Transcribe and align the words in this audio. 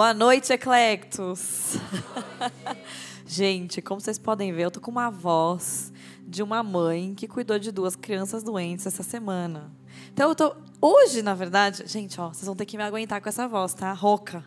Boa 0.00 0.14
noite, 0.14 0.50
Eclectos. 0.50 1.74
Gente, 3.28 3.82
como 3.82 4.00
vocês 4.00 4.18
podem 4.18 4.50
ver, 4.50 4.62
eu 4.62 4.70
tô 4.70 4.80
com 4.80 4.90
uma 4.90 5.10
voz 5.10 5.92
de 6.26 6.42
uma 6.42 6.62
mãe 6.62 7.14
que 7.14 7.28
cuidou 7.28 7.58
de 7.58 7.70
duas 7.70 7.96
crianças 7.96 8.42
doentes 8.42 8.86
essa 8.86 9.02
semana. 9.02 9.70
Então 10.10 10.30
eu 10.30 10.34
tô 10.34 10.56
hoje, 10.80 11.20
na 11.20 11.34
verdade, 11.34 11.86
gente, 11.86 12.18
ó, 12.18 12.30
vocês 12.30 12.46
vão 12.46 12.56
ter 12.56 12.64
que 12.64 12.78
me 12.78 12.82
aguentar 12.82 13.20
com 13.20 13.28
essa 13.28 13.46
voz, 13.46 13.74
tá? 13.74 13.92
Rouca. 13.92 14.42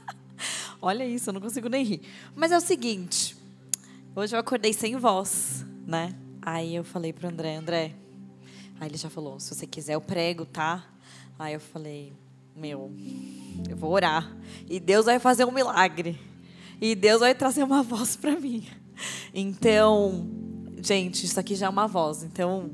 Olha 0.80 1.04
isso, 1.04 1.28
eu 1.28 1.34
não 1.34 1.42
consigo 1.42 1.68
nem 1.68 1.84
rir. 1.84 2.00
Mas 2.34 2.50
é 2.50 2.56
o 2.56 2.62
seguinte, 2.62 3.36
hoje 4.16 4.34
eu 4.34 4.40
acordei 4.40 4.72
sem 4.72 4.96
voz, 4.96 5.62
né? 5.86 6.16
Aí 6.40 6.74
eu 6.74 6.84
falei 6.84 7.12
pro 7.12 7.28
André, 7.28 7.54
André, 7.54 7.94
aí 8.80 8.88
ele 8.88 8.96
já 8.96 9.10
falou, 9.10 9.38
se 9.40 9.54
você 9.54 9.66
quiser 9.66 9.96
eu 9.96 10.00
prego, 10.00 10.46
tá? 10.46 10.86
Aí 11.38 11.52
eu 11.52 11.60
falei, 11.60 12.14
meu, 12.56 12.94
eu 13.68 13.76
vou 13.76 13.90
orar. 13.92 14.36
E 14.68 14.78
Deus 14.80 15.06
vai 15.06 15.18
fazer 15.18 15.44
um 15.44 15.50
milagre. 15.50 16.18
E 16.80 16.94
Deus 16.94 17.20
vai 17.20 17.34
trazer 17.34 17.62
uma 17.62 17.82
voz 17.82 18.16
para 18.16 18.38
mim. 18.38 18.66
Então, 19.34 20.28
gente, 20.82 21.24
isso 21.24 21.38
aqui 21.38 21.54
já 21.54 21.66
é 21.66 21.68
uma 21.68 21.86
voz. 21.86 22.22
Então, 22.22 22.70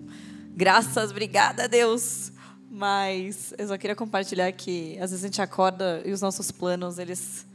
graças, 0.54 1.10
obrigada 1.10 1.64
a 1.64 1.66
Deus. 1.66 2.32
Mas 2.70 3.54
eu 3.56 3.68
só 3.68 3.78
queria 3.78 3.96
compartilhar 3.96 4.52
que 4.52 4.98
às 5.00 5.10
vezes 5.10 5.24
a 5.24 5.28
gente 5.28 5.40
acorda 5.40 6.02
e 6.04 6.12
os 6.12 6.20
nossos 6.20 6.50
planos, 6.50 6.98
eles 6.98 7.46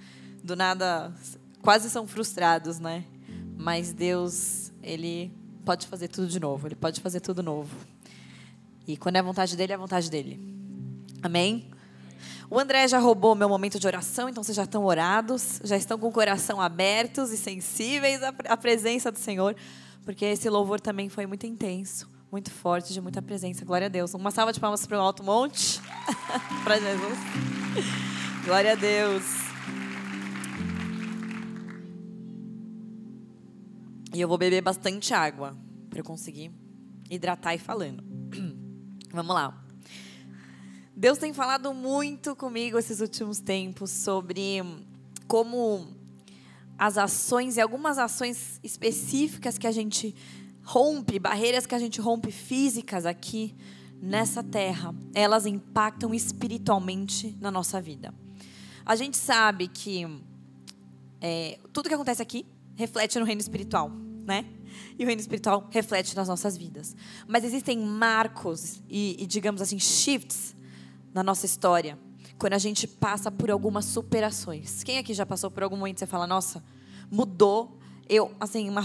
do 0.44 0.56
nada 0.56 1.14
quase 1.62 1.90
são 1.90 2.08
frustrados, 2.08 2.80
né? 2.80 3.06
Mas 3.56 3.94
Deus, 3.94 4.72
ele 4.82 5.32
pode 5.64 5.86
fazer 5.88 6.08
tudo 6.08 6.28
de 6.28 6.40
novo, 6.40 6.68
ele 6.68 6.76
pode 6.76 7.00
fazer 7.02 7.20
tudo 7.20 7.44
novo. 7.44 7.76
E 8.88 8.98
quando 8.98 9.18
é 9.18 9.20
a 9.20 9.24
vontade 9.24 9.56
dele, 9.56 9.74
é 9.74 9.76
a 9.76 9.80
vontade 9.80 10.10
dele. 10.10 10.40
Amém? 11.22 11.71
O 12.52 12.60
André 12.60 12.86
já 12.86 13.00
roubou 13.00 13.34
meu 13.34 13.48
momento 13.48 13.80
de 13.80 13.88
oração, 13.88 14.28
então 14.28 14.44
vocês 14.44 14.58
já 14.58 14.64
estão 14.64 14.84
orados, 14.84 15.62
já 15.64 15.78
estão 15.78 15.98
com 15.98 16.10
o 16.10 16.12
coração 16.12 16.60
abertos 16.60 17.32
e 17.32 17.38
sensíveis 17.38 18.20
à 18.22 18.58
presença 18.58 19.10
do 19.10 19.18
Senhor, 19.18 19.56
porque 20.04 20.26
esse 20.26 20.50
louvor 20.50 20.82
também 20.82 21.08
foi 21.08 21.26
muito 21.26 21.46
intenso, 21.46 22.10
muito 22.30 22.52
forte, 22.52 22.92
de 22.92 23.00
muita 23.00 23.22
presença. 23.22 23.64
Glória 23.64 23.86
a 23.88 23.90
Deus. 23.90 24.14
Uma 24.14 24.32
salva 24.32 24.52
de 24.52 24.60
palmas 24.60 24.86
para 24.86 24.98
o 24.98 25.02
Alto 25.02 25.24
Monte, 25.24 25.80
para 26.66 26.78
Jesus. 26.78 27.18
Glória 28.44 28.74
a 28.74 28.76
Deus. 28.76 29.24
E 34.14 34.20
eu 34.20 34.28
vou 34.28 34.38
beber 34.38 34.62
bastante 34.62 35.14
água 35.14 35.58
para 35.90 36.02
eu 36.02 36.04
conseguir 36.04 36.52
hidratar 37.10 37.56
e 37.56 37.60
falando. 37.60 38.04
Vamos 39.10 39.34
lá. 39.34 39.71
Deus 41.02 41.18
tem 41.18 41.34
falado 41.34 41.74
muito 41.74 42.36
comigo 42.36 42.78
esses 42.78 43.02
últimos 43.02 43.40
tempos 43.40 43.90
sobre 43.90 44.62
como 45.28 45.88
as 46.78 46.96
ações 46.96 47.58
e 47.58 47.60
algumas 47.60 47.98
ações 47.98 48.60
específicas 48.64 49.58
que 49.58 49.66
a 49.66 49.72
gente 49.72 50.14
rompe, 50.64 51.18
barreiras 51.18 51.66
que 51.66 51.74
a 51.74 51.80
gente 51.80 52.00
rompe 52.00 52.32
físicas 52.32 53.08
aqui 53.08 53.56
nessa 54.00 54.44
terra, 54.44 54.94
elas 55.16 55.48
impactam 55.48 56.14
espiritualmente 56.14 57.36
na 57.42 57.50
nossa 57.50 57.82
vida. 57.82 58.14
A 58.86 58.96
gente 58.96 59.18
sabe 59.18 59.70
que 59.70 60.06
é, 61.20 61.58
tudo 61.74 61.90
que 61.90 61.96
acontece 61.96 62.22
aqui 62.22 62.46
reflete 62.76 63.18
no 63.18 63.26
reino 63.26 63.42
espiritual, 63.42 63.90
né? 64.24 64.46
E 65.00 65.04
o 65.04 65.08
reino 65.08 65.20
espiritual 65.20 65.68
reflete 65.72 66.16
nas 66.16 66.28
nossas 66.28 66.56
vidas. 66.56 66.96
Mas 67.28 67.44
existem 67.44 67.80
marcos 67.80 68.84
e, 68.88 69.16
e 69.18 69.26
digamos 69.26 69.64
assim, 69.64 69.80
shifts 69.80 70.61
na 71.14 71.24
nossa 71.24 71.46
história, 71.46 71.98
quando 72.38 72.54
a 72.54 72.58
gente 72.58 72.88
passa 72.88 73.32
por 73.32 73.52
algumas 73.52 73.86
superações. 73.86 74.84
Quem 74.84 74.98
aqui 74.98 75.14
já 75.14 75.26
passou 75.26 75.52
por 75.52 75.64
algum 75.64 75.78
momento 75.78 75.96
que 75.96 76.00
você 76.00 76.08
fala, 76.08 76.26
nossa, 76.26 76.64
mudou? 77.10 77.78
Eu, 78.08 78.32
assim, 78.40 78.70
uma, 78.70 78.84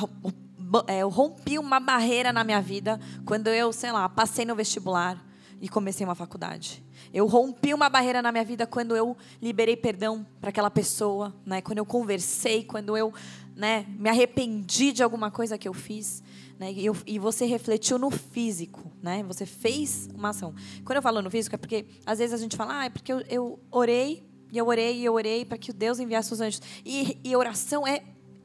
é, 0.86 0.98
eu 0.98 1.08
rompi 1.08 1.58
uma 1.58 1.80
barreira 1.80 2.32
na 2.32 2.44
minha 2.44 2.60
vida 2.60 3.00
quando 3.24 3.48
eu, 3.48 3.72
sei 3.72 3.92
lá, 3.92 4.08
passei 4.08 4.44
no 4.44 4.54
vestibular 4.54 5.24
e 5.60 5.68
comecei 5.68 6.04
uma 6.04 6.14
faculdade. 6.14 6.84
Eu 7.12 7.26
rompi 7.26 7.72
uma 7.72 7.88
barreira 7.88 8.20
na 8.20 8.30
minha 8.30 8.44
vida 8.44 8.66
quando 8.66 8.94
eu 8.94 9.16
liberei 9.40 9.76
perdão 9.76 10.26
para 10.40 10.50
aquela 10.50 10.70
pessoa, 10.70 11.34
né? 11.44 11.60
Quando 11.60 11.78
eu 11.78 11.86
conversei, 11.86 12.64
quando 12.64 12.96
eu, 12.96 13.12
né, 13.54 13.86
me 13.88 14.10
arrependi 14.10 14.92
de 14.92 15.02
alguma 15.02 15.30
coisa 15.30 15.56
que 15.56 15.68
eu 15.68 15.72
fiz. 15.72 16.22
Né? 16.58 16.72
E, 16.72 16.86
eu, 16.86 16.96
e, 17.06 17.18
você 17.18 17.44
refletiu 17.44 17.98
no 17.98 18.10
físico, 18.10 18.90
né? 19.02 19.22
Você 19.24 19.44
fez 19.44 20.08
uma 20.14 20.30
ação. 20.30 20.54
Quando 20.84 20.96
eu 20.96 21.02
falo 21.02 21.20
no 21.20 21.30
físico 21.30 21.54
é 21.54 21.58
porque 21.58 21.86
às 22.04 22.18
vezes 22.18 22.32
a 22.34 22.38
gente 22.38 22.56
fala, 22.56 22.80
ah, 22.80 22.84
é 22.86 22.90
porque 22.90 23.12
eu, 23.12 23.20
eu 23.28 23.60
orei 23.70 24.26
e 24.50 24.56
eu 24.56 24.66
orei 24.66 24.96
e 24.96 25.04
eu 25.04 25.12
orei 25.12 25.44
para 25.44 25.58
que 25.58 25.72
Deus 25.72 25.98
enviasse 25.98 26.32
os 26.32 26.40
anjos. 26.40 26.62
E, 26.84 27.18
e 27.22 27.36
oração 27.36 27.86
é 27.86 28.02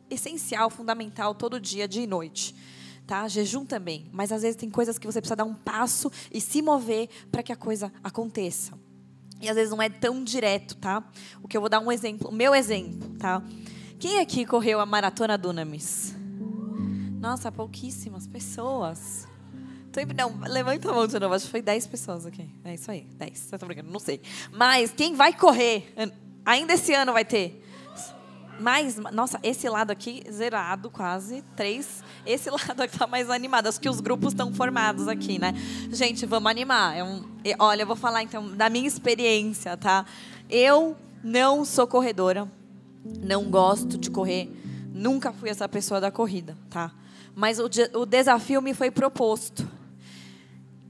essencial, 0.09 0.69
fundamental 0.69 1.33
todo 1.33 1.59
dia, 1.59 1.87
dia 1.87 2.03
e 2.03 2.07
noite. 2.07 2.53
Tá? 3.07 3.27
Jejum 3.27 3.65
também, 3.65 4.07
mas 4.11 4.31
às 4.31 4.41
vezes 4.41 4.55
tem 4.55 4.69
coisas 4.69 4.97
que 4.97 5.07
você 5.07 5.19
precisa 5.21 5.35
dar 5.35 5.45
um 5.45 5.55
passo 5.55 6.11
e 6.31 6.39
se 6.39 6.61
mover 6.61 7.09
para 7.31 7.41
que 7.41 7.51
a 7.51 7.55
coisa 7.55 7.91
aconteça. 8.03 8.77
E 9.41 9.49
às 9.49 9.55
vezes 9.55 9.71
não 9.71 9.81
é 9.81 9.89
tão 9.89 10.23
direto, 10.23 10.75
tá? 10.75 11.03
O 11.41 11.47
que 11.47 11.57
eu 11.57 11.61
vou 11.61 11.69
dar 11.69 11.79
um 11.79 11.91
exemplo, 11.91 12.29
o 12.29 12.31
meu 12.31 12.53
exemplo, 12.53 13.09
tá? 13.17 13.43
Quem 13.99 14.19
aqui 14.19 14.45
correu 14.45 14.79
a 14.79 14.85
maratona 14.85 15.37
Dunamis? 15.37 16.20
Nossa, 17.21 17.51
pouquíssimas 17.51 18.25
pessoas. 18.25 19.27
Não, 20.17 20.39
levanta 20.49 20.89
a 20.89 20.93
mão 20.93 21.05
de 21.05 21.19
novo. 21.19 21.35
Acho 21.35 21.45
que 21.45 21.51
foi 21.51 21.61
10 21.61 21.85
pessoas 21.85 22.25
aqui. 22.25 22.49
É 22.63 22.73
isso 22.73 22.89
aí, 22.89 23.07
10. 23.15 23.51
Eu 23.51 23.59
tô 23.59 23.67
brincando, 23.67 23.91
não 23.91 23.99
sei. 23.99 24.19
Mas 24.51 24.91
quem 24.91 25.13
vai 25.13 25.31
correr? 25.31 25.93
Ainda 26.43 26.73
esse 26.73 26.91
ano 26.95 27.13
vai 27.13 27.23
ter. 27.23 27.63
Mais, 28.59 28.97
nossa, 28.97 29.39
esse 29.43 29.69
lado 29.69 29.91
aqui 29.91 30.23
zerado 30.31 30.89
quase, 30.89 31.43
três. 31.55 32.03
Esse 32.25 32.49
lado 32.51 32.81
aqui 32.81 32.97
tá 32.97 33.05
mais 33.05 33.29
animado. 33.29 33.67
Acho 33.67 33.79
que 33.79 33.89
os 33.89 33.99
grupos 33.99 34.33
estão 34.33 34.51
formados 34.51 35.07
aqui, 35.07 35.37
né? 35.37 35.53
Gente, 35.91 36.25
vamos 36.25 36.49
animar. 36.49 36.97
É 36.97 37.03
um, 37.03 37.23
olha, 37.59 37.83
eu 37.83 37.87
vou 37.87 37.95
falar 37.95 38.23
então 38.23 38.49
da 38.55 38.67
minha 38.67 38.87
experiência, 38.87 39.77
tá? 39.77 40.07
Eu 40.49 40.97
não 41.23 41.63
sou 41.65 41.85
corredora, 41.85 42.51
não 43.21 43.43
gosto 43.43 43.95
de 43.95 44.09
correr, 44.09 44.49
nunca 44.91 45.31
fui 45.31 45.49
essa 45.49 45.69
pessoa 45.69 46.01
da 46.01 46.09
corrida, 46.09 46.57
tá? 46.67 46.91
Mas 47.35 47.59
o, 47.59 47.65
o 47.95 48.05
desafio 48.05 48.61
me 48.61 48.73
foi 48.73 48.91
proposto. 48.91 49.67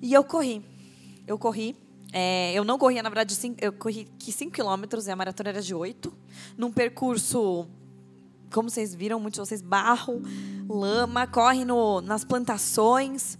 E 0.01 0.13
eu 0.13 0.23
corri. 0.23 0.63
Eu 1.27 1.37
corri. 1.37 1.75
É, 2.13 2.51
eu 2.53 2.63
não 2.63 2.77
corria, 2.77 3.01
na 3.01 3.09
verdade, 3.09 3.33
cinco, 3.35 3.57
eu 3.63 3.71
corri 3.71 4.07
5 4.19 4.51
quilômetros 4.51 5.07
e 5.07 5.11
a 5.11 5.15
maratona 5.15 5.49
era 5.49 5.61
de 5.61 5.73
8. 5.73 6.11
Num 6.57 6.71
percurso, 6.71 7.67
como 8.51 8.69
vocês 8.69 8.93
viram, 8.93 9.19
muitos 9.19 9.41
de 9.41 9.47
vocês, 9.47 9.61
barro, 9.61 10.21
lama, 10.67 11.25
corre 11.25 11.63
no, 11.63 12.01
nas 12.01 12.25
plantações. 12.25 13.37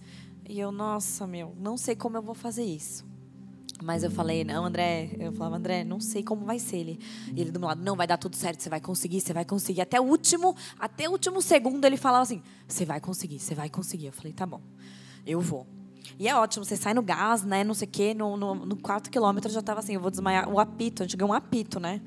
E 0.48 0.60
eu, 0.60 0.72
nossa, 0.72 1.28
meu, 1.28 1.54
não 1.60 1.76
sei 1.76 1.96
como 1.96 2.18
eu 2.18 2.22
vou 2.22 2.36
fazer 2.36 2.64
isso. 2.64 3.11
Mas 3.82 4.04
eu 4.04 4.12
falei, 4.12 4.44
não, 4.44 4.66
André, 4.66 5.16
eu 5.20 5.32
falava, 5.32 5.58
André, 5.58 5.84
não 5.84 6.00
sei 6.00 6.24
como 6.24 6.46
vai 6.46 6.60
ser 6.60 6.78
ele. 6.78 7.00
E 7.36 7.42
ele 7.42 7.52
do 7.52 7.60
meu 7.60 7.68
lado, 7.68 7.84
não, 7.84 7.96
vai 7.96 8.06
dar 8.06 8.18
tudo 8.18 8.36
certo, 8.36 8.62
você 8.62 8.70
vai 8.70 8.80
conseguir, 8.80 9.22
você 9.22 9.34
vai 9.34 9.44
conseguir. 9.44 9.82
Até 9.82 10.00
o 10.00 10.04
último, 10.04 10.56
até 10.80 11.10
o 11.10 11.12
último 11.12 11.42
segundo 11.42 11.84
ele 11.86 11.98
falava 11.98 12.24
assim, 12.24 12.44
você 12.68 12.86
vai 12.86 13.00
conseguir, 13.00 13.40
você 13.40 13.56
vai 13.56 13.70
conseguir. 13.70 14.08
Eu 14.08 14.14
falei, 14.14 14.34
tá 14.34 14.46
bom, 14.46 14.62
eu 15.26 15.42
vou. 15.42 15.66
E 16.20 16.28
é 16.28 16.36
ótimo, 16.36 16.64
você 16.64 16.76
sai 16.76 16.94
no 16.94 17.02
gás, 17.02 17.44
né, 17.44 17.64
não 17.64 17.74
sei 17.74 17.88
o 17.88 17.92
quê, 17.92 18.14
no, 18.14 18.38
no, 18.38 18.54
no 18.54 18.76
quarto 18.76 19.10
quilômetro 19.10 19.52
já 19.52 19.60
estava 19.60 19.80
assim, 19.80 19.96
eu 19.96 20.02
vou 20.02 20.12
desmaiar. 20.12 20.48
O 20.48 20.60
apito, 20.60 21.02
a 21.02 21.06
gente 21.06 21.18
ganhou 21.18 21.32
um 21.32 21.36
apito, 21.36 21.80
né? 21.80 22.02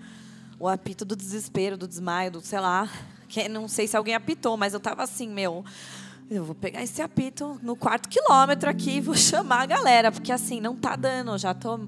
O 0.61 0.69
apito 0.69 1.05
do 1.05 1.17
desespero, 1.17 1.77
do 1.77 1.89
desmaio, 1.89 2.31
do 2.31 2.41
sei 2.41 2.61
lá. 2.61 2.89
Que, 3.27 3.49
não 3.49 3.67
sei 3.67 3.89
se 3.89 3.97
alguém 3.97 4.15
apitou, 4.15 4.57
mas 4.57 4.75
eu 4.75 4.79
estava 4.79 5.03
assim, 5.03 5.29
meu 5.29 5.65
eu 6.31 6.45
vou 6.45 6.55
pegar 6.55 6.83
esse 6.83 7.03
apito 7.03 7.59
no 7.63 7.77
quarto 7.77 8.09
quilômetro 8.09 8.69
aqui 8.69 8.97
e 8.97 9.01
vou 9.01 9.15
chamar 9.17 9.63
a 9.63 9.67
galera, 9.67 10.11
porque 10.11 10.33
assim, 10.33 10.61
não 10.61 10.77
tá 10.77 10.97
dando, 10.97 11.37
já 11.39 11.55
tô. 11.55 11.81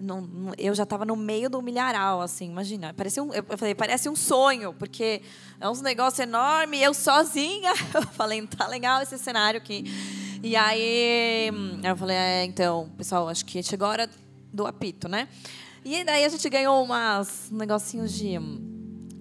Não, 0.00 0.52
eu 0.56 0.74
já 0.76 0.84
estava 0.84 1.04
no 1.04 1.16
meio 1.16 1.50
do 1.50 1.60
milharal, 1.60 2.20
assim, 2.20 2.46
imagina. 2.46 2.94
Parecia 2.94 3.20
um, 3.20 3.32
eu 3.34 3.58
falei, 3.58 3.74
parece 3.74 4.08
um 4.08 4.14
sonho, 4.14 4.72
porque 4.72 5.22
é 5.60 5.68
uns 5.68 5.80
negócios 5.80 6.20
enormes, 6.20 6.80
eu 6.80 6.94
sozinha. 6.94 7.72
Eu 7.92 8.02
falei, 8.02 8.46
tá 8.46 8.68
legal 8.68 9.02
esse 9.02 9.18
cenário 9.18 9.58
aqui. 9.58 9.84
E 10.40 10.54
aí 10.54 11.50
eu 11.82 11.96
falei, 11.96 12.16
é, 12.16 12.44
então, 12.44 12.88
pessoal, 12.96 13.28
acho 13.28 13.44
que 13.44 13.60
chegou 13.60 13.88
a 13.88 13.90
hora 13.90 14.10
do 14.52 14.68
apito, 14.68 15.08
né? 15.08 15.26
E 15.84 16.04
daí 16.04 16.24
a 16.24 16.28
gente 16.28 16.48
ganhou 16.48 16.80
umas 16.84 17.48
negocinhos 17.50 18.12
de 18.12 18.38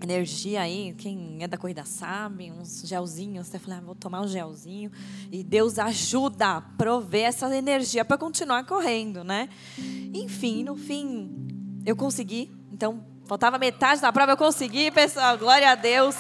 energia 0.02 0.62
aí, 0.62 0.94
quem 0.98 1.38
é 1.42 1.48
da 1.48 1.58
corrida 1.58 1.84
sabe, 1.86 2.52
uns 2.52 2.84
gelzinhos. 2.86 3.50
Até 3.50 3.60
falei, 3.60 3.80
ah, 3.80 3.82
vou 3.82 3.96
tomar 3.96 4.22
um 4.22 4.28
gelzinho. 4.28 4.92
E 5.32 5.44
Deus 5.44 5.80
ajuda 5.80 6.58
a 6.58 6.62
prover 6.62 7.26
essa 7.26 7.54
energia 7.56 8.06
para 8.06 8.18
continuar 8.18 8.66
correndo, 8.66 9.24
né? 9.24 9.50
Enfim, 10.14 10.64
no 10.64 10.76
fim, 10.76 11.30
eu 11.86 11.96
consegui. 11.96 12.52
Então, 12.72 13.04
faltava 13.26 13.58
metade 13.58 14.02
da 14.02 14.12
prova, 14.12 14.34
eu 14.34 14.38
consegui, 14.38 14.92
pessoal. 14.92 15.38
Glória 15.38 15.72
a 15.72 15.76
Deus. 15.76 16.16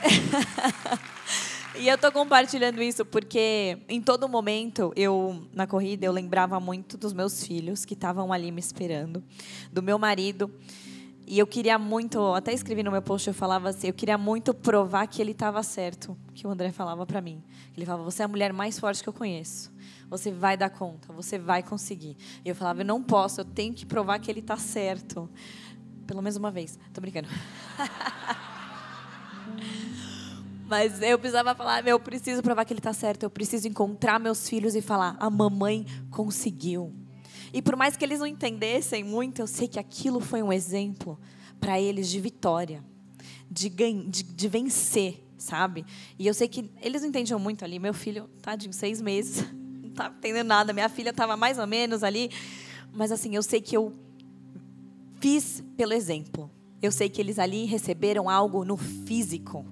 e 1.78 1.88
eu 1.88 1.94
estou 1.94 2.10
compartilhando 2.10 2.82
isso 2.82 3.04
porque 3.04 3.78
em 3.88 4.00
todo 4.00 4.28
momento 4.28 4.92
eu 4.96 5.46
na 5.52 5.66
corrida 5.66 6.06
eu 6.06 6.12
lembrava 6.12 6.58
muito 6.58 6.96
dos 6.96 7.12
meus 7.12 7.44
filhos 7.44 7.84
que 7.84 7.92
estavam 7.92 8.32
ali 8.32 8.50
me 8.50 8.60
esperando, 8.60 9.22
do 9.70 9.82
meu 9.82 9.98
marido 9.98 10.50
E 11.30 11.38
eu 11.38 11.46
queria 11.46 11.78
muito, 11.78 12.34
até 12.34 12.52
escrevi 12.52 12.82
no 12.82 12.90
meu 12.90 13.00
post, 13.00 13.28
eu 13.28 13.32
falava 13.32 13.68
assim, 13.68 13.86
eu 13.86 13.92
queria 13.92 14.18
muito 14.18 14.52
provar 14.52 15.06
que 15.06 15.22
ele 15.22 15.30
estava 15.30 15.62
certo, 15.62 16.18
que 16.34 16.44
o 16.44 16.50
André 16.50 16.72
falava 16.72 17.06
para 17.06 17.20
mim. 17.20 17.40
Ele 17.76 17.86
falava, 17.86 18.02
você 18.02 18.22
é 18.22 18.24
a 18.24 18.28
mulher 18.28 18.52
mais 18.52 18.80
forte 18.80 19.00
que 19.00 19.08
eu 19.08 19.12
conheço. 19.12 19.72
Você 20.08 20.32
vai 20.32 20.56
dar 20.56 20.70
conta, 20.70 21.12
você 21.12 21.38
vai 21.38 21.62
conseguir. 21.62 22.16
E 22.44 22.48
eu 22.48 22.54
falava, 22.56 22.80
eu 22.80 22.84
não 22.84 23.00
posso, 23.00 23.42
eu 23.42 23.44
tenho 23.44 23.72
que 23.72 23.86
provar 23.86 24.18
que 24.18 24.28
ele 24.28 24.40
está 24.40 24.56
certo. 24.56 25.30
Pelo 26.04 26.20
menos 26.20 26.34
uma 26.34 26.50
vez. 26.50 26.76
Tô 26.92 27.00
brincando. 27.00 27.28
Mas 30.66 31.00
eu 31.00 31.16
precisava 31.16 31.54
falar, 31.54 31.86
eu 31.86 32.00
preciso 32.00 32.42
provar 32.42 32.64
que 32.64 32.72
ele 32.72 32.80
está 32.80 32.92
certo. 32.92 33.22
Eu 33.22 33.30
preciso 33.30 33.68
encontrar 33.68 34.18
meus 34.18 34.48
filhos 34.48 34.74
e 34.74 34.82
falar, 34.82 35.16
a 35.20 35.30
mamãe 35.30 35.86
conseguiu. 36.10 36.92
E 37.52 37.60
por 37.60 37.76
mais 37.76 37.96
que 37.96 38.04
eles 38.04 38.20
não 38.20 38.26
entendessem 38.26 39.02
muito, 39.02 39.40
eu 39.40 39.46
sei 39.46 39.66
que 39.66 39.78
aquilo 39.78 40.20
foi 40.20 40.42
um 40.42 40.52
exemplo 40.52 41.18
para 41.60 41.80
eles 41.80 42.08
de 42.08 42.20
vitória, 42.20 42.82
de, 43.50 43.68
de, 43.68 44.22
de, 44.22 44.48
vencer, 44.48 45.22
sabe? 45.36 45.84
E 46.18 46.26
eu 46.26 46.32
sei 46.32 46.48
que 46.48 46.70
eles 46.80 47.02
não 47.02 47.08
entendiam 47.08 47.38
muito 47.38 47.64
ali. 47.64 47.78
Meu 47.78 47.92
filho, 47.92 48.28
tadinho, 48.40 48.72
seis 48.72 49.00
meses, 49.00 49.44
não 49.82 49.90
estava 49.90 50.14
entendendo 50.16 50.46
nada. 50.46 50.72
Minha 50.72 50.88
filha 50.88 51.10
estava 51.10 51.36
mais 51.36 51.58
ou 51.58 51.66
menos 51.66 52.02
ali. 52.02 52.30
Mas 52.92 53.12
assim, 53.12 53.34
eu 53.34 53.42
sei 53.42 53.60
que 53.60 53.76
eu 53.76 53.92
fiz 55.20 55.62
pelo 55.76 55.92
exemplo. 55.92 56.50
Eu 56.80 56.90
sei 56.90 57.08
que 57.08 57.20
eles 57.20 57.38
ali 57.38 57.66
receberam 57.66 58.30
algo 58.30 58.64
no 58.64 58.76
físico. 58.76 59.66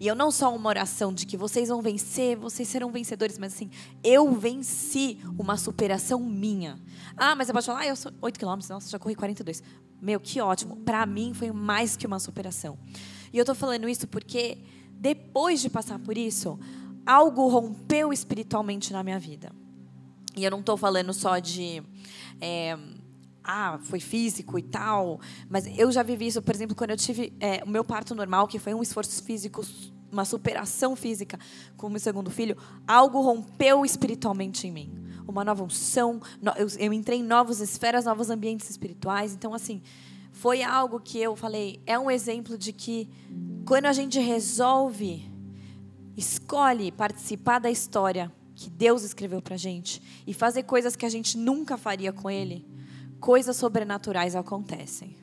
E 0.00 0.06
eu 0.06 0.14
não 0.14 0.30
só 0.30 0.54
uma 0.56 0.70
oração 0.70 1.12
de 1.12 1.26
que 1.26 1.36
vocês 1.36 1.68
vão 1.68 1.82
vencer, 1.82 2.34
vocês 2.34 2.66
serão 2.66 2.90
vencedores, 2.90 3.36
mas 3.36 3.52
assim, 3.52 3.70
eu 4.02 4.32
venci 4.32 5.18
uma 5.38 5.58
superação 5.58 6.18
minha. 6.18 6.80
Ah, 7.14 7.36
mas 7.36 7.46
você 7.46 7.52
pode 7.52 7.66
falar, 7.66 7.80
ah, 7.80 7.86
eu 7.86 7.94
sou 7.96 8.10
8 8.22 8.38
quilômetros, 8.38 8.70
nossa, 8.70 8.88
já 8.88 8.98
corri 8.98 9.14
42. 9.14 9.62
Meu, 10.00 10.18
que 10.18 10.40
ótimo. 10.40 10.76
Para 10.76 11.04
mim 11.04 11.34
foi 11.34 11.52
mais 11.52 11.98
que 11.98 12.06
uma 12.06 12.18
superação. 12.18 12.78
E 13.30 13.36
eu 13.36 13.42
estou 13.42 13.54
falando 13.54 13.86
isso 13.90 14.08
porque 14.08 14.56
depois 14.92 15.60
de 15.60 15.68
passar 15.68 15.98
por 15.98 16.16
isso, 16.16 16.58
algo 17.04 17.46
rompeu 17.48 18.10
espiritualmente 18.10 18.94
na 18.94 19.02
minha 19.02 19.18
vida. 19.18 19.52
E 20.34 20.42
eu 20.42 20.50
não 20.50 20.60
estou 20.60 20.78
falando 20.78 21.12
só 21.12 21.38
de. 21.38 21.82
É, 22.40 22.78
ah, 23.44 23.78
foi 23.82 24.00
físico 24.00 24.58
e 24.58 24.62
tal. 24.62 25.20
Mas 25.48 25.66
eu 25.78 25.90
já 25.90 26.02
vivi 26.02 26.26
isso, 26.26 26.42
por 26.42 26.54
exemplo, 26.54 26.76
quando 26.76 26.90
eu 26.90 26.96
tive 26.96 27.32
é, 27.40 27.62
o 27.64 27.68
meu 27.68 27.84
parto 27.84 28.14
normal, 28.14 28.46
que 28.46 28.58
foi 28.58 28.74
um 28.74 28.82
esforço 28.82 29.22
físico, 29.22 29.62
uma 30.10 30.24
superação 30.24 30.96
física 30.96 31.38
com 31.76 31.86
o 31.86 31.90
meu 31.90 32.00
segundo 32.00 32.30
filho, 32.30 32.56
algo 32.86 33.20
rompeu 33.20 33.84
espiritualmente 33.84 34.66
em 34.66 34.72
mim. 34.72 34.92
Uma 35.26 35.44
nova 35.44 35.62
unção, 35.62 36.20
eu, 36.56 36.66
eu 36.78 36.92
entrei 36.92 37.20
em 37.20 37.22
novas 37.22 37.60
esferas, 37.60 38.04
novos 38.04 38.30
ambientes 38.30 38.68
espirituais. 38.68 39.32
Então, 39.32 39.54
assim, 39.54 39.80
foi 40.32 40.62
algo 40.62 40.98
que 41.00 41.18
eu 41.18 41.36
falei, 41.36 41.80
é 41.86 41.98
um 41.98 42.10
exemplo 42.10 42.58
de 42.58 42.72
que 42.72 43.08
quando 43.64 43.86
a 43.86 43.92
gente 43.92 44.18
resolve, 44.18 45.30
escolhe 46.16 46.90
participar 46.90 47.58
da 47.58 47.70
história 47.70 48.32
que 48.54 48.68
Deus 48.68 49.02
escreveu 49.02 49.40
pra 49.40 49.56
gente 49.56 50.02
e 50.26 50.34
fazer 50.34 50.64
coisas 50.64 50.96
que 50.96 51.06
a 51.06 51.08
gente 51.08 51.38
nunca 51.38 51.78
faria 51.78 52.12
com 52.12 52.30
Ele, 52.30 52.66
coisas 53.20 53.56
sobrenaturais 53.56 54.34
acontecem. 54.34 55.16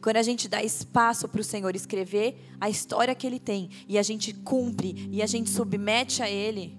Quando 0.00 0.16
a 0.16 0.22
gente 0.22 0.48
dá 0.48 0.62
espaço 0.62 1.28
para 1.28 1.40
o 1.40 1.44
Senhor 1.44 1.76
escrever 1.76 2.36
a 2.60 2.68
história 2.68 3.14
que 3.14 3.26
Ele 3.26 3.38
tem 3.38 3.68
e 3.86 3.98
a 3.98 4.02
gente 4.02 4.32
cumpre 4.32 5.08
e 5.12 5.22
a 5.22 5.26
gente 5.26 5.50
submete 5.50 6.22
a 6.22 6.30
Ele, 6.30 6.76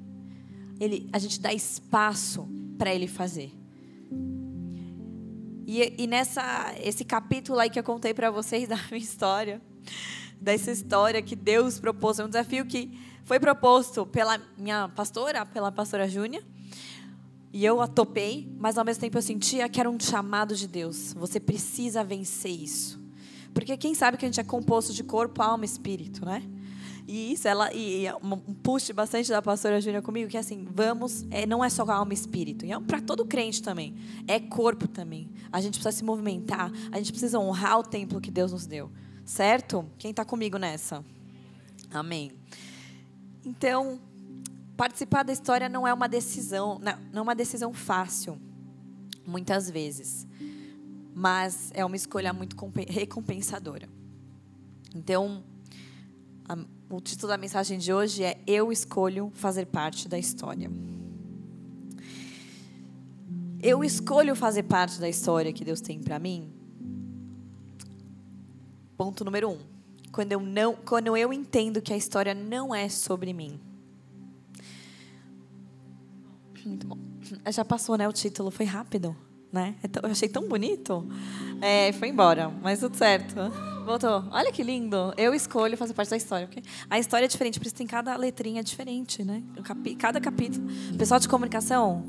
ele 0.80 1.08
a 1.14 1.20
gente 1.20 1.40
dá 1.40 1.54
espaço 1.54 2.48
para 2.78 2.94
Ele 2.94 3.08
fazer. 3.08 3.52
E, 5.66 5.94
e 5.98 6.08
nessa 6.08 6.74
esse 6.82 7.04
capítulo 7.04 7.60
aí 7.60 7.70
que 7.70 7.78
eu 7.78 7.84
contei 7.84 8.14
para 8.14 8.32
vocês 8.32 8.68
da 8.70 8.78
minha 8.90 9.04
história, 9.04 9.62
dessa 10.40 10.72
história 10.72 11.22
que 11.22 11.36
Deus 11.36 11.80
propôs, 11.80 12.20
é 12.20 12.26
um 12.26 12.28
desafio 12.28 12.66
que 12.66 12.98
foi 13.26 13.40
proposto 13.40 14.06
pela 14.06 14.42
minha 14.58 14.88
pastora, 14.90 15.46
pela 15.46 15.72
pastora 15.72 16.08
Júnia. 16.08 16.42
E 17.54 17.66
eu 17.66 17.82
a 17.82 17.88
topei, 17.88 18.48
mas 18.60 18.78
ao 18.78 18.86
mesmo 18.86 19.02
tempo 19.02 19.18
eu 19.18 19.22
sentia 19.22 19.68
que 19.70 19.80
era 19.80 19.90
um 19.90 20.00
chamado 20.00 20.56
de 20.56 20.68
Deus. 20.68 21.14
Você 21.14 21.40
precisa 21.40 22.04
vencer 22.04 22.52
isso. 22.52 23.00
Porque 23.54 23.76
quem 23.78 23.96
sabe 23.96 24.18
que 24.18 24.26
a 24.26 24.28
gente 24.28 24.40
é 24.40 24.44
composto 24.44 24.94
de 24.94 25.04
corpo, 25.04 25.42
alma 25.42 25.66
e 25.66 25.68
espírito, 25.68 26.26
né? 26.26 26.44
E 27.08 27.32
isso, 27.32 27.48
ela, 27.48 27.74
e, 27.74 28.06
e 28.06 28.14
um 28.22 28.54
push 28.54 28.92
bastante 28.92 29.30
da 29.30 29.42
pastora 29.42 29.80
Júlia 29.80 30.02
comigo, 30.02 30.30
que 30.30 30.36
é 30.36 30.42
assim, 30.42 30.68
vamos, 30.70 31.26
é, 31.32 31.46
não 31.46 31.64
é 31.64 31.70
só 31.70 31.90
alma 31.90 32.12
e 32.12 32.16
espírito, 32.16 32.66
e 32.66 32.74
é 32.74 32.80
para 32.82 33.00
todo 33.00 33.26
crente 33.26 33.64
também, 33.64 33.96
é 34.28 34.42
corpo 34.42 34.90
também. 34.90 35.30
A 35.50 35.62
gente 35.62 35.80
precisa 35.80 35.92
se 35.94 36.04
movimentar, 36.04 36.70
a 36.92 36.98
gente 36.98 37.12
precisa 37.12 37.40
honrar 37.40 37.80
o 37.80 37.84
templo 37.84 38.20
que 38.20 38.30
Deus 38.30 38.52
nos 38.52 38.66
deu, 38.66 38.92
certo? 39.24 39.90
Quem 39.98 40.12
está 40.12 40.26
comigo 40.26 40.58
nessa? 40.58 41.04
Amém. 41.90 42.34
Então, 43.46 44.02
participar 44.78 45.24
da 45.24 45.34
história 45.34 45.68
não 45.68 45.88
é 45.88 45.94
uma 45.94 46.08
decisão, 46.08 46.80
não 47.12 47.20
é 47.20 47.22
uma 47.22 47.36
decisão 47.36 47.74
fácil, 47.74 48.40
muitas 49.26 49.70
vezes, 49.70 50.28
mas 51.14 51.72
é 51.74 51.84
uma 51.84 51.96
escolha 51.96 52.32
muito 52.32 52.56
recompensadora. 52.88 53.90
Então, 54.96 55.44
a, 56.48 56.56
o 56.90 57.02
título 57.02 57.30
da 57.30 57.38
mensagem 57.38 57.80
de 57.80 57.92
hoje 57.92 58.24
é 58.24 58.40
Eu 58.46 58.72
escolho 58.72 59.32
fazer 59.34 59.66
parte 59.66 60.08
da 60.08 60.18
história. 60.18 60.70
Eu 63.60 63.84
escolho 63.84 64.36
fazer 64.36 64.64
parte 64.64 65.00
da 65.00 65.10
história 65.10 65.52
que 65.52 65.66
Deus 65.66 65.82
tem 65.82 66.00
para 66.00 66.20
mim. 66.20 66.54
Ponto 68.96 69.26
número 69.26 69.50
um. 69.50 69.58
Quando 70.12 70.32
eu 70.32 70.40
não, 70.40 70.76
quando 70.76 71.18
eu 71.18 71.34
entendo 71.34 71.82
que 71.82 71.92
a 71.92 71.98
história 71.98 72.34
não 72.36 72.74
é 72.74 72.88
sobre 72.88 73.34
mim, 73.34 73.60
muito 76.68 76.88
bom. 76.88 76.98
Já 77.52 77.64
passou, 77.66 77.98
né? 77.98 78.08
O 78.08 78.14
título 78.14 78.52
foi 78.52 78.66
rápido, 78.66 79.16
né? 79.52 79.76
É 79.84 80.06
eu 80.06 80.12
achei 80.12 80.30
tão 80.30 80.48
bonito. 80.48 81.08
É, 81.62 81.92
foi 81.94 82.10
embora, 82.10 82.50
mas 82.62 82.80
tudo 82.80 82.96
certo. 82.96 83.36
Voltou. 83.86 84.26
Olha 84.32 84.52
que 84.52 84.62
lindo. 84.64 85.14
Eu 85.18 85.34
escolho 85.34 85.78
fazer 85.78 85.94
parte 85.94 86.10
da 86.10 86.18
história. 86.18 86.46
Okay? 86.46 86.64
A 86.90 87.00
história 87.00 87.26
é 87.26 87.28
diferente, 87.28 87.60
por 87.60 87.66
isso 87.66 87.76
tem 87.76 87.88
cada 87.88 88.16
letrinha 88.18 88.64
diferente, 88.64 89.24
né? 89.24 89.42
Cada 89.98 90.20
capítulo. 90.20 90.68
Pessoal 90.98 91.20
de 91.20 91.28
comunicação, 91.28 92.04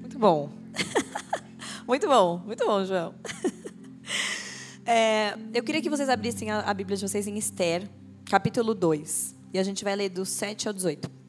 muito 0.00 0.18
bom. 0.18 0.50
muito 1.86 2.06
bom, 2.08 2.42
muito 2.44 2.64
bom, 2.66 2.84
João. 2.84 3.14
É, 4.92 5.36
eu 5.54 5.62
queria 5.62 5.80
que 5.80 5.88
vocês 5.88 6.08
abrissem 6.08 6.50
a, 6.50 6.62
a 6.62 6.74
Bíblia 6.74 6.96
de 6.96 7.06
vocês 7.06 7.24
em 7.28 7.38
Esther, 7.38 7.88
capítulo 8.24 8.74
2. 8.74 9.36
E 9.52 9.58
a 9.58 9.62
gente 9.62 9.84
vai 9.84 9.94
ler 9.94 10.08
do 10.08 10.24
7 10.24 10.66
ao 10.66 10.74
18. 10.74 11.19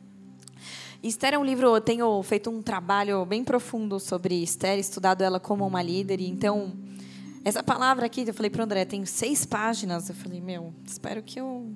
Esther 1.04 1.34
é 1.34 1.38
um 1.38 1.44
livro, 1.44 1.76
eu 1.76 1.82
tenho 1.82 2.22
feito 2.22 2.50
um 2.50 2.62
trabalho 2.62 3.26
bem 3.26 3.44
profundo 3.44 4.00
sobre 4.00 4.36
Esther, 4.44 4.78
estudado 4.78 5.24
ela 5.24 5.40
como 5.40 5.66
uma 5.66 5.82
líder, 5.82 6.22
então 6.22 6.74
essa 7.44 7.64
palavra 7.64 8.06
aqui, 8.06 8.24
eu 8.28 8.34
falei 8.36 8.52
para 8.52 8.62
o 8.62 8.64
André, 8.64 8.86
tem 8.86 9.04
seis 9.04 9.46
páginas. 9.46 10.10
Eu 10.10 10.16
falei, 10.16 10.40
meu, 10.40 10.72
espero 10.86 11.24
que 11.24 11.40
eu 11.40 11.74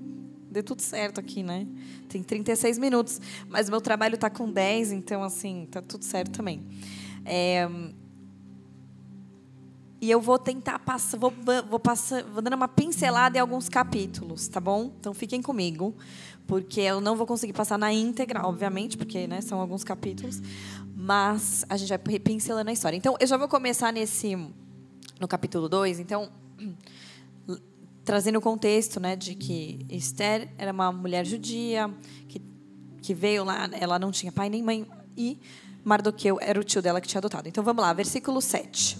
dê 0.52 0.62
tudo 0.62 0.82
certo 0.82 1.20
aqui, 1.20 1.42
né? 1.42 1.66
Tem 2.08 2.22
36 2.22 2.78
minutos, 2.78 3.20
mas 3.50 3.68
meu 3.68 3.82
trabalho 3.82 4.14
está 4.14 4.30
com 4.30 4.52
10, 4.52 4.92
então 4.92 5.24
assim, 5.24 5.68
tá 5.72 5.82
tudo 5.82 6.06
certo 6.06 6.38
também. 6.38 6.64
É, 7.26 7.68
e 10.00 10.12
eu 10.12 10.22
vou 10.22 10.38
tentar 10.38 10.78
passar, 10.78 11.18
vou, 11.18 11.34
vou, 11.68 11.80
passar, 11.80 12.24
vou 12.26 12.44
dando 12.44 12.54
uma 12.54 12.68
pincelada 12.68 13.40
em 13.40 13.42
alguns 13.42 13.68
capítulos, 13.68 14.48
tá 14.48 14.60
bom? 14.60 14.92
Então 15.00 15.16
fiquem 15.16 15.42
comigo, 15.42 15.96
porque 16.48 16.82
eu 16.82 17.02
não 17.02 17.16
vou 17.16 17.26
conseguir 17.26 17.54
passar 17.54 17.78
na 17.78 17.92
íntegra, 17.92 18.46
obviamente, 18.46 18.98
porque 18.98 19.28
né, 19.28 19.42
são 19.42 19.60
alguns 19.60 19.84
capítulos, 19.84 20.42
mas 20.96 21.66
a 21.70 21.78
gente 21.78 21.90
vai 21.90 21.98
pincelando 22.20 22.70
a 22.70 22.74
história. 22.74 22.96
Então 22.96 23.16
eu 23.20 23.28
já 23.28 23.38
vou 23.38 23.48
começar 23.48 23.92
nesse 23.92 24.36
no 25.20 25.28
capítulo 25.28 25.70
2, 25.70 26.00
então 26.00 26.30
trazendo 28.04 28.38
o 28.38 28.42
contexto, 28.42 29.00
né, 29.00 29.16
de 29.16 29.34
que 29.34 29.86
Esther 29.90 30.50
era 30.58 30.72
uma 30.72 30.92
mulher 30.92 31.26
judia 31.26 31.90
que 32.28 32.42
que 33.02 33.14
veio 33.14 33.44
lá, 33.44 33.70
ela 33.80 34.00
não 34.00 34.12
tinha 34.12 34.32
pai 34.32 34.50
nem 34.50 34.64
mãe 34.64 34.88
e 35.16 35.40
Mardoqueu 35.84 36.40
era 36.42 36.60
o 36.60 36.64
tio 36.64 36.82
dela 36.82 37.00
que 37.00 37.08
tinha 37.08 37.20
adotado. 37.20 37.48
Então 37.48 37.64
vamos 37.64 37.84
lá, 37.84 37.94
versículo 37.94 38.42
7. 38.42 38.98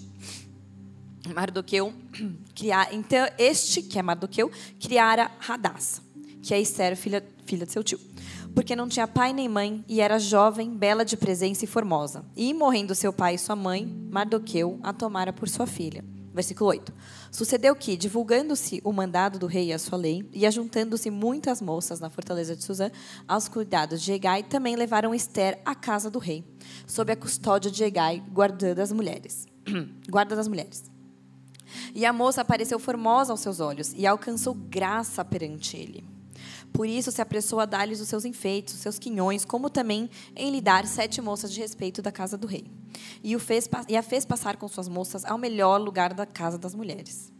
Mardoqueu 1.34 1.92
criar, 2.54 2.94
então 2.94 3.28
este 3.40 3.82
que 3.82 3.98
é 3.98 4.04
Mardoqueu 4.04 4.52
criara 4.80 5.32
Radassa, 5.40 6.04
que 6.44 6.54
é 6.54 6.62
Esther, 6.62 6.96
filha 6.96 7.26
filha 7.46 7.66
de 7.66 7.72
seu 7.72 7.84
tio, 7.84 8.00
porque 8.54 8.76
não 8.76 8.88
tinha 8.88 9.08
pai 9.08 9.34
nem 9.34 9.48
mãe 9.48 9.84
e 9.88 10.02
era 10.02 10.20
jovem, 10.20 10.76
bela 10.76 11.06
de 11.06 11.16
presença 11.16 11.66
e 11.66 11.68
formosa. 11.68 12.26
E 12.36 12.54
morrendo 12.54 12.96
seu 12.96 13.14
pai 13.14 13.36
e 13.36 13.40
sua 13.40 13.56
mãe, 13.56 13.86
Mardoqueu 14.10 14.80
a 14.84 14.92
tomara 14.92 15.32
por 15.32 15.48
sua 15.48 15.68
filha. 15.68 16.04
Versículo 16.34 16.70
8. 16.70 16.94
Sucedeu 17.32 17.74
que, 17.78 17.96
divulgando-se 17.96 18.82
o 18.84 18.92
mandado 18.92 19.40
do 19.40 19.48
rei 19.48 19.68
e 19.68 19.74
a 19.74 19.80
sua 19.80 19.98
lei, 19.98 20.30
e 20.34 20.46
ajuntando-se 20.46 21.10
muitas 21.10 21.62
moças 21.62 22.02
na 22.02 22.10
fortaleza 22.10 22.58
de 22.58 22.64
Suzã, 22.64 22.92
aos 23.26 23.48
cuidados 23.48 24.02
de 24.02 24.12
Egai, 24.12 24.44
também 24.44 24.76
levaram 24.76 25.16
Esther 25.16 25.62
à 25.64 25.74
casa 25.74 26.12
do 26.12 26.20
rei, 26.20 26.44
sob 26.86 27.10
a 27.10 27.16
custódia 27.16 27.72
de 27.72 27.86
Egai, 27.86 28.22
guardando 28.34 28.80
as 28.80 28.92
mulheres. 28.92 29.48
Guarda 30.10 30.36
das 30.36 30.50
mulheres. 30.50 30.84
E 31.94 32.06
a 32.06 32.12
moça 32.12 32.42
apareceu 32.42 32.80
formosa 32.80 33.32
aos 33.32 33.40
seus 33.40 33.62
olhos 33.62 33.94
e 33.96 34.06
alcançou 34.06 34.54
graça 34.54 35.24
perante 35.24 35.78
ele. 35.78 36.15
Por 36.76 36.88
isso 36.88 37.10
se 37.10 37.22
apressou 37.22 37.62
a 37.62 37.66
dar-lhes 37.66 38.02
os 38.02 38.10
seus 38.10 38.26
enfeites, 38.26 38.74
os 38.74 38.82
seus 38.82 39.00
quinhões, 39.00 39.46
como 39.46 39.70
também 39.70 40.10
em 40.36 40.52
lhe 40.52 40.60
dar 40.60 40.86
sete 40.86 41.22
moças 41.22 41.50
de 41.54 41.62
respeito 41.62 42.02
da 42.02 42.12
casa 42.12 42.38
do 42.38 42.46
rei. 42.46 42.66
E, 43.24 43.34
o 43.34 43.40
fez, 43.40 43.70
e 43.88 43.96
a 43.96 44.04
fez 44.04 44.26
passar 44.26 44.58
com 44.58 44.68
suas 44.68 44.90
moças 44.90 45.24
ao 45.24 45.38
melhor 45.38 45.80
lugar 45.80 46.14
da 46.14 46.26
casa 46.26 46.58
das 46.58 46.76
mulheres. 46.76 47.32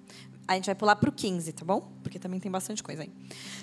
A 0.48 0.56
gente 0.56 0.68
vai 0.68 0.76
pular 0.76 0.96
para 0.96 1.10
o 1.10 1.12
15, 1.12 1.52
tá 1.52 1.66
bom? 1.66 1.92
Porque 2.02 2.18
também 2.18 2.40
tem 2.40 2.50
bastante 2.50 2.82
coisa 2.82 3.02
aí. 3.02 3.12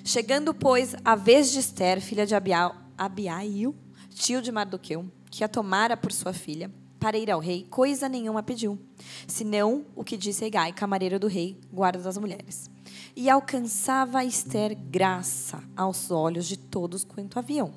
Chegando, 0.04 0.52
pois, 0.52 0.94
a 1.02 1.16
vez 1.16 1.50
de 1.50 1.60
Esther, 1.60 2.02
filha 2.02 2.26
de 2.26 2.34
Abiail, 2.34 2.74
Abiail 2.98 3.74
tio 4.14 4.42
de 4.42 4.52
Mardoqueu, 4.52 5.10
que 5.30 5.42
a 5.42 5.48
tomara 5.48 5.96
por 5.96 6.12
sua 6.12 6.34
filha, 6.34 6.70
para 7.00 7.18
ir 7.18 7.30
ao 7.30 7.40
rei, 7.40 7.66
coisa 7.68 8.08
nenhuma 8.08 8.42
pediu, 8.42 8.78
senão 9.26 9.84
o 9.96 10.04
que 10.04 10.16
disse 10.16 10.44
Egai, 10.44 10.72
camareiro 10.72 11.18
do 11.18 11.26
rei, 11.26 11.58
guarda 11.72 12.00
das 12.00 12.16
mulheres. 12.16 12.70
E 13.14 13.28
alcançava 13.28 14.24
Esther 14.24 14.74
graça 14.74 15.62
aos 15.76 16.10
olhos 16.10 16.46
de 16.46 16.56
todos 16.56 17.04
quanto 17.04 17.38
haviam. 17.38 17.72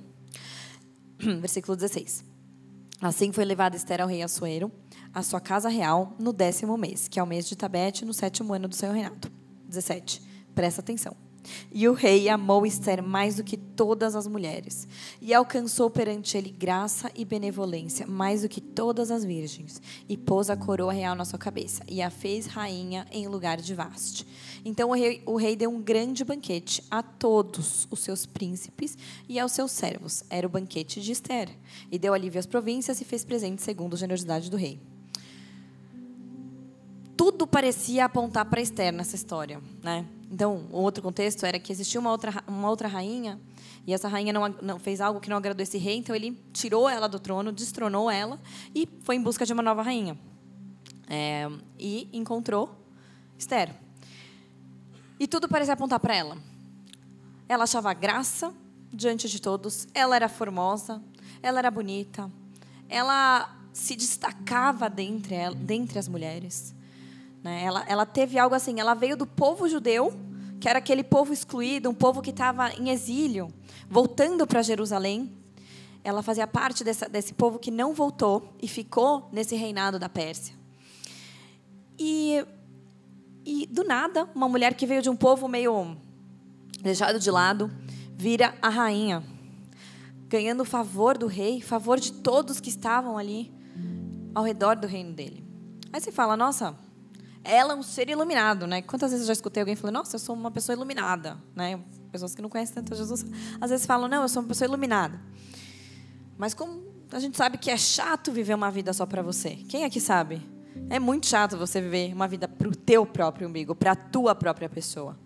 Versículo 1.19 1.75
16. 1.75 2.23
Assim 3.01 3.31
foi 3.31 3.43
levada 3.43 3.75
Esther 3.75 4.01
ao 4.01 4.07
rei 4.07 4.21
Assuero, 4.21 4.71
à 5.13 5.21
sua 5.21 5.41
casa 5.41 5.67
real, 5.67 6.15
no 6.17 6.31
décimo 6.31 6.77
mês, 6.77 7.07
que 7.07 7.19
é 7.19 7.23
o 7.23 7.27
mês 7.27 7.47
de 7.47 7.55
Tabete, 7.55 8.05
no 8.05 8.13
sétimo 8.13 8.53
ano 8.53 8.67
do 8.67 8.75
seu 8.75 8.91
reinado. 8.91 9.29
17. 9.67 10.21
Presta 10.53 10.81
atenção. 10.81 11.24
E 11.71 11.87
o 11.87 11.93
rei 11.93 12.29
amou 12.29 12.65
Esther 12.65 13.03
mais 13.03 13.35
do 13.35 13.43
que 13.43 13.57
todas 13.57 14.15
as 14.15 14.27
mulheres, 14.27 14.87
e 15.21 15.33
alcançou 15.33 15.89
perante 15.89 16.37
ele 16.37 16.49
graça 16.49 17.11
e 17.15 17.25
benevolência 17.25 18.07
mais 18.07 18.41
do 18.41 18.49
que 18.49 18.61
todas 18.61 19.11
as 19.11 19.23
virgens, 19.23 19.81
e 20.07 20.15
pôs 20.15 20.49
a 20.49 20.55
coroa 20.55 20.93
real 20.93 21.15
na 21.15 21.25
sua 21.25 21.39
cabeça, 21.39 21.83
e 21.87 22.01
a 22.01 22.09
fez 22.09 22.45
rainha 22.45 23.05
em 23.11 23.27
lugar 23.27 23.59
de 23.61 23.73
Vaste. 23.73 24.25
Então 24.63 24.89
o 24.89 24.93
rei, 24.93 25.21
o 25.25 25.35
rei 25.35 25.55
deu 25.55 25.69
um 25.69 25.81
grande 25.81 26.23
banquete 26.23 26.83
a 26.89 27.03
todos 27.03 27.87
os 27.91 27.99
seus 27.99 28.25
príncipes 28.25 28.97
e 29.27 29.39
aos 29.39 29.51
seus 29.51 29.71
servos. 29.71 30.23
Era 30.29 30.47
o 30.47 30.49
banquete 30.49 31.01
de 31.01 31.11
Esther, 31.11 31.49
e 31.91 31.99
deu 31.99 32.13
alívio 32.13 32.39
às 32.39 32.45
províncias 32.45 33.01
e 33.01 33.05
fez 33.05 33.23
presente 33.23 33.61
segundo 33.61 33.93
a 33.93 33.97
generosidade 33.97 34.49
do 34.49 34.57
rei 34.57 34.79
tudo 37.25 37.47
parecia 37.47 38.05
apontar 38.05 38.45
para 38.45 38.61
Esther 38.61 38.93
nessa 38.93 39.15
história, 39.15 39.59
né? 39.81 40.05
Então, 40.31 40.67
um 40.71 40.77
outro 40.77 41.03
contexto 41.03 41.45
era 41.45 41.59
que 41.59 41.71
existia 41.71 41.99
uma 41.99 42.11
outra, 42.11 42.43
uma 42.47 42.69
outra 42.69 42.87
rainha, 42.87 43.39
e 43.87 43.93
essa 43.93 44.07
rainha 44.07 44.33
não, 44.33 44.49
não, 44.61 44.79
fez 44.79 44.99
algo 44.99 45.19
que 45.19 45.29
não 45.29 45.37
agradou 45.37 45.61
esse 45.61 45.77
rei, 45.77 45.97
então 45.97 46.15
ele 46.15 46.41
tirou 46.51 46.89
ela 46.89 47.07
do 47.07 47.19
trono, 47.19 47.51
destronou 47.51 48.09
ela 48.09 48.39
e 48.73 48.87
foi 49.03 49.15
em 49.15 49.21
busca 49.21 49.45
de 49.45 49.53
uma 49.53 49.61
nova 49.61 49.83
rainha. 49.83 50.17
É, 51.07 51.47
e 51.77 52.09
encontrou 52.11 52.75
Esther. 53.37 53.69
E 55.19 55.27
tudo 55.27 55.47
parecia 55.47 55.73
apontar 55.73 55.99
para 55.99 56.15
ela. 56.15 56.37
Ela 57.47 57.65
achava 57.65 57.93
graça 57.93 58.51
diante 58.91 59.29
de 59.29 59.39
todos, 59.39 59.87
ela 59.93 60.15
era 60.15 60.27
formosa, 60.27 61.01
ela 61.43 61.59
era 61.59 61.69
bonita, 61.69 62.31
ela 62.89 63.55
se 63.71 63.95
destacava 63.95 64.89
dentre, 64.89 65.35
dentre 65.55 65.99
as 65.99 66.07
mulheres. 66.07 66.74
Né? 67.45 67.63
Ela, 67.63 67.85
ela 67.87 68.05
teve 68.07 68.39
algo 68.39 68.55
assim, 68.55 68.79
ela 68.79 68.95
veio 68.95 69.15
do 69.15 69.27
povo 69.27 69.69
judeu, 69.69 70.11
que 70.59 70.67
era 70.67 70.79
aquele 70.79 71.03
povo 71.03 71.31
excluído, 71.31 71.87
um 71.87 71.93
povo 71.93 72.19
que 72.19 72.31
estava 72.31 72.73
em 72.73 72.89
exílio, 72.89 73.53
voltando 73.87 74.47
para 74.47 74.63
Jerusalém. 74.63 75.31
Ela 76.03 76.23
fazia 76.23 76.47
parte 76.47 76.83
dessa, 76.83 77.07
desse 77.07 77.35
povo 77.35 77.59
que 77.59 77.69
não 77.69 77.93
voltou 77.93 78.51
e 78.59 78.67
ficou 78.67 79.29
nesse 79.31 79.55
reinado 79.55 79.99
da 79.99 80.09
Pérsia. 80.09 80.55
E, 81.99 82.43
e, 83.45 83.67
do 83.67 83.83
nada, 83.83 84.27
uma 84.33 84.49
mulher 84.49 84.73
que 84.73 84.87
veio 84.87 85.03
de 85.03 85.09
um 85.11 85.15
povo 85.15 85.47
meio 85.47 85.95
deixado 86.81 87.19
de 87.19 87.29
lado, 87.29 87.71
vira 88.17 88.55
a 88.59 88.69
rainha, 88.69 89.23
ganhando 90.27 90.61
o 90.61 90.65
favor 90.65 91.15
do 91.15 91.27
rei, 91.27 91.61
favor 91.61 91.99
de 91.99 92.11
todos 92.11 92.59
que 92.59 92.69
estavam 92.69 93.19
ali 93.19 93.53
ao 94.33 94.43
redor 94.43 94.75
do 94.77 94.87
reino 94.87 95.13
dele. 95.13 95.45
Aí 95.93 96.01
você 96.01 96.11
fala, 96.11 96.35
nossa, 96.35 96.75
ela 97.45 97.73
é 97.73 97.75
um 97.75 97.83
ser 97.83 98.09
iluminado, 98.09 98.65
né? 98.65 98.81
Quantas 98.81 99.11
vezes 99.11 99.25
eu 99.25 99.27
já 99.27 99.33
escutei 99.33 99.61
alguém 99.61 99.75
falando, 99.75 99.95
nossa, 99.95 100.15
eu 100.15 100.19
sou 100.19 100.35
uma 100.35 100.49
pessoa 100.49 100.75
iluminada, 100.75 101.37
né? 101.55 101.79
Pessoas 102.11 102.33
que 102.33 102.41
não 102.41 102.49
conhecem 102.49 102.73
tanto 102.73 102.95
Jesus, 102.95 103.23
às 103.61 103.69
vezes 103.69 103.85
falam, 103.85 104.07
não, 104.07 104.23
eu 104.23 104.29
sou 104.29 104.41
uma 104.41 104.47
pessoa 104.47 104.67
iluminada. 104.67 105.21
Mas 106.37 106.53
como 106.53 106.83
a 107.11 107.19
gente 107.19 107.37
sabe 107.37 107.57
que 107.59 107.69
é 107.69 107.77
chato 107.77 108.31
viver 108.31 108.55
uma 108.55 108.71
vida 108.71 108.91
só 108.91 109.05
para 109.05 109.21
você? 109.21 109.51
Quem 109.69 109.85
aqui 109.85 110.01
sabe? 110.01 110.41
É 110.89 110.99
muito 110.99 111.27
chato 111.27 111.55
você 111.55 111.79
viver 111.79 112.13
uma 112.13 112.27
vida 112.27 112.47
para 112.47 112.67
o 112.67 112.75
teu 112.75 113.05
próprio 113.05 113.47
umbigo, 113.47 113.75
para 113.75 113.91
a 113.91 113.95
tua 113.95 114.33
própria 114.33 114.67
pessoa. 114.67 115.17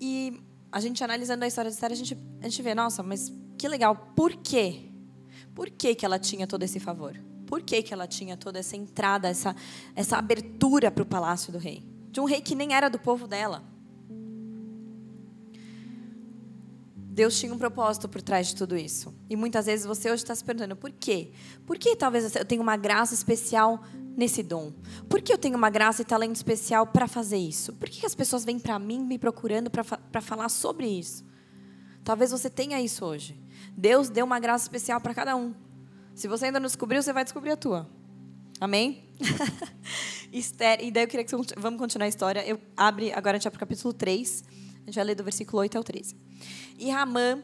E 0.00 0.42
a 0.72 0.80
gente 0.80 1.02
analisando 1.04 1.44
a 1.44 1.46
história 1.46 1.70
de 1.70 1.76
Esther, 1.76 1.92
a 1.92 1.94
gente, 1.94 2.18
a 2.40 2.48
gente 2.48 2.60
vê, 2.62 2.74
nossa, 2.74 3.02
mas 3.02 3.32
que 3.56 3.68
legal. 3.68 4.12
Por 4.16 4.34
quê? 4.36 4.90
Por 5.54 5.70
que, 5.70 5.94
que 5.94 6.04
ela 6.04 6.18
tinha 6.18 6.46
todo 6.46 6.64
esse 6.64 6.80
favor? 6.80 7.16
Por 7.46 7.62
que, 7.62 7.82
que 7.82 7.92
ela 7.92 8.06
tinha 8.06 8.36
toda 8.36 8.58
essa 8.58 8.76
entrada, 8.76 9.28
essa, 9.28 9.54
essa 9.94 10.16
abertura 10.16 10.90
para 10.90 11.02
o 11.02 11.06
palácio 11.06 11.52
do 11.52 11.58
rei? 11.58 11.82
De 12.10 12.20
um 12.20 12.24
rei 12.24 12.40
que 12.40 12.54
nem 12.54 12.74
era 12.74 12.88
do 12.88 12.98
povo 12.98 13.26
dela. 13.26 13.62
Deus 17.14 17.38
tinha 17.38 17.54
um 17.54 17.58
propósito 17.58 18.08
por 18.08 18.20
trás 18.20 18.48
de 18.48 18.56
tudo 18.56 18.76
isso. 18.76 19.14
E 19.30 19.36
muitas 19.36 19.66
vezes 19.66 19.86
você 19.86 20.10
hoje 20.10 20.24
está 20.24 20.34
se 20.34 20.42
perguntando 20.42 20.74
por 20.74 20.90
quê? 20.90 21.30
Por 21.64 21.78
que 21.78 21.94
talvez 21.94 22.34
eu 22.34 22.44
tenha 22.44 22.60
uma 22.60 22.76
graça 22.76 23.14
especial 23.14 23.84
nesse 24.16 24.42
dom? 24.42 24.72
Por 25.08 25.22
que 25.22 25.32
eu 25.32 25.38
tenho 25.38 25.56
uma 25.56 25.70
graça 25.70 26.02
e 26.02 26.04
talento 26.04 26.34
especial 26.34 26.88
para 26.88 27.06
fazer 27.06 27.36
isso? 27.36 27.72
Por 27.74 27.88
que 27.88 28.04
as 28.04 28.16
pessoas 28.16 28.44
vêm 28.44 28.58
para 28.58 28.80
mim 28.80 28.98
me 29.04 29.16
procurando 29.16 29.70
para 29.70 30.20
falar 30.20 30.48
sobre 30.48 30.88
isso? 30.88 31.24
Talvez 32.02 32.32
você 32.32 32.50
tenha 32.50 32.80
isso 32.80 33.04
hoje. 33.04 33.40
Deus 33.76 34.08
deu 34.08 34.26
uma 34.26 34.40
graça 34.40 34.64
especial 34.64 35.00
para 35.00 35.14
cada 35.14 35.36
um. 35.36 35.54
Se 36.14 36.28
você 36.28 36.46
ainda 36.46 36.60
não 36.60 36.66
descobriu, 36.66 37.02
você 37.02 37.12
vai 37.12 37.24
descobrir 37.24 37.50
a 37.50 37.56
tua. 37.56 37.88
Amém? 38.60 39.08
Esther, 40.32 40.82
e 40.82 40.90
daí 40.90 41.04
eu 41.04 41.08
queria 41.08 41.24
que 41.24 41.34
você, 41.34 41.54
vamos 41.56 41.78
continuar 41.78 42.06
a 42.06 42.08
história. 42.08 42.46
Eu 42.46 42.60
abre 42.76 43.12
agora 43.12 43.38
vai 43.38 43.50
para 43.50 43.56
o 43.56 43.60
capítulo 43.60 43.92
3. 43.92 44.44
A 44.82 44.86
gente 44.86 44.94
vai 44.94 45.04
ler 45.04 45.14
do 45.14 45.24
versículo 45.24 45.60
8 45.60 45.76
ao 45.76 45.82
13. 45.82 46.16
E 46.78 46.90
Ramã, 46.90 47.42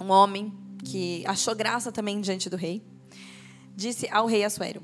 um 0.00 0.10
homem 0.10 0.52
que 0.84 1.24
achou 1.26 1.54
graça 1.54 1.90
também 1.90 2.20
diante 2.20 2.48
do 2.48 2.56
rei, 2.56 2.82
disse 3.74 4.08
ao 4.08 4.26
rei 4.26 4.44
Assuero: 4.44 4.82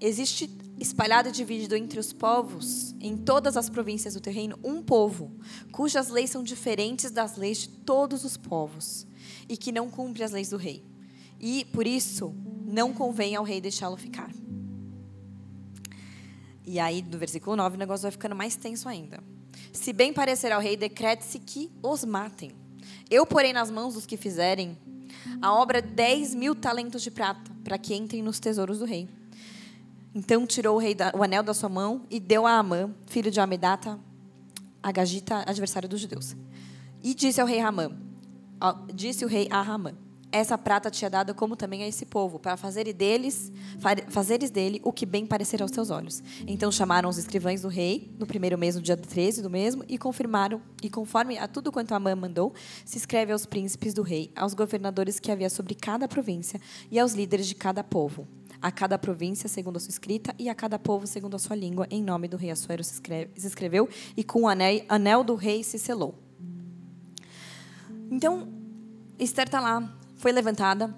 Existe 0.00 0.50
espalhado 0.78 1.28
e 1.28 1.32
dividido 1.32 1.76
entre 1.76 1.98
os 1.98 2.12
povos, 2.12 2.94
em 3.00 3.16
todas 3.16 3.56
as 3.56 3.68
províncias 3.68 4.14
do 4.14 4.20
teu 4.20 4.32
reino, 4.32 4.58
um 4.62 4.82
povo, 4.82 5.32
cujas 5.72 6.08
leis 6.08 6.30
são 6.30 6.42
diferentes 6.42 7.10
das 7.10 7.36
leis 7.36 7.58
de 7.58 7.68
todos 7.68 8.24
os 8.24 8.36
povos, 8.36 9.06
e 9.48 9.56
que 9.56 9.72
não 9.72 9.90
cumpre 9.90 10.22
as 10.22 10.30
leis 10.30 10.50
do 10.50 10.56
rei. 10.56 10.87
E, 11.40 11.64
por 11.66 11.86
isso, 11.86 12.34
não 12.66 12.92
convém 12.92 13.36
ao 13.36 13.44
rei 13.44 13.60
deixá-lo 13.60 13.96
ficar. 13.96 14.30
E 16.66 16.78
aí, 16.78 17.02
no 17.02 17.16
versículo 17.16 17.56
9, 17.56 17.76
o 17.76 17.78
negócio 17.78 18.02
vai 18.02 18.10
ficando 18.10 18.34
mais 18.34 18.54
tenso 18.56 18.88
ainda. 18.88 19.22
Se 19.72 19.92
bem 19.92 20.12
parecer 20.12 20.52
ao 20.52 20.60
rei, 20.60 20.76
decrete-se 20.76 21.38
que 21.38 21.70
os 21.82 22.04
matem. 22.04 22.52
Eu 23.10 23.24
porei 23.24 23.52
nas 23.52 23.70
mãos 23.70 23.94
dos 23.94 24.04
que 24.04 24.16
fizerem 24.16 24.76
a 25.40 25.54
obra 25.54 25.80
10 25.80 26.34
mil 26.34 26.54
talentos 26.54 27.02
de 27.02 27.10
prata, 27.10 27.50
para 27.64 27.78
que 27.78 27.94
entrem 27.94 28.22
nos 28.22 28.38
tesouros 28.38 28.80
do 28.80 28.84
rei. 28.84 29.08
Então 30.14 30.46
tirou 30.46 30.76
o 30.76 30.78
rei 30.78 30.94
da, 30.94 31.12
o 31.14 31.22
anel 31.22 31.42
da 31.42 31.54
sua 31.54 31.68
mão 31.68 32.02
e 32.10 32.18
deu 32.18 32.46
a 32.46 32.58
Amã, 32.58 32.90
filho 33.06 33.30
de 33.30 33.40
Amedata, 33.40 33.98
a 34.82 34.92
Gagita, 34.92 35.44
adversário 35.46 35.88
dos 35.88 36.00
judeus. 36.00 36.36
E 37.02 37.14
disse 37.14 37.40
ao 37.40 37.46
rei 37.46 37.60
Ramã, 37.60 37.90
disse 38.92 39.24
o 39.24 39.28
rei 39.28 39.48
a 39.50 39.62
Ramã, 39.62 39.94
essa 40.30 40.58
prata 40.58 40.90
te 40.90 41.04
é 41.04 41.10
dada 41.10 41.32
como 41.32 41.56
também 41.56 41.82
a 41.82 41.88
esse 41.88 42.04
povo, 42.04 42.38
para 42.38 42.56
fazer 42.56 42.92
deles, 42.92 43.50
fazeres 44.08 44.50
dele 44.50 44.80
o 44.84 44.92
que 44.92 45.06
bem 45.06 45.26
parecer 45.26 45.62
aos 45.62 45.70
seus 45.70 45.90
olhos. 45.90 46.22
Então 46.46 46.70
chamaram 46.70 47.08
os 47.08 47.16
escrivães 47.16 47.62
do 47.62 47.68
rei, 47.68 48.14
no 48.18 48.26
primeiro 48.26 48.58
mês, 48.58 48.76
no 48.76 48.82
dia 48.82 48.96
13 48.96 49.40
do 49.40 49.48
mesmo, 49.48 49.84
e 49.88 49.96
confirmaram, 49.96 50.60
e 50.82 50.90
conforme 50.90 51.38
a 51.38 51.48
tudo 51.48 51.72
quanto 51.72 51.94
Amã 51.94 52.14
mandou, 52.14 52.52
se 52.84 52.98
escreve 52.98 53.32
aos 53.32 53.46
príncipes 53.46 53.94
do 53.94 54.02
rei, 54.02 54.30
aos 54.36 54.52
governadores 54.52 55.18
que 55.18 55.32
havia 55.32 55.48
sobre 55.48 55.74
cada 55.74 56.06
província, 56.06 56.60
e 56.90 56.98
aos 56.98 57.12
líderes 57.14 57.46
de 57.46 57.54
cada 57.54 57.82
povo. 57.82 58.28
A 58.60 58.72
cada 58.72 58.98
província, 58.98 59.48
segundo 59.48 59.76
a 59.76 59.80
sua 59.80 59.90
escrita, 59.90 60.34
e 60.38 60.48
a 60.48 60.54
cada 60.54 60.78
povo, 60.78 61.06
segundo 61.06 61.36
a 61.36 61.38
sua 61.38 61.56
língua, 61.56 61.86
em 61.90 62.02
nome 62.02 62.28
do 62.28 62.36
rei 62.36 62.50
Assuero 62.50 62.82
se, 62.82 62.94
escreve, 62.94 63.30
se 63.36 63.46
escreveu, 63.46 63.88
e 64.16 64.24
com 64.24 64.42
o 64.42 64.48
anel, 64.48 64.84
anel 64.88 65.24
do 65.24 65.34
rei 65.34 65.62
se 65.62 65.78
selou. 65.78 66.14
Então, 68.10 68.48
Esther 69.18 69.46
está 69.46 69.60
lá, 69.60 69.96
foi 70.18 70.32
levantada. 70.32 70.94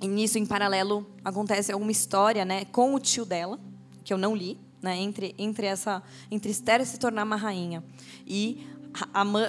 E 0.00 0.08
nisso, 0.08 0.38
em 0.38 0.46
paralelo, 0.46 1.06
acontece 1.22 1.70
alguma 1.70 1.92
história 1.92 2.44
né, 2.44 2.64
com 2.64 2.94
o 2.94 2.98
tio 2.98 3.26
dela, 3.26 3.60
que 4.02 4.14
eu 4.14 4.16
não 4.16 4.34
li, 4.34 4.58
né, 4.80 4.96
entre, 4.96 5.34
entre, 5.36 5.66
essa, 5.66 6.02
entre 6.30 6.50
Esther 6.50 6.84
se 6.86 6.98
tornar 6.98 7.24
uma 7.24 7.36
rainha 7.36 7.84
e 8.26 8.66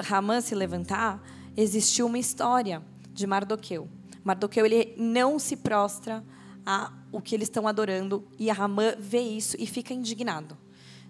Ramã 0.04 0.42
se 0.42 0.54
levantar, 0.54 1.24
existiu 1.56 2.08
uma 2.08 2.20
história 2.20 2.84
de 3.14 3.26
Mardoqueu. 3.26 3.88
Mardoqueu 4.24 4.66
ele 4.66 4.94
não 4.98 5.40
se 5.40 5.56
prostra 5.56 6.24
a 6.66 6.92
o 7.12 7.22
que 7.22 7.36
eles 7.36 7.48
estão 7.48 7.68
adorando. 7.68 8.26
E 8.40 8.50
Ramã 8.50 8.94
vê 8.98 9.20
isso 9.20 9.56
e 9.60 9.66
fica 9.66 9.94
indignado. 9.94 10.58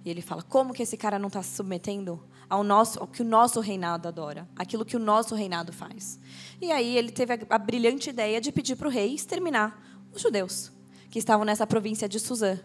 E 0.03 0.10
ele 0.10 0.22
fala: 0.22 0.41
como 0.41 0.74
que 0.74 0.84
esse 0.84 0.98
cara 0.98 1.20
não 1.20 1.27
está 1.27 1.41
se 1.41 1.55
submetendo 1.55 2.22
ao 2.50 2.63
nosso, 2.63 3.00
ao 3.00 3.08
que 3.08 3.22
o 3.22 3.25
nosso 3.25 3.60
reinado 3.60 4.08
adora, 4.08 4.48
aquilo 4.55 4.86
que 4.86 4.96
o 4.96 5.00
nosso 5.00 5.36
reinado 5.36 5.72
faz? 5.72 6.20
E 6.62 6.72
aí 6.72 6.98
ele 6.98 7.12
teve 7.12 7.34
a, 7.34 7.39
a 7.50 7.58
brilhante 7.58 8.10
ideia 8.10 8.41
de 8.41 8.51
pedir 8.51 8.75
para 8.75 8.88
o 8.88 8.91
rei 8.91 9.13
exterminar 9.13 9.81
os 10.13 10.22
judeus 10.22 10.72
que 11.10 11.20
estavam 11.20 11.46
nessa 11.46 11.67
província 11.67 12.08
de 12.08 12.20
Suzã. 12.20 12.60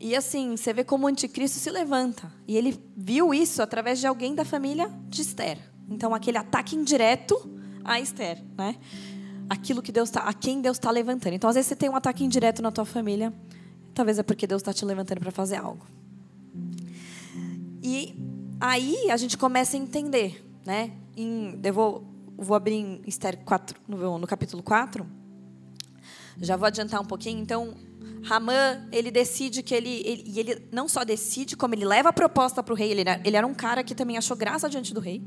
E 0.00 0.14
assim, 0.14 0.56
você 0.56 0.72
vê 0.72 0.84
como 0.84 1.06
o 1.06 1.08
anticristo 1.08 1.58
se 1.58 1.70
levanta. 1.70 2.32
E 2.46 2.56
ele 2.56 2.80
viu 2.96 3.34
isso 3.34 3.60
através 3.60 3.98
de 3.98 4.06
alguém 4.06 4.34
da 4.34 4.44
família 4.44 4.90
de 5.08 5.22
Esther. 5.22 5.58
Então, 5.88 6.14
aquele 6.14 6.38
ataque 6.38 6.76
indireto 6.76 7.36
a 7.84 7.98
Esther, 7.98 8.42
né? 8.56 8.76
Aquilo 9.50 9.82
que 9.82 9.90
Deus 9.90 10.10
tá, 10.10 10.20
a 10.20 10.32
quem 10.32 10.60
Deus 10.60 10.76
está 10.76 10.90
levantando. 10.90 11.34
Então, 11.34 11.50
às 11.50 11.56
vezes 11.56 11.68
você 11.68 11.76
tem 11.76 11.88
um 11.88 11.96
ataque 11.96 12.22
indireto 12.22 12.62
na 12.62 12.70
tua 12.70 12.84
família, 12.84 13.32
talvez 13.98 14.16
é 14.16 14.22
porque 14.22 14.46
Deus 14.46 14.62
está 14.62 14.72
te 14.72 14.84
levantando 14.84 15.18
para 15.18 15.32
fazer 15.32 15.56
algo. 15.56 15.84
E 17.82 18.14
aí 18.60 19.10
a 19.10 19.16
gente 19.16 19.36
começa 19.36 19.76
a 19.76 19.80
entender, 19.80 20.40
né? 20.64 20.92
Em, 21.16 21.58
eu 21.64 21.74
vou, 21.74 22.04
vou 22.36 22.56
abrir 22.56 22.74
em 22.74 23.02
Esther 23.08 23.38
4, 23.38 23.76
no, 23.88 24.16
no 24.16 24.24
capítulo 24.24 24.62
4. 24.62 25.04
Já 26.40 26.56
vou 26.56 26.68
adiantar 26.68 27.00
um 27.00 27.04
pouquinho. 27.04 27.40
Então, 27.40 27.74
Ramã, 28.22 28.86
ele 28.92 29.10
decide 29.10 29.64
que 29.64 29.74
ele, 29.74 30.00
ele, 30.06 30.22
E 30.26 30.38
ele 30.38 30.68
não 30.70 30.86
só 30.86 31.02
decide, 31.02 31.56
como 31.56 31.74
ele 31.74 31.84
leva 31.84 32.10
a 32.10 32.12
proposta 32.12 32.62
para 32.62 32.72
o 32.72 32.76
rei. 32.76 32.92
Ele 32.92 33.00
era, 33.00 33.20
ele 33.24 33.36
era 33.36 33.46
um 33.48 33.54
cara 33.54 33.82
que 33.82 33.96
também 33.96 34.16
achou 34.16 34.36
graça 34.36 34.70
diante 34.70 34.94
do 34.94 35.00
rei. 35.00 35.20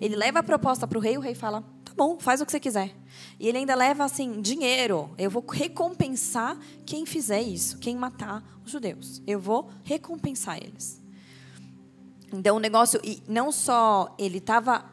Ele 0.00 0.16
leva 0.16 0.40
a 0.40 0.42
proposta 0.42 0.86
para 0.86 0.98
o 0.98 1.00
rei, 1.00 1.16
o 1.16 1.20
rei 1.20 1.34
fala: 1.34 1.62
tá 1.84 1.92
bom, 1.96 2.18
faz 2.18 2.40
o 2.40 2.46
que 2.46 2.52
você 2.52 2.60
quiser. 2.60 2.94
E 3.38 3.48
ele 3.48 3.58
ainda 3.58 3.74
leva 3.74 4.04
assim: 4.04 4.40
dinheiro. 4.40 5.10
Eu 5.18 5.30
vou 5.30 5.44
recompensar 5.48 6.58
quem 6.84 7.06
fizer 7.06 7.42
isso, 7.42 7.78
quem 7.78 7.96
matar 7.96 8.42
os 8.64 8.72
judeus. 8.72 9.22
Eu 9.26 9.40
vou 9.40 9.70
recompensar 9.82 10.58
eles. 10.58 11.02
Então 12.32 12.56
o 12.56 12.60
negócio. 12.60 13.00
E 13.04 13.22
não 13.28 13.50
só 13.52 14.14
ele 14.18 14.38
estava. 14.38 14.84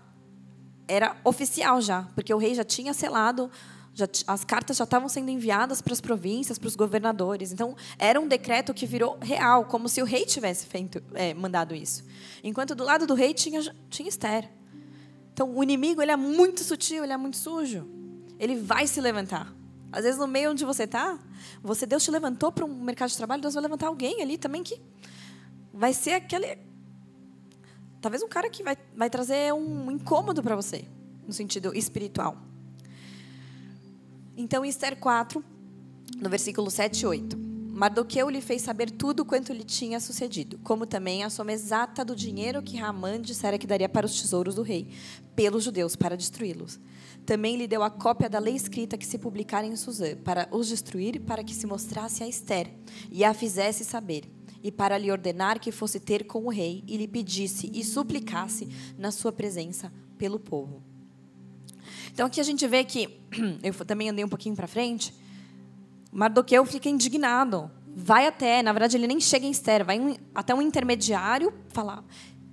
Era 0.88 1.16
oficial 1.24 1.80
já, 1.80 2.04
porque 2.16 2.34
o 2.34 2.38
rei 2.38 2.54
já 2.54 2.66
tinha 2.66 2.94
selado 2.94 3.50
já, 3.94 4.08
as 4.28 4.44
cartas 4.44 4.78
já 4.78 4.84
estavam 4.84 5.10
sendo 5.10 5.30
enviadas 5.30 5.82
para 5.82 5.94
as 5.94 6.02
províncias, 6.02 6.58
para 6.58 6.68
os 6.68 6.76
governadores. 6.76 7.52
Então, 7.52 7.76
era 7.98 8.20
um 8.20 8.28
decreto 8.28 8.74
que 8.74 8.86
virou 8.86 9.18
real, 9.22 9.66
como 9.66 9.90
se 9.90 10.02
o 10.02 10.06
rei 10.06 10.26
tivesse 10.26 10.66
feito, 10.66 11.02
é, 11.14 11.34
mandado 11.34 11.76
isso. 11.76 12.04
Enquanto 12.44 12.74
do 12.74 12.84
lado 12.84 13.06
do 13.06 13.14
rei 13.14 13.34
tinha, 13.34 13.62
tinha 13.90 14.08
Esther. 14.08 14.50
Então, 15.34 15.56
o 15.56 15.64
inimigo 15.64 16.02
ele 16.02 16.12
é 16.12 16.16
muito 16.16 16.64
sutil, 16.64 17.04
ele 17.04 17.14
é 17.14 17.18
muito 17.18 17.38
sujo. 17.38 17.88
Ele 18.40 18.56
vai 18.56 18.88
se 18.88 19.00
levantar. 19.00 19.54
Às 19.92 20.04
vezes, 20.04 20.20
no 20.20 20.28
meio 20.28 20.52
onde 20.52 20.64
você 20.66 20.84
está, 20.84 21.20
você 21.62 21.86
Deus 21.86 22.04
te 22.04 22.12
levantou 22.12 22.52
para 22.52 22.66
um 22.66 22.84
mercado 22.84 23.10
de 23.10 23.18
trabalho, 23.18 23.42
Deus 23.42 23.54
vai 23.54 23.64
levantar 23.64 23.88
alguém 23.88 24.22
ali 24.22 24.38
também 24.38 24.64
que 24.64 24.80
vai 25.74 25.94
ser 25.94 26.14
aquele. 26.14 26.58
Talvez 28.00 28.24
um 28.24 28.28
cara 28.28 28.50
que 28.50 28.64
vai, 28.64 28.78
vai 28.96 29.10
trazer 29.10 29.54
um 29.54 29.92
incômodo 29.92 30.42
para 30.42 30.56
você, 30.56 30.86
no 31.28 31.34
sentido 31.34 31.76
espiritual. 31.76 32.38
Então, 34.36 34.66
Esther 34.66 34.98
4, 34.98 35.44
no 36.18 36.30
versículo 36.30 36.72
7 36.72 37.02
e 37.02 37.06
8. 37.06 37.51
Mardoqueu 37.74 38.30
lhe 38.30 38.42
fez 38.42 38.62
saber 38.62 38.92
tudo 38.92 39.24
quanto 39.24 39.54
lhe 39.54 39.64
tinha 39.64 39.98
sucedido, 40.02 40.60
como 40.62 40.86
também 40.86 41.24
a 41.24 41.30
soma 41.30 41.54
exata 41.54 42.04
do 42.04 42.14
dinheiro 42.14 42.62
que 42.62 42.76
Ramã 42.76 43.20
dissera 43.20 43.58
que 43.58 43.66
daria 43.66 43.88
para 43.88 44.06
os 44.06 44.22
tesouros 44.22 44.56
do 44.56 44.62
rei, 44.62 44.90
pelos 45.38 45.64
judeus, 45.64 45.96
para 45.96 46.18
destruí-los. 46.18 46.80
Também 47.26 47.56
lhe 47.56 47.68
deu 47.68 47.82
a 47.82 47.90
cópia 47.90 48.30
da 48.30 48.40
lei 48.40 48.56
escrita 48.56 48.98
que 48.98 49.06
se 49.06 49.18
publicara 49.18 49.66
em 49.66 49.76
Suzã, 49.78 50.18
para 50.18 50.50
os 50.52 50.68
destruir, 50.68 51.22
para 51.22 51.46
que 51.46 51.56
se 51.56 51.66
mostrasse 51.66 52.22
a 52.22 52.28
Esther, 52.28 52.70
e 53.10 53.24
a 53.24 53.34
fizesse 53.34 53.86
saber, 53.86 54.30
e 54.62 54.70
para 54.70 54.98
lhe 54.98 55.10
ordenar 55.10 55.58
que 55.58 55.72
fosse 55.72 55.98
ter 55.98 56.26
com 56.26 56.46
o 56.46 56.50
rei, 56.50 56.84
e 56.86 56.98
lhe 56.98 57.08
pedisse 57.08 57.72
e 57.74 57.86
suplicasse 57.86 58.68
na 58.98 59.12
sua 59.12 59.32
presença 59.32 59.94
pelo 60.18 60.40
povo. 60.40 60.84
Então 62.12 62.28
aqui 62.28 62.42
a 62.42 62.44
gente 62.44 62.68
vê 62.68 62.84
que, 62.84 63.18
eu 63.64 63.74
também 63.86 64.10
andei 64.10 64.26
um 64.26 64.30
pouquinho 64.30 64.56
para 64.56 64.68
frente, 64.68 65.14
Mardoqueu 66.12 66.66
fica 66.66 66.90
indignado. 66.90 67.72
Vai 67.96 68.28
até, 68.28 68.62
na 68.62 68.72
verdade 68.72 68.98
ele 68.98 69.08
nem 69.08 69.20
chega 69.20 69.46
em 69.46 69.52
Esther, 69.52 69.86
vai 69.86 70.18
até 70.34 70.56
um 70.56 70.62
intermediário 70.62 71.54
falar, 71.70 72.04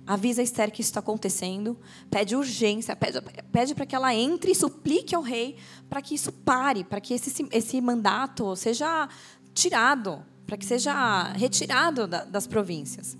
avisa 0.05 0.41
Esther 0.41 0.71
que 0.71 0.81
isso 0.81 0.89
está 0.89 0.99
acontecendo, 0.99 1.77
pede 2.09 2.35
urgência, 2.35 2.95
pede, 2.95 3.21
pede 3.51 3.75
para 3.75 3.85
que 3.85 3.95
ela 3.95 4.13
entre 4.13 4.51
e 4.51 4.55
suplique 4.55 5.15
ao 5.15 5.21
rei 5.21 5.55
para 5.89 6.01
que 6.01 6.15
isso 6.15 6.31
pare, 6.31 6.83
para 6.83 6.99
que 6.99 7.13
esse, 7.13 7.47
esse 7.51 7.79
mandato 7.79 8.55
seja 8.55 9.07
tirado, 9.53 10.25
para 10.45 10.57
que 10.57 10.65
seja 10.65 11.31
retirado 11.33 12.07
da, 12.07 12.25
das 12.25 12.47
províncias. 12.47 13.17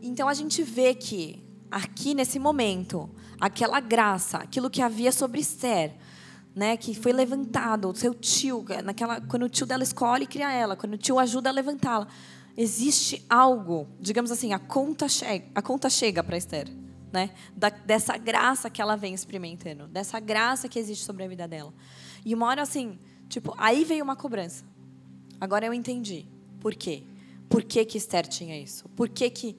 Então 0.00 0.28
a 0.28 0.34
gente 0.34 0.62
vê 0.62 0.94
que 0.94 1.42
aqui 1.70 2.14
nesse 2.14 2.38
momento 2.38 3.10
aquela 3.40 3.80
graça, 3.80 4.38
aquilo 4.38 4.70
que 4.70 4.80
havia 4.80 5.12
sobre 5.12 5.40
Esther, 5.40 5.96
né, 6.54 6.76
que 6.76 6.94
foi 6.94 7.12
levantado, 7.12 7.88
o 7.88 7.94
seu 7.94 8.12
tio, 8.12 8.64
naquela, 8.84 9.20
quando 9.20 9.44
o 9.44 9.48
tio 9.48 9.66
dela 9.66 9.82
escolhe 9.82 10.26
cria 10.26 10.52
ela, 10.52 10.76
quando 10.76 10.94
o 10.94 10.98
tio 10.98 11.18
ajuda 11.18 11.48
a 11.48 11.52
levantá-la, 11.52 12.08
existe 12.56 13.24
algo, 13.28 13.88
digamos 14.00 14.30
assim, 14.30 14.52
a 14.52 14.58
conta 14.58 15.08
chega, 15.08 15.46
a 15.54 15.62
conta 15.62 15.88
chega 15.88 16.22
para 16.22 16.36
Esther, 16.36 16.68
né, 17.12 17.30
da, 17.56 17.68
dessa 17.68 18.16
graça 18.16 18.68
que 18.68 18.82
ela 18.82 18.96
vem 18.96 19.14
experimentando, 19.14 19.86
dessa 19.86 20.18
graça 20.20 20.68
que 20.68 20.78
existe 20.78 21.04
sobre 21.04 21.24
a 21.24 21.28
vida 21.28 21.46
dela. 21.46 21.72
E 22.24 22.34
uma 22.34 22.46
hora 22.46 22.62
assim, 22.62 22.98
tipo, 23.28 23.54
aí 23.56 23.84
veio 23.84 24.04
uma 24.04 24.16
cobrança. 24.16 24.64
Agora 25.40 25.64
eu 25.64 25.72
entendi. 25.72 26.26
Por 26.60 26.74
quê? 26.74 27.02
Por 27.48 27.64
que, 27.64 27.84
que 27.84 27.96
Esther 27.96 28.26
tinha 28.26 28.60
isso? 28.60 28.88
Por 28.90 29.08
que 29.08 29.30
que, 29.30 29.56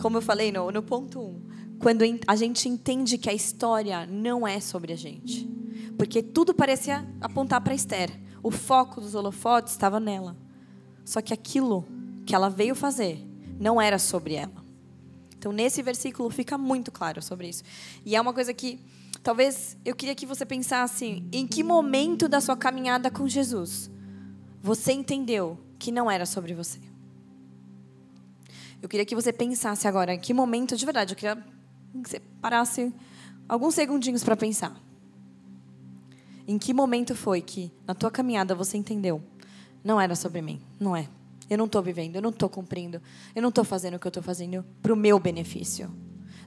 como 0.00 0.16
eu 0.16 0.22
falei 0.22 0.52
no, 0.52 0.70
no 0.70 0.82
ponto 0.82 1.20
1, 1.20 1.22
um, 1.24 1.47
quando 1.78 2.02
a 2.26 2.36
gente 2.36 2.68
entende 2.68 3.16
que 3.18 3.30
a 3.30 3.34
história 3.34 4.06
não 4.06 4.46
é 4.46 4.60
sobre 4.60 4.92
a 4.92 4.96
gente. 4.96 5.48
Porque 5.96 6.22
tudo 6.22 6.54
parecia 6.54 7.06
apontar 7.20 7.60
para 7.60 7.74
Esther. 7.74 8.10
O 8.42 8.50
foco 8.50 9.00
dos 9.00 9.14
holofotes 9.14 9.72
estava 9.72 9.98
nela. 9.98 10.36
Só 11.04 11.20
que 11.20 11.32
aquilo 11.32 11.86
que 12.26 12.34
ela 12.34 12.48
veio 12.48 12.74
fazer 12.74 13.24
não 13.58 13.80
era 13.80 13.98
sobre 13.98 14.34
ela. 14.34 14.64
Então, 15.36 15.52
nesse 15.52 15.82
versículo 15.82 16.30
fica 16.30 16.58
muito 16.58 16.90
claro 16.90 17.22
sobre 17.22 17.48
isso. 17.48 17.62
E 18.04 18.16
é 18.16 18.20
uma 18.20 18.32
coisa 18.32 18.52
que 18.52 18.80
talvez 19.22 19.76
eu 19.84 19.94
queria 19.94 20.14
que 20.14 20.26
você 20.26 20.44
pensasse 20.44 21.24
em 21.32 21.46
que 21.46 21.62
momento 21.62 22.28
da 22.28 22.40
sua 22.40 22.56
caminhada 22.56 23.10
com 23.10 23.26
Jesus 23.28 23.90
você 24.60 24.92
entendeu 24.92 25.56
que 25.78 25.92
não 25.92 26.10
era 26.10 26.26
sobre 26.26 26.54
você. 26.54 26.80
Eu 28.82 28.88
queria 28.88 29.06
que 29.06 29.14
você 29.14 29.32
pensasse 29.32 29.86
agora 29.86 30.14
em 30.14 30.20
que 30.20 30.34
momento 30.34 30.76
de 30.76 30.84
verdade, 30.84 31.12
eu 31.12 31.16
queria 31.16 31.42
que 32.02 32.08
você 32.08 32.20
parasse 32.40 32.92
alguns 33.48 33.74
segundinhos 33.74 34.22
para 34.22 34.36
pensar. 34.36 34.76
Em 36.46 36.58
que 36.58 36.72
momento 36.72 37.14
foi 37.14 37.40
que, 37.40 37.72
na 37.86 37.94
tua 37.94 38.10
caminhada, 38.10 38.54
você 38.54 38.76
entendeu? 38.76 39.22
Não 39.82 40.00
era 40.00 40.14
sobre 40.14 40.40
mim, 40.40 40.60
não 40.78 40.96
é. 40.96 41.08
Eu 41.48 41.56
não 41.56 41.66
estou 41.66 41.82
vivendo, 41.82 42.16
eu 42.16 42.22
não 42.22 42.30
estou 42.30 42.48
cumprindo, 42.48 43.00
eu 43.34 43.40
não 43.40 43.48
estou 43.48 43.64
fazendo 43.64 43.94
o 43.94 43.98
que 43.98 44.06
eu 44.06 44.10
estou 44.10 44.22
fazendo 44.22 44.64
para 44.82 44.92
o 44.92 44.96
meu 44.96 45.18
benefício. 45.18 45.90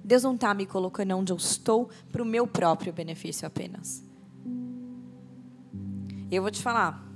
Deus 0.03 0.23
não 0.23 0.35
está 0.35 0.53
me 0.53 0.65
colocando 0.65 1.15
onde 1.15 1.31
eu 1.31 1.37
estou 1.37 1.89
para 2.11 2.21
o 2.21 2.25
meu 2.25 2.47
próprio 2.47 2.93
benefício 2.93 3.47
apenas. 3.47 4.03
Eu 6.31 6.41
vou 6.41 6.51
te 6.51 6.61
falar. 6.61 7.07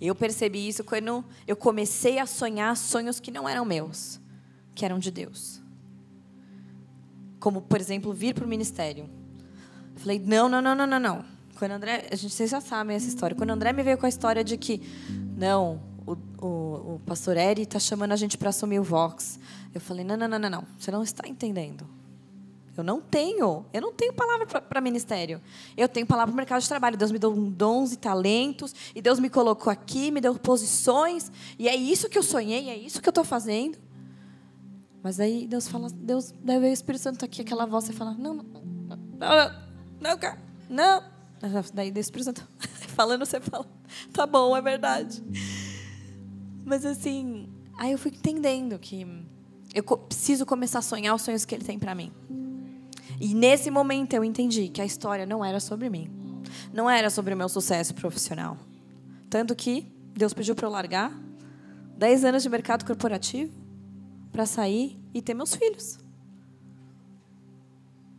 Eu 0.00 0.14
percebi 0.14 0.68
isso 0.68 0.84
quando 0.84 1.24
eu 1.46 1.56
comecei 1.56 2.18
a 2.18 2.26
sonhar 2.26 2.76
sonhos 2.76 3.20
que 3.20 3.30
não 3.30 3.48
eram 3.48 3.64
meus, 3.64 4.20
que 4.74 4.84
eram 4.84 4.98
de 4.98 5.10
Deus 5.10 5.63
como, 7.44 7.60
por 7.60 7.78
exemplo, 7.78 8.10
vir 8.10 8.34
para 8.34 8.46
o 8.46 8.48
ministério. 8.48 9.06
falei, 9.96 10.18
não, 10.18 10.48
não, 10.48 10.62
não, 10.62 10.74
não, 10.74 10.86
não, 10.86 10.98
não. 10.98 11.24
Quando 11.58 11.72
André, 11.72 12.08
a 12.10 12.16
gente, 12.16 12.32
vocês 12.32 12.50
já 12.50 12.58
sabem 12.58 12.96
essa 12.96 13.06
história. 13.06 13.36
Quando 13.36 13.50
André 13.50 13.70
me 13.70 13.82
veio 13.82 13.98
com 13.98 14.06
a 14.06 14.08
história 14.08 14.42
de 14.42 14.56
que, 14.56 14.80
não, 15.36 15.78
o, 16.06 16.12
o, 16.42 16.94
o 16.94 17.00
pastor 17.04 17.36
Eri 17.36 17.60
está 17.60 17.78
chamando 17.78 18.12
a 18.12 18.16
gente 18.16 18.38
para 18.38 18.48
assumir 18.48 18.78
o 18.78 18.82
Vox. 18.82 19.38
Eu 19.74 19.80
falei, 19.82 20.06
não, 20.06 20.16
não, 20.16 20.26
não, 20.26 20.38
não, 20.38 20.48
não. 20.48 20.64
Você 20.78 20.90
não 20.90 21.02
está 21.02 21.28
entendendo. 21.28 21.86
Eu 22.78 22.82
não 22.82 22.98
tenho, 23.02 23.66
eu 23.74 23.80
não 23.82 23.92
tenho 23.92 24.14
palavra 24.14 24.46
para 24.46 24.80
ministério. 24.80 25.38
Eu 25.76 25.86
tenho 25.86 26.06
palavra 26.06 26.32
para 26.32 26.34
o 26.34 26.36
mercado 26.38 26.62
de 26.62 26.68
trabalho. 26.68 26.96
Deus 26.96 27.12
me 27.12 27.18
deu 27.18 27.30
dons 27.30 27.92
e 27.92 27.98
talentos, 27.98 28.74
e 28.94 29.02
Deus 29.02 29.20
me 29.20 29.28
colocou 29.28 29.70
aqui, 29.70 30.10
me 30.10 30.20
deu 30.22 30.34
posições, 30.36 31.30
e 31.58 31.68
é 31.68 31.76
isso 31.76 32.08
que 32.08 32.16
eu 32.16 32.22
sonhei, 32.22 32.70
é 32.70 32.76
isso 32.76 33.02
que 33.02 33.08
eu 33.08 33.10
estou 33.10 33.22
fazendo. 33.22 33.76
Mas 35.04 35.20
aí 35.20 35.46
Deus 35.46 35.68
fala, 35.68 35.90
Deus, 35.90 36.32
daí 36.42 36.58
o 36.58 36.64
Espírito 36.64 37.02
Santo 37.02 37.26
aqui, 37.26 37.42
aquela 37.42 37.66
voz, 37.66 37.84
você 37.84 37.92
fala, 37.92 38.14
não, 38.14 38.32
não, 38.32 38.42
não, 38.42 38.96
não, 39.20 40.18
não, 40.70 41.02
não. 41.42 41.64
Daí 41.74 41.92
o 41.92 41.98
Espírito 41.98 42.24
Santo 42.24 42.48
falando, 42.96 43.26
você 43.26 43.38
fala, 43.38 43.66
tá 44.14 44.26
bom, 44.26 44.56
é 44.56 44.62
verdade. 44.62 45.22
Mas 46.64 46.86
assim, 46.86 47.50
aí 47.76 47.92
eu 47.92 47.98
fui 47.98 48.12
entendendo 48.12 48.78
que 48.78 49.06
eu 49.74 49.82
preciso 49.82 50.46
começar 50.46 50.78
a 50.78 50.82
sonhar 50.82 51.14
os 51.14 51.20
sonhos 51.20 51.44
que 51.44 51.54
Ele 51.54 51.64
tem 51.64 51.78
para 51.78 51.94
mim. 51.94 52.10
E 53.20 53.34
nesse 53.34 53.70
momento 53.70 54.14
eu 54.14 54.24
entendi 54.24 54.68
que 54.68 54.80
a 54.80 54.86
história 54.86 55.26
não 55.26 55.44
era 55.44 55.60
sobre 55.60 55.90
mim. 55.90 56.10
Não 56.72 56.88
era 56.88 57.10
sobre 57.10 57.34
o 57.34 57.36
meu 57.36 57.50
sucesso 57.50 57.94
profissional. 57.94 58.56
Tanto 59.28 59.54
que 59.54 59.86
Deus 60.14 60.32
pediu 60.32 60.54
para 60.54 60.66
eu 60.66 60.70
largar 60.70 61.12
10 61.98 62.24
anos 62.24 62.42
de 62.42 62.48
mercado 62.48 62.86
corporativo 62.86 63.63
para 64.34 64.46
sair 64.46 64.98
e 65.14 65.22
ter 65.22 65.32
meus 65.32 65.54
filhos. 65.54 65.96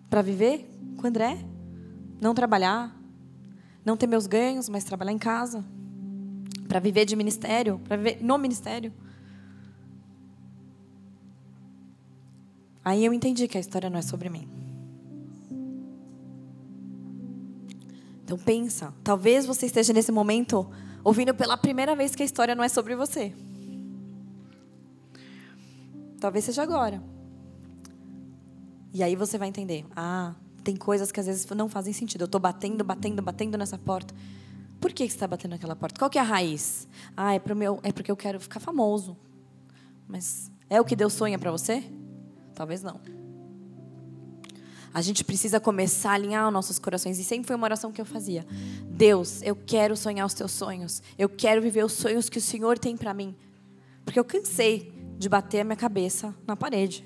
Para 0.09 0.21
viver 0.21 0.65
com 0.95 1.03
o 1.03 1.07
André, 1.07 1.45
não 2.21 2.33
trabalhar, 2.33 2.97
não 3.83 3.97
ter 3.97 4.07
meus 4.07 4.25
ganhos, 4.25 4.69
mas 4.69 4.85
trabalhar 4.85 5.11
em 5.11 5.17
casa, 5.17 5.61
para 6.69 6.79
viver 6.79 7.03
de 7.03 7.17
ministério, 7.17 7.81
para 7.83 7.97
viver 7.97 8.23
no 8.23 8.37
ministério. 8.37 8.93
Aí 12.81 13.03
eu 13.03 13.13
entendi 13.13 13.45
que 13.49 13.57
a 13.57 13.59
história 13.59 13.89
não 13.89 13.99
é 13.99 14.01
sobre 14.01 14.29
mim. 14.29 14.47
Então 18.23 18.37
pensa, 18.37 18.93
talvez 19.03 19.45
você 19.45 19.65
esteja 19.65 19.91
nesse 19.91 20.13
momento 20.13 20.65
ouvindo 21.03 21.35
pela 21.35 21.57
primeira 21.57 21.93
vez 21.93 22.15
que 22.15 22.23
a 22.23 22.25
história 22.25 22.55
não 22.55 22.63
é 22.63 22.69
sobre 22.69 22.95
você. 22.95 23.35
Talvez 26.25 26.43
seja 26.43 26.63
agora. 26.63 27.03
E 28.91 29.03
aí 29.03 29.15
você 29.15 29.37
vai 29.37 29.47
entender. 29.47 29.85
Ah, 29.95 30.33
tem 30.63 30.75
coisas 30.75 31.11
que 31.11 31.19
às 31.19 31.27
vezes 31.27 31.45
não 31.51 31.69
fazem 31.69 31.93
sentido. 31.93 32.21
Eu 32.21 32.25
estou 32.25 32.41
batendo, 32.41 32.83
batendo, 32.83 33.21
batendo 33.21 33.55
nessa 33.59 33.77
porta. 33.77 34.11
Por 34.81 34.91
que 34.91 35.03
você 35.03 35.13
está 35.13 35.27
batendo 35.27 35.51
naquela 35.51 35.75
porta? 35.75 35.99
Qual 35.99 36.09
que 36.09 36.17
é 36.17 36.21
a 36.21 36.23
raiz? 36.23 36.87
Ah, 37.15 37.35
é, 37.35 37.37
pro 37.37 37.55
meu, 37.55 37.79
é 37.83 37.91
porque 37.91 38.09
eu 38.09 38.17
quero 38.17 38.39
ficar 38.39 38.59
famoso. 38.59 39.15
Mas 40.07 40.51
é 40.67 40.81
o 40.81 40.83
que 40.83 40.95
Deus 40.95 41.13
sonha 41.13 41.37
para 41.37 41.51
você? 41.51 41.83
Talvez 42.55 42.81
não. 42.81 42.99
A 44.91 45.03
gente 45.03 45.23
precisa 45.23 45.59
começar 45.59 46.09
a 46.09 46.13
alinhar 46.15 46.47
os 46.47 46.53
nossos 46.53 46.79
corações. 46.79 47.19
E 47.19 47.23
sempre 47.23 47.45
foi 47.45 47.55
uma 47.55 47.67
oração 47.67 47.91
que 47.91 48.01
eu 48.01 48.05
fazia. 48.05 48.47
Deus, 48.89 49.43
eu 49.43 49.55
quero 49.55 49.95
sonhar 49.95 50.25
os 50.25 50.33
teus 50.33 50.53
sonhos. 50.53 51.03
Eu 51.19 51.29
quero 51.29 51.61
viver 51.61 51.85
os 51.85 51.93
sonhos 51.93 52.29
que 52.29 52.39
o 52.39 52.41
Senhor 52.41 52.79
tem 52.79 52.97
para 52.97 53.13
mim. 53.13 53.35
Porque 54.03 54.19
eu 54.19 54.25
cansei 54.25 54.94
de 55.17 55.29
bater 55.29 55.61
a 55.61 55.63
minha 55.63 55.75
cabeça 55.75 56.33
na 56.45 56.55
parede. 56.55 57.05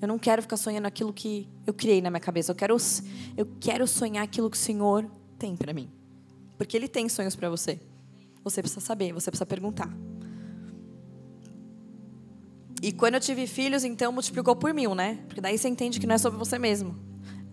Eu 0.00 0.08
não 0.08 0.18
quero 0.18 0.42
ficar 0.42 0.56
sonhando 0.56 0.86
aquilo 0.86 1.12
que 1.12 1.48
eu 1.66 1.72
criei 1.72 2.00
na 2.02 2.10
minha 2.10 2.20
cabeça. 2.20 2.50
Eu 2.50 2.56
quero, 2.56 2.76
eu 3.36 3.46
quero 3.60 3.86
sonhar 3.86 4.24
aquilo 4.24 4.50
que 4.50 4.56
o 4.56 4.60
Senhor 4.60 5.08
tem 5.38 5.56
para 5.56 5.72
mim. 5.72 5.88
Porque 6.58 6.76
Ele 6.76 6.88
tem 6.88 7.08
sonhos 7.08 7.36
para 7.36 7.48
você. 7.48 7.80
Você 8.42 8.60
precisa 8.60 8.80
saber, 8.80 9.12
você 9.12 9.30
precisa 9.30 9.46
perguntar. 9.46 9.88
E 12.82 12.90
quando 12.90 13.14
eu 13.14 13.20
tive 13.20 13.46
filhos, 13.46 13.84
então 13.84 14.10
multiplicou 14.10 14.56
por 14.56 14.74
mil, 14.74 14.92
né? 14.92 15.20
Porque 15.28 15.40
daí 15.40 15.56
você 15.56 15.68
entende 15.68 16.00
que 16.00 16.06
não 16.06 16.16
é 16.16 16.18
sobre 16.18 16.36
você 16.36 16.58
mesmo. 16.58 16.98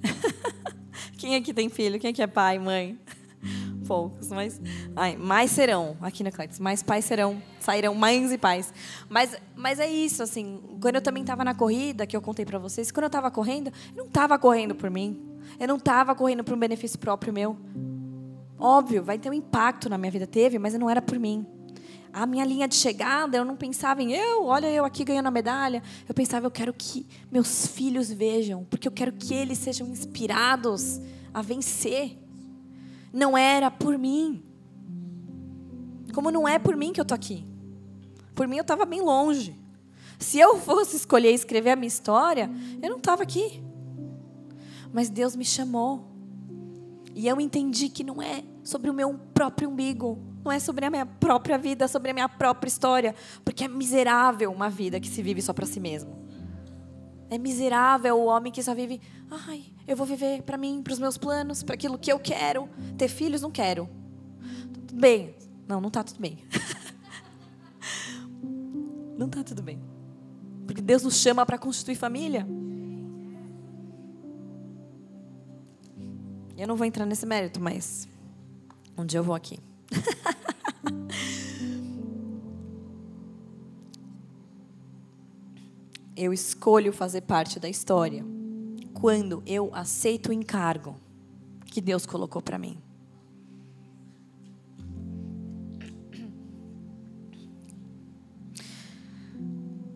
Quem 1.20 1.36
aqui 1.36 1.54
tem 1.54 1.70
filho? 1.70 2.00
Quem 2.00 2.10
aqui 2.10 2.22
é 2.22 2.28
pai, 2.28 2.58
mãe? 2.58 2.98
Poucos, 3.90 4.30
mas. 4.30 4.62
Ai, 4.96 5.18
mais 5.18 5.50
serão, 5.50 5.98
aqui 6.00 6.24
na 6.24 6.32
Cletis, 6.32 6.60
mais 6.60 6.84
pais 6.84 7.06
serão, 7.06 7.42
sairão 7.60 7.96
mães 7.96 8.32
e 8.32 8.38
pais. 8.38 8.72
Mas, 9.10 9.36
mas 9.56 9.80
é 9.80 9.90
isso, 9.90 10.22
assim. 10.22 10.62
Quando 10.80 10.98
eu 10.98 11.02
também 11.02 11.24
estava 11.24 11.44
na 11.44 11.56
corrida, 11.56 12.06
que 12.06 12.16
eu 12.16 12.22
contei 12.22 12.46
para 12.46 12.60
vocês, 12.60 12.92
quando 12.92 13.06
eu 13.06 13.08
estava 13.08 13.32
correndo, 13.32 13.74
eu 13.96 14.04
não 14.04 14.06
estava 14.06 14.38
correndo 14.38 14.76
por 14.76 14.92
mim. 14.92 15.20
Eu 15.60 15.68
não 15.68 15.78
estava 15.78 16.14
correndo 16.14 16.44
por 16.44 16.54
um 16.54 16.60
benefício 16.60 17.00
próprio 17.00 17.34
meu. 17.34 17.58
Óbvio, 18.60 19.02
vai 19.04 19.18
ter 19.18 19.32
um 19.32 19.34
impacto 19.34 19.90
na 19.90 19.98
minha 19.98 20.12
vida. 20.12 20.28
Teve, 20.28 20.60
mas 20.60 20.76
não 20.76 20.88
era 20.88 21.02
por 21.02 21.18
mim 21.18 21.48
a 22.14 22.28
minha 22.28 22.46
linha 22.46 22.68
de 22.68 22.76
chegada, 22.76 23.38
eu 23.38 23.46
não 23.46 23.56
pensava 23.56 24.02
em 24.02 24.14
eu, 24.14 24.46
olha 24.46 24.66
eu 24.68 24.84
aqui 24.84 25.04
ganhando 25.04 25.28
a 25.28 25.32
medalha. 25.32 25.82
Eu 26.08 26.14
pensava, 26.14 26.46
eu 26.46 26.52
quero 26.52 26.74
que 26.74 27.08
meus 27.32 27.68
filhos 27.68 28.12
vejam, 28.12 28.66
porque 28.70 28.88
eu 28.88 28.92
quero 28.92 29.14
que 29.14 29.34
eles 29.34 29.60
sejam 29.60 29.88
inspirados 29.88 31.00
a 31.32 31.42
vencer. 31.42 32.18
Não 33.12 33.38
era 33.38 33.70
por 33.72 33.98
mim. 33.98 34.44
Como 36.14 36.32
não 36.32 36.48
é 36.48 36.60
por 36.60 36.76
mim 36.76 36.94
que 36.94 37.02
eu 37.02 37.06
tô 37.06 37.14
aqui. 37.14 37.46
Por 38.36 38.48
mim 38.48 38.58
eu 38.58 38.62
estava 38.62 38.86
bem 38.86 39.02
longe. 39.02 39.56
Se 40.18 40.38
eu 40.38 40.58
fosse 40.60 40.96
escolher 40.96 41.32
escrever 41.34 41.72
a 41.72 41.76
minha 41.76 41.88
história, 41.88 42.50
eu 42.82 42.90
não 42.90 42.98
estava 42.98 43.24
aqui. 43.24 43.64
Mas 44.92 45.10
Deus 45.10 45.36
me 45.36 45.46
chamou. 45.46 46.08
E 47.16 47.28
eu 47.28 47.40
entendi 47.40 47.90
que 47.90 48.04
não 48.04 48.22
é 48.22 48.44
sobre 48.64 48.90
o 48.90 48.94
meu 48.94 49.20
próprio 49.34 49.70
umbigo, 49.70 50.18
não 50.44 50.52
é 50.52 50.60
sobre 50.60 50.86
a 50.86 50.90
minha 50.90 51.06
própria 51.06 51.58
vida, 51.58 51.86
é 51.86 51.88
sobre 51.88 52.12
a 52.12 52.14
minha 52.14 52.30
própria 52.30 52.68
história. 52.68 53.16
Porque 53.44 53.64
é 53.64 53.68
miserável 53.68 54.52
uma 54.52 54.70
vida 54.70 55.00
que 55.00 55.08
se 55.08 55.22
vive 55.22 55.42
só 55.42 55.54
para 55.54 55.66
si 55.66 55.80
mesmo. 55.80 56.29
É 57.30 57.38
miserável 57.38 58.18
o 58.18 58.26
homem 58.26 58.52
que 58.52 58.62
só 58.64 58.74
vive, 58.74 59.00
ai, 59.30 59.64
eu 59.88 59.96
vou 59.96 60.06
viver 60.06 60.42
para 60.42 60.58
mim, 60.58 60.82
para 60.84 60.94
os 60.94 61.00
meus 61.00 61.18
planos, 61.18 61.62
para 61.62 61.76
aquilo 61.76 61.98
que 61.98 62.12
eu 62.12 62.20
quero. 62.20 62.68
Ter 62.98 63.08
filhos, 63.08 63.42
não 63.42 63.52
quero. 63.52 63.88
Tudo 64.88 65.00
bem. 65.00 65.36
Não, 65.68 65.80
não 65.80 65.90
está 65.90 66.04
tudo 66.04 66.20
bem. 66.20 66.40
não 69.18 69.28
está 69.28 69.44
tudo 69.44 69.62
bem. 69.62 69.80
Porque 70.66 70.82
Deus 70.82 71.04
nos 71.04 71.16
chama 71.16 71.46
para 71.46 71.58
constituir 71.58 71.96
família. 71.96 72.48
Eu 76.58 76.68
não 76.68 76.76
vou 76.76 76.86
entrar 76.86 77.06
nesse 77.06 77.26
mérito, 77.26 77.62
mas 77.62 78.10
um 78.98 79.06
dia 79.06 79.20
eu 79.20 79.24
vou 79.24 79.36
aqui. 79.36 79.60
eu 86.20 86.34
escolho 86.34 86.92
fazer 86.92 87.22
parte 87.22 87.62
da 87.62 87.70
história 87.70 88.26
quando 88.94 89.42
eu 89.46 89.70
aceito 89.74 90.30
o 90.30 90.34
encargo 90.34 90.98
que 91.66 91.80
Deus 91.80 92.06
colocou 92.06 92.42
para 92.42 92.58
mim. 92.58 92.78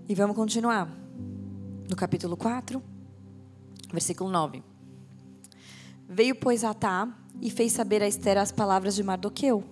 E 0.07 0.15
vamos 0.15 0.35
continuar. 0.35 0.87
No 1.89 1.95
capítulo 1.97 2.37
4, 2.37 2.81
versículo 3.91 4.29
9. 4.29 4.63
Veio, 6.07 6.35
pois, 6.35 6.63
Atá 6.63 7.13
e 7.41 7.51
fez 7.51 7.73
saber 7.73 8.01
a 8.01 8.07
Esther 8.07 8.37
as 8.37 8.51
palavras 8.51 8.95
de 8.95 9.03
Mardoqueu. 9.03 9.63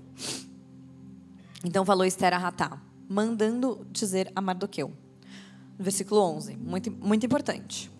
Então 1.64 1.86
falou 1.86 2.06
Esther 2.06 2.34
a 2.34 2.38
Ratá, 2.38 2.82
mandando 3.08 3.88
dizer 3.90 4.30
a 4.36 4.42
Mardoqueu. 4.42 4.92
Versículo 5.82 6.22
11, 6.22 6.58
muito, 6.58 6.92
muito 6.92 7.26
importante. 7.26 7.92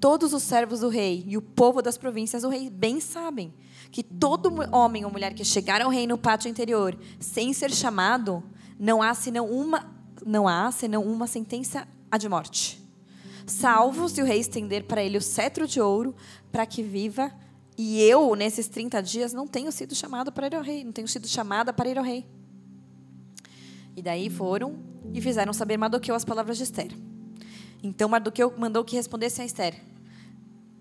Todos 0.00 0.32
os 0.32 0.42
servos 0.42 0.80
do 0.80 0.88
rei 0.88 1.24
e 1.26 1.36
o 1.36 1.42
povo 1.42 1.80
das 1.80 1.96
províncias 1.96 2.42
do 2.42 2.48
rei 2.48 2.68
bem 2.68 3.00
sabem 3.00 3.54
que 3.90 4.02
todo 4.02 4.50
homem 4.72 5.04
ou 5.04 5.10
mulher 5.10 5.32
que 5.34 5.44
chegar 5.44 5.80
ao 5.80 5.90
rei 5.90 6.06
no 6.06 6.18
pátio 6.18 6.48
interior 6.48 6.98
sem 7.20 7.52
ser 7.52 7.70
chamado, 7.70 8.42
não 8.78 9.00
há 9.00 9.14
senão 9.14 9.46
uma, 9.46 9.88
não 10.26 10.48
há 10.48 10.70
senão 10.72 11.04
uma 11.04 11.26
sentença 11.26 11.86
a 12.10 12.18
de 12.18 12.28
morte. 12.28 12.80
Salvo 13.46 14.08
se 14.08 14.20
o 14.20 14.24
rei 14.24 14.40
estender 14.40 14.84
para 14.84 15.02
ele 15.02 15.16
o 15.16 15.22
cetro 15.22 15.66
de 15.66 15.80
ouro 15.80 16.14
para 16.50 16.66
que 16.66 16.82
viva 16.82 17.32
e 17.76 18.02
eu, 18.02 18.34
nesses 18.34 18.66
30 18.66 19.00
dias, 19.00 19.32
não 19.32 19.46
tenho 19.46 19.70
sido 19.70 19.94
chamado 19.94 20.32
para 20.32 20.48
ir 20.48 20.54
ao 20.56 20.62
rei, 20.62 20.82
não 20.82 20.90
tenho 20.90 21.06
sido 21.06 21.28
chamada 21.28 21.72
para 21.72 21.88
ir 21.88 21.96
ao 21.96 22.04
rei. 22.04 22.26
E 23.96 24.02
daí 24.02 24.28
foram 24.28 24.76
e 25.14 25.20
fizeram 25.20 25.52
saber 25.52 25.76
Mardoqueu 25.76 26.14
as 26.14 26.24
palavras 26.24 26.56
de 26.56 26.64
Esther. 26.64 27.07
Então 27.82 28.08
Mardoqueu 28.08 28.52
mandou 28.56 28.84
que 28.84 28.96
respondesse 28.96 29.40
a 29.40 29.44
Esther: 29.44 29.80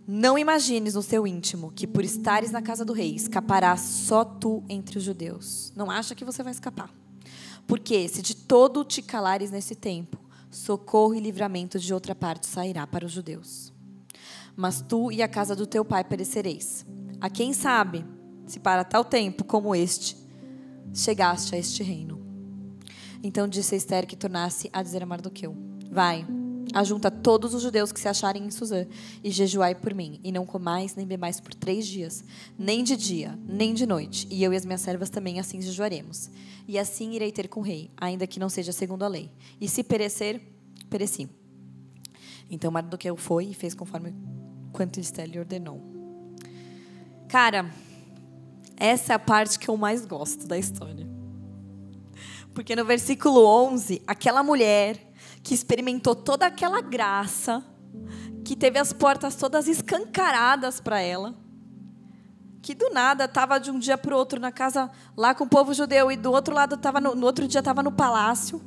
Não 0.07 0.37
imagines 0.37 0.95
no 0.95 1.01
seu 1.01 1.25
íntimo 1.27 1.71
que 1.71 1.87
por 1.87 2.03
estares 2.03 2.51
na 2.51 2.61
casa 2.61 2.83
do 2.83 2.93
rei 2.93 3.15
escaparás 3.15 3.81
só 3.81 4.23
tu 4.23 4.63
entre 4.67 4.97
os 4.97 5.03
judeus. 5.03 5.71
Não 5.75 5.91
acha 5.91 6.15
que 6.15 6.25
você 6.25 6.43
vai 6.43 6.51
escapar. 6.51 6.89
Porque 7.65 8.07
se 8.07 8.21
de 8.21 8.35
todo 8.35 8.83
te 8.83 9.01
calares 9.01 9.51
nesse 9.51 9.75
tempo, 9.75 10.17
socorro 10.49 11.13
e 11.13 11.19
livramento 11.19 11.77
de 11.77 11.93
outra 11.93 12.15
parte 12.15 12.47
sairá 12.47 12.87
para 12.87 13.05
os 13.05 13.11
judeus 13.11 13.75
mas 14.57 14.81
tu 14.81 15.11
e 15.11 15.21
a 15.21 15.27
casa 15.27 15.55
do 15.55 15.67
teu 15.67 15.85
pai 15.85 16.03
perecereis. 16.03 16.83
A 17.21 17.29
quem 17.29 17.53
sabe, 17.53 18.03
se 18.47 18.59
para 18.59 18.83
tal 18.83 19.05
tempo 19.05 19.43
como 19.43 19.75
este 19.75 20.17
chegaste 20.91 21.53
a 21.53 21.59
este 21.59 21.83
reino. 21.83 22.19
Então 23.21 23.47
disse 23.47 23.75
a 23.75 23.77
Esther 23.77 24.07
que 24.07 24.15
tornasse 24.15 24.67
a 24.73 24.81
dizer 24.81 25.03
a 25.03 25.05
Mardoqueu: 25.05 25.55
Vai, 25.91 26.25
ajunta 26.73 27.09
todos 27.09 27.53
os 27.53 27.61
judeus 27.61 27.91
que 27.91 27.99
se 27.99 28.07
acharem 28.07 28.45
em 28.45 28.51
Suzã 28.51 28.85
e 29.23 29.31
jejuai 29.31 29.75
por 29.75 29.93
mim, 29.93 30.19
e 30.23 30.31
não 30.31 30.45
comais 30.45 30.95
nem 30.95 31.05
bebais 31.05 31.39
por 31.39 31.53
três 31.53 31.87
dias, 31.87 32.23
nem 32.57 32.83
de 32.83 32.95
dia, 32.95 33.37
nem 33.47 33.73
de 33.73 33.85
noite, 33.85 34.27
e 34.29 34.43
eu 34.43 34.53
e 34.53 34.55
as 34.55 34.65
minhas 34.65 34.81
servas 34.81 35.09
também 35.09 35.39
assim 35.39 35.61
jejuaremos. 35.61 36.29
E 36.67 36.77
assim 36.77 37.13
irei 37.13 37.31
ter 37.31 37.47
com 37.47 37.61
o 37.61 37.63
rei, 37.63 37.89
ainda 37.95 38.27
que 38.27 38.39
não 38.39 38.49
seja 38.49 38.71
segundo 38.71 39.03
a 39.03 39.07
lei. 39.07 39.31
E 39.59 39.69
se 39.69 39.83
perecer, 39.83 40.41
pereci. 40.89 41.29
Então 42.49 42.71
Mardoqueu 42.71 43.15
foi 43.15 43.45
e 43.45 43.53
fez 43.53 43.73
conforme 43.73 44.13
quanto 44.71 44.99
Esther 44.99 45.27
lhe 45.27 45.39
ordenou. 45.39 45.81
Cara, 47.27 47.71
essa 48.75 49.13
é 49.13 49.15
a 49.15 49.19
parte 49.19 49.57
que 49.57 49.69
eu 49.69 49.75
mais 49.75 50.05
gosto 50.05 50.47
da 50.47 50.57
história. 50.57 51.07
Porque 52.53 52.75
no 52.75 52.85
versículo 52.85 53.45
11, 53.45 54.01
aquela 54.07 54.43
mulher 54.43 55.06
que 55.47 55.53
experimentou 55.53 56.13
toda 56.13 56.45
aquela 56.45 56.81
graça, 56.81 57.63
que 58.43 58.53
teve 58.53 58.77
as 58.77 58.91
portas 58.91 59.33
todas 59.37 59.65
escancaradas 59.65 60.81
para 60.81 60.99
ela, 60.99 61.33
que 62.61 62.75
do 62.75 62.89
nada 62.89 63.23
estava 63.23 63.57
de 63.57 63.71
um 63.71 63.79
dia 63.79 63.97
para 63.97 64.13
o 64.13 64.17
outro 64.17 64.41
na 64.41 64.51
casa 64.51 64.91
lá 65.15 65.33
com 65.33 65.45
o 65.45 65.49
povo 65.49 65.73
judeu 65.73 66.11
e 66.11 66.17
do 66.17 66.33
outro 66.33 66.53
lado 66.53 66.75
estava 66.75 66.99
no, 66.99 67.15
no 67.15 67.25
outro 67.25 67.47
dia 67.47 67.59
estava 67.59 67.81
no 67.81 67.93
palácio. 67.93 68.61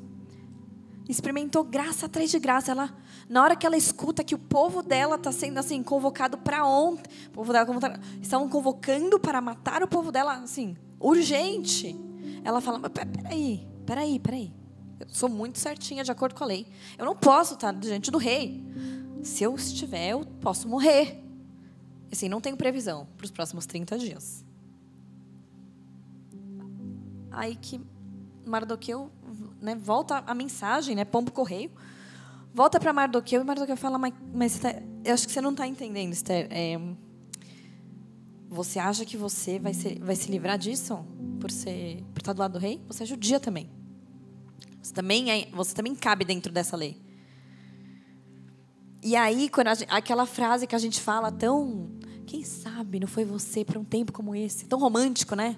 Experimentou 1.06 1.64
graça 1.64 2.06
atrás 2.06 2.30
de 2.30 2.38
graça. 2.38 2.70
Ela, 2.70 2.96
na 3.28 3.42
hora 3.42 3.56
que 3.56 3.66
ela 3.66 3.76
escuta 3.76 4.24
que 4.24 4.34
o 4.34 4.38
povo 4.38 4.82
dela 4.82 5.16
está 5.16 5.30
sendo 5.30 5.58
assim 5.58 5.82
convocado 5.82 6.38
para 6.38 6.64
ontem, 6.64 7.10
o 7.26 7.30
povo 7.30 7.52
dela 7.52 7.66
estavam 8.22 8.48
convocando 8.48 9.20
para 9.20 9.42
matar 9.42 9.82
o 9.82 9.88
povo 9.88 10.10
dela, 10.10 10.36
assim, 10.36 10.78
urgente. 10.98 11.94
Ela 12.42 12.62
fala: 12.62 12.78
mas 12.78 12.90
peraí, 12.90 13.68
peraí, 13.84 14.18
peraí. 14.18 14.59
Eu 15.00 15.08
sou 15.08 15.28
muito 15.28 15.58
certinha 15.58 16.04
de 16.04 16.12
acordo 16.12 16.34
com 16.34 16.44
a 16.44 16.46
lei. 16.46 16.66
Eu 16.98 17.06
não 17.06 17.16
posso 17.16 17.54
estar 17.54 17.72
diante 17.72 18.10
do 18.10 18.18
rei. 18.18 18.62
Se 19.22 19.42
eu 19.42 19.54
estiver, 19.54 20.10
eu 20.10 20.26
posso 20.40 20.68
morrer. 20.68 21.18
Assim, 22.12 22.28
não 22.28 22.40
tenho 22.40 22.56
previsão 22.56 23.08
para 23.16 23.24
os 23.24 23.30
próximos 23.30 23.64
30 23.64 23.98
dias. 23.98 24.44
Aí 27.30 27.56
que 27.56 27.80
Mardoqueu 28.44 29.10
né, 29.60 29.74
volta 29.74 30.22
a 30.26 30.34
mensagem, 30.34 30.96
né, 30.96 31.04
pombo 31.04 31.30
correio, 31.30 31.70
volta 32.52 32.78
para 32.80 32.92
Mardoqueu 32.92 33.40
e 33.40 33.44
Mardoqueu 33.44 33.76
fala, 33.76 33.96
mas, 33.96 34.12
mas 34.34 34.58
tá, 34.58 34.74
eu 35.04 35.14
acho 35.14 35.26
que 35.26 35.32
você 35.32 35.40
não 35.40 35.52
está 35.52 35.66
entendendo, 35.66 36.12
Esther. 36.12 36.48
É, 36.50 36.78
você 38.48 38.78
acha 38.80 39.04
que 39.04 39.16
você 39.16 39.58
vai, 39.58 39.72
ser, 39.72 39.98
vai 40.00 40.16
se 40.16 40.30
livrar 40.30 40.58
disso 40.58 40.98
por 41.38 41.50
ser 41.50 42.04
por 42.12 42.20
estar 42.20 42.32
do 42.32 42.40
lado 42.40 42.52
do 42.54 42.58
rei? 42.58 42.82
Você 42.88 43.04
é 43.04 43.06
judia 43.06 43.38
também. 43.38 43.70
Você 44.82 44.92
também 44.92 45.30
é, 45.30 45.48
você 45.52 45.74
também 45.74 45.94
cabe 45.94 46.24
dentro 46.24 46.52
dessa 46.52 46.76
lei. 46.76 47.00
E 49.02 49.16
aí, 49.16 49.48
quando 49.48 49.68
a, 49.68 49.72
aquela 49.88 50.26
frase 50.26 50.66
que 50.66 50.74
a 50.74 50.78
gente 50.78 51.00
fala 51.00 51.32
tão, 51.32 51.90
quem 52.26 52.44
sabe 52.44 53.00
não 53.00 53.08
foi 53.08 53.24
você 53.24 53.64
para 53.64 53.78
um 53.78 53.84
tempo 53.84 54.12
como 54.12 54.34
esse, 54.34 54.66
tão 54.66 54.78
romântico, 54.78 55.34
né? 55.34 55.56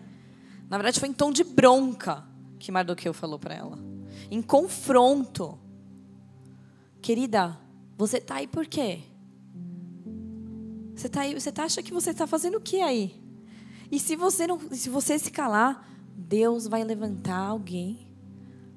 Na 0.69 0.77
verdade, 0.79 1.01
foi 1.01 1.09
em 1.09 1.13
tom 1.13 1.33
de 1.33 1.45
bronca 1.45 2.25
que 2.59 2.71
Mardoqueu 2.71 3.13
falou 3.13 3.39
para 3.39 3.55
ela. 3.55 3.79
Em 4.31 4.41
confronto. 4.41 5.59
Querida, 7.01 7.59
você 7.99 8.21
tá 8.21 8.37
aí 8.37 8.47
por 8.47 8.67
quê? 8.67 9.01
Você 10.95 11.09
tá 11.09 11.23
aí, 11.23 11.35
você 11.35 11.51
tá, 11.51 11.65
acha 11.65 11.83
que 11.83 11.93
você 11.93 12.11
está 12.11 12.27
fazendo 12.27 12.59
o 12.59 12.61
que 12.61 12.81
aí? 12.81 13.21
E 13.91 13.99
se 13.99 14.15
você 14.15 14.47
não, 14.47 14.61
se 14.71 14.89
você 14.89 15.19
se 15.19 15.31
calar, 15.31 15.87
Deus 16.17 16.69
vai 16.69 16.85
levantar 16.85 17.39
alguém 17.39 18.12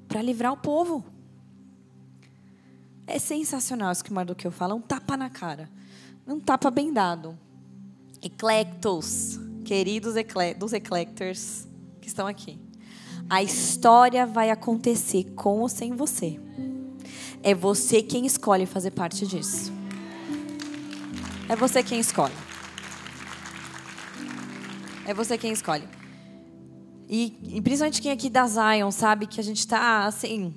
para 0.08 0.22
livrar 0.22 0.52
o 0.52 0.56
povo. 0.56 1.04
É 3.06 3.18
sensacional 3.18 3.92
isso 3.92 4.04
que 4.04 4.12
Mardoqueu 4.12 4.50
fala, 4.50 4.74
um 4.74 4.80
tapa 4.80 5.16
na 5.16 5.30
cara. 5.30 5.70
Um 6.26 6.40
tapa 6.40 6.70
bem 6.70 6.92
dado. 6.92 7.38
Eclectos, 8.20 9.38
queridos 9.64 10.16
ecle 10.16 10.54
dos 10.54 10.72
eclectors 10.72 11.68
que 12.00 12.08
estão 12.08 12.26
aqui. 12.26 12.58
A 13.28 13.42
história 13.42 14.26
vai 14.26 14.50
acontecer 14.50 15.24
com 15.34 15.60
ou 15.60 15.68
sem 15.68 15.94
você. 15.94 16.40
É 17.42 17.54
você 17.54 18.02
quem 18.02 18.26
escolhe 18.26 18.66
fazer 18.66 18.90
parte 18.90 19.26
disso. 19.26 19.72
É 21.48 21.54
você 21.54 21.82
quem 21.82 22.00
escolhe. 22.00 22.34
É 25.04 25.14
você 25.14 25.38
quem 25.38 25.52
escolhe. 25.52 25.95
E, 27.08 27.56
e 27.56 27.60
principalmente 27.62 28.02
quem 28.02 28.10
aqui 28.10 28.28
da 28.28 28.46
Zion 28.46 28.90
sabe 28.90 29.26
que 29.26 29.40
a 29.40 29.44
gente 29.44 29.60
está 29.60 30.06
assim. 30.06 30.54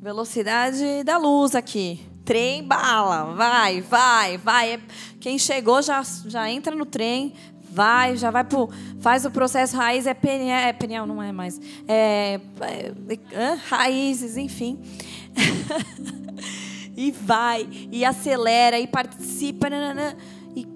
Velocidade 0.00 1.04
da 1.04 1.18
luz 1.18 1.54
aqui. 1.54 2.00
Trem 2.24 2.62
bala. 2.62 3.34
Vai, 3.34 3.80
vai, 3.82 4.38
vai. 4.38 4.74
É, 4.74 4.80
quem 5.20 5.38
chegou 5.38 5.82
já, 5.82 6.02
já 6.26 6.50
entra 6.50 6.74
no 6.74 6.86
trem. 6.86 7.34
Vai, 7.70 8.16
já 8.16 8.30
vai 8.30 8.44
pro. 8.44 8.70
Faz 9.00 9.24
o 9.26 9.30
processo 9.30 9.76
raiz, 9.76 10.06
é 10.06 10.14
peniel, 10.14 10.56
é 10.56 10.72
peniel 10.72 11.06
não 11.06 11.22
é 11.22 11.30
mais. 11.30 11.60
É, 11.86 12.40
é, 12.60 12.92
é 13.32 13.54
raízes, 13.68 14.36
enfim. 14.36 14.80
e 16.96 17.10
vai, 17.10 17.68
e 17.92 18.04
acelera, 18.04 18.78
e 18.78 18.86
participa. 18.86 19.68
Nanana. 19.68 20.16
E, 20.56 20.66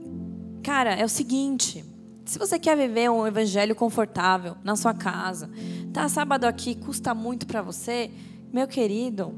cara, 0.63 0.95
é 0.95 1.05
o 1.05 1.09
seguinte: 1.09 1.85
se 2.33 2.39
você 2.39 2.59
quer 2.59 2.75
viver 2.75 3.11
um 3.11 3.27
evangelho 3.27 3.75
confortável 3.75 4.57
na 4.65 4.75
sua 4.75 4.95
casa, 4.95 5.51
tá 5.93 6.09
sábado 6.09 6.47
aqui 6.47 6.75
custa 6.75 7.15
muito 7.15 7.47
para 7.47 7.61
você, 7.61 8.11
meu 8.51 8.67
querido, 8.67 9.35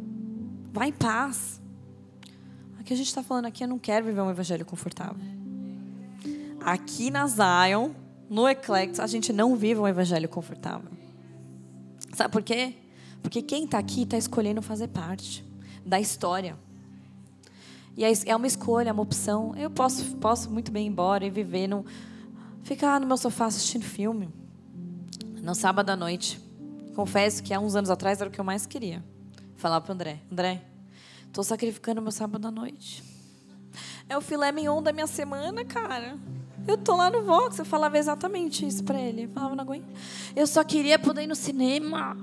vá 0.72 0.86
em 0.86 0.92
paz. 0.92 1.60
O 2.78 2.84
que 2.84 2.92
a 2.92 2.96
gente 2.96 3.08
está 3.08 3.20
falando 3.20 3.46
aqui, 3.46 3.64
eu 3.64 3.68
não 3.68 3.80
quero 3.80 4.06
viver 4.06 4.20
um 4.20 4.30
evangelho 4.30 4.64
confortável. 4.64 5.20
Aqui 6.60 7.10
na 7.10 7.26
Zion, 7.26 7.90
no 8.30 8.48
Eclectus, 8.48 9.00
a 9.00 9.08
gente 9.08 9.32
não 9.32 9.56
vive 9.56 9.80
um 9.80 9.88
evangelho 9.88 10.28
confortável. 10.28 10.88
Sabe 12.12 12.30
por 12.30 12.44
quê? 12.44 12.74
Porque 13.20 13.42
quem 13.42 13.64
está 13.64 13.78
aqui 13.78 14.04
está 14.04 14.16
escolhendo 14.16 14.62
fazer 14.62 14.86
parte 14.86 15.44
da 15.84 15.98
história. 15.98 16.56
E 17.96 18.04
é 18.04 18.36
uma 18.36 18.46
escolha, 18.46 18.90
é 18.90 18.92
uma 18.92 19.02
opção. 19.02 19.52
Eu 19.56 19.68
posso, 19.68 20.14
posso 20.18 20.48
muito 20.48 20.70
bem 20.70 20.86
ir 20.86 20.90
embora 20.90 21.26
e 21.26 21.30
viver, 21.30 21.66
no, 21.66 21.84
ficar 22.64 22.98
no 22.98 23.06
meu 23.06 23.16
sofá 23.16 23.46
assistindo 23.46 23.84
filme. 23.84 24.28
No 25.40 25.54
sábado 25.54 25.90
à 25.90 25.96
noite. 25.96 26.40
Confesso 26.96 27.42
que 27.42 27.52
há 27.52 27.60
uns 27.60 27.76
anos 27.76 27.90
atrás 27.90 28.20
era 28.20 28.28
o 28.28 28.32
que 28.32 28.40
eu 28.40 28.44
mais 28.44 28.66
queria. 28.66 29.04
Falar 29.56 29.80
para 29.80 29.92
o 29.92 29.94
André: 29.94 30.20
André, 30.32 30.64
estou 31.26 31.44
sacrificando 31.44 32.00
meu 32.02 32.10
sábado 32.10 32.48
à 32.48 32.50
noite. 32.50 33.04
É 34.08 34.16
o 34.16 34.20
filé 34.20 34.50
mignon 34.52 34.82
da 34.82 34.92
minha 34.92 35.06
semana, 35.06 35.64
cara. 35.64 36.18
Eu 36.66 36.78
tô 36.78 36.96
lá 36.96 37.10
no 37.10 37.22
Vox, 37.22 37.58
eu 37.58 37.64
falava 37.64 37.98
exatamente 37.98 38.66
isso 38.66 38.82
para 38.84 38.98
ele. 38.98 39.24
Eu 39.24 39.28
falava, 39.28 39.54
não 39.54 39.64
aguento. 39.64 39.86
Eu 40.34 40.46
só 40.46 40.64
queria 40.64 40.98
poder 40.98 41.24
ir 41.24 41.26
no 41.26 41.34
cinema. 41.34 42.16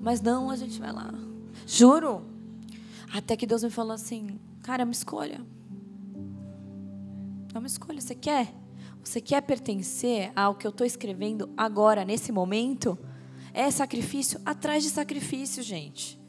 Mas 0.00 0.20
não, 0.20 0.50
a 0.50 0.56
gente 0.56 0.78
vai 0.78 0.92
lá. 0.92 1.12
Juro. 1.66 2.24
Até 3.12 3.36
que 3.36 3.46
Deus 3.46 3.62
me 3.62 3.70
falou 3.70 3.92
assim: 3.92 4.38
Cara, 4.62 4.82
é 4.82 4.84
uma 4.84 4.92
escolha. 4.92 5.40
É 7.54 7.58
uma 7.58 7.66
escolha. 7.66 8.00
Você 8.00 8.14
quer? 8.14 8.52
Você 9.06 9.20
quer 9.20 9.40
pertencer 9.40 10.32
ao 10.34 10.56
que 10.56 10.66
eu 10.66 10.70
estou 10.70 10.84
escrevendo 10.84 11.48
agora, 11.56 12.04
nesse 12.04 12.32
momento? 12.32 12.98
É 13.54 13.70
sacrifício 13.70 14.40
atrás 14.44 14.82
de 14.82 14.90
sacrifício, 14.90 15.62
gente. 15.62 16.20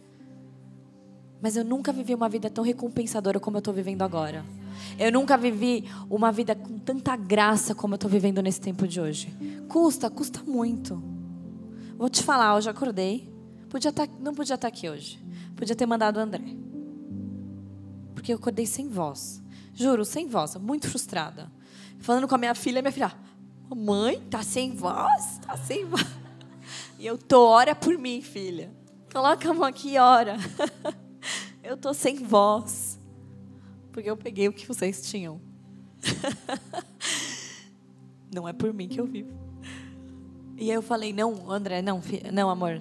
Mas 1.42 1.58
eu 1.58 1.66
nunca 1.66 1.92
vivi 1.92 2.14
uma 2.14 2.30
vida 2.30 2.52
tão 2.52 2.64
recompensadora 2.64 3.40
como 3.40 3.58
eu 3.58 3.60
estou 3.60 3.74
vivendo 3.74 4.04
agora. 4.04 4.46
Eu 5.00 5.12
nunca 5.12 5.36
vivi 5.36 5.90
uma 6.08 6.32
vida 6.32 6.54
com 6.54 6.78
tanta 6.78 7.16
graça 7.16 7.74
como 7.74 7.96
eu 7.96 7.98
estou 7.98 8.12
vivendo 8.12 8.44
nesse 8.44 8.62
tempo 8.62 8.88
de 8.88 9.02
hoje. 9.02 9.34
Custa, 9.68 10.08
custa 10.08 10.44
muito. 10.44 11.02
Vou 11.98 12.12
te 12.12 12.22
falar, 12.22 12.56
hoje 12.56 12.70
acordei. 12.70 13.28
Podia 13.70 13.92
tá, 13.92 14.08
não 14.20 14.36
podia 14.36 14.54
estar 14.54 14.58
tá 14.58 14.68
aqui 14.68 14.88
hoje. 14.88 15.20
Podia 15.56 15.76
ter 15.76 15.88
mandado 15.88 16.18
o 16.18 16.20
André 16.20 16.56
porque 18.14 18.34
eu 18.34 18.38
acordei 18.38 18.68
sem 18.68 18.88
voz. 18.88 19.42
Juro, 19.74 20.04
sem 20.04 20.28
voz, 20.28 20.56
muito 20.58 20.90
frustrada. 20.90 21.50
Falando 22.00 22.28
com 22.28 22.36
a 22.36 22.38
minha 22.38 22.56
filha, 22.56 22.82
minha 22.82 22.92
filha, 22.92 23.12
mamãe, 23.70 24.22
tá 24.30 24.44
sem 24.44 24.76
voz? 24.76 25.40
Tá 25.40 25.58
sem 25.58 25.86
voz. 25.86 26.06
E 27.00 27.06
eu 27.06 27.18
tô, 27.18 27.48
ora 27.48 27.76
por 27.76 27.98
mim, 27.98 28.22
filha. 28.22 28.72
Coloca 29.12 29.50
a 29.50 29.54
mão 29.54 29.64
aqui 29.64 29.94
e 29.94 29.98
ora. 29.98 30.38
Eu 31.64 31.76
tô 31.76 31.94
sem 31.94 32.24
voz. 32.24 32.98
Porque 33.92 34.10
eu 34.10 34.16
peguei 34.16 34.48
o 34.48 34.54
que 34.54 34.66
vocês 34.66 35.02
tinham. 35.02 35.42
Não 38.34 38.48
é 38.48 38.54
por 38.54 38.74
mim 38.74 38.88
que 38.88 39.02
eu 39.02 39.06
vivo. 39.06 39.32
E 40.56 40.70
aí 40.70 40.76
eu 40.76 40.82
falei, 40.82 41.12
não, 41.12 41.52
André, 41.52 41.82
não, 41.82 42.02
não, 42.32 42.50
amor. 42.50 42.80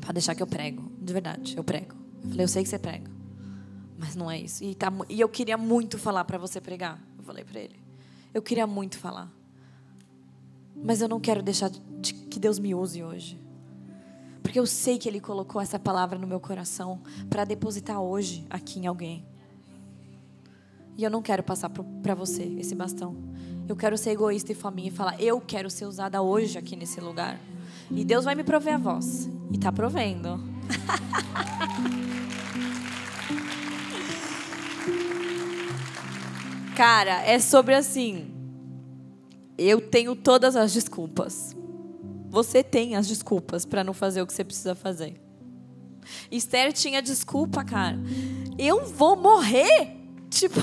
Pode 0.00 0.14
deixar 0.14 0.34
que 0.34 0.42
eu 0.42 0.46
prego. 0.46 0.90
De 1.00 1.12
verdade, 1.12 1.56
eu 1.56 1.62
prego. 1.62 1.94
Eu 2.22 2.30
falei, 2.30 2.44
eu 2.44 2.48
sei 2.48 2.62
que 2.62 2.68
você 2.68 2.78
prega. 2.78 3.10
Mas 3.98 4.16
não 4.16 4.30
é 4.30 4.40
isso. 4.40 4.64
E, 4.64 4.74
tá, 4.74 4.92
e 5.08 5.20
eu 5.20 5.28
queria 5.28 5.56
muito 5.56 5.98
falar 5.98 6.24
para 6.24 6.38
você 6.38 6.60
pregar. 6.60 7.00
Eu 7.18 7.24
falei 7.24 7.44
para 7.44 7.60
ele. 7.60 7.81
Eu 8.34 8.42
queria 8.42 8.66
muito 8.66 8.98
falar. 8.98 9.30
Mas 10.74 11.00
eu 11.00 11.08
não 11.08 11.20
quero 11.20 11.42
deixar 11.42 11.70
de, 11.70 12.14
que 12.14 12.40
Deus 12.40 12.58
me 12.58 12.74
use 12.74 13.02
hoje. 13.02 13.40
Porque 14.42 14.58
eu 14.58 14.66
sei 14.66 14.98
que 14.98 15.08
Ele 15.08 15.20
colocou 15.20 15.60
essa 15.60 15.78
palavra 15.78 16.18
no 16.18 16.26
meu 16.26 16.40
coração 16.40 17.00
para 17.30 17.44
depositar 17.44 18.00
hoje 18.00 18.46
aqui 18.50 18.80
em 18.80 18.86
alguém. 18.86 19.24
E 20.96 21.04
eu 21.04 21.10
não 21.10 21.22
quero 21.22 21.42
passar 21.42 21.70
para 21.70 22.14
você 22.14 22.42
esse 22.58 22.74
bastão. 22.74 23.16
Eu 23.68 23.76
quero 23.76 23.96
ser 23.96 24.10
egoísta 24.10 24.52
e 24.52 24.54
faminha 24.54 24.88
e 24.88 24.90
falar: 24.90 25.20
eu 25.20 25.40
quero 25.40 25.70
ser 25.70 25.86
usada 25.86 26.20
hoje 26.20 26.58
aqui 26.58 26.76
nesse 26.76 27.00
lugar. 27.00 27.38
E 27.90 28.04
Deus 28.04 28.24
vai 28.24 28.34
me 28.34 28.44
prover 28.44 28.74
a 28.74 28.78
voz. 28.78 29.28
E 29.50 29.56
está 29.56 29.70
provendo. 29.70 30.40
Cara, 36.76 37.22
é 37.26 37.38
sobre 37.38 37.74
assim. 37.74 38.32
Eu 39.58 39.80
tenho 39.80 40.16
todas 40.16 40.56
as 40.56 40.72
desculpas. 40.72 41.54
Você 42.28 42.64
tem 42.64 42.96
as 42.96 43.06
desculpas 43.06 43.66
para 43.66 43.84
não 43.84 43.92
fazer 43.92 44.22
o 44.22 44.26
que 44.26 44.32
você 44.32 44.42
precisa 44.42 44.74
fazer. 44.74 45.20
Esther 46.30 46.72
tinha 46.72 47.02
desculpa, 47.02 47.62
cara. 47.62 47.98
Eu 48.58 48.86
vou 48.86 49.16
morrer. 49.16 50.00
Tipo, 50.32 50.60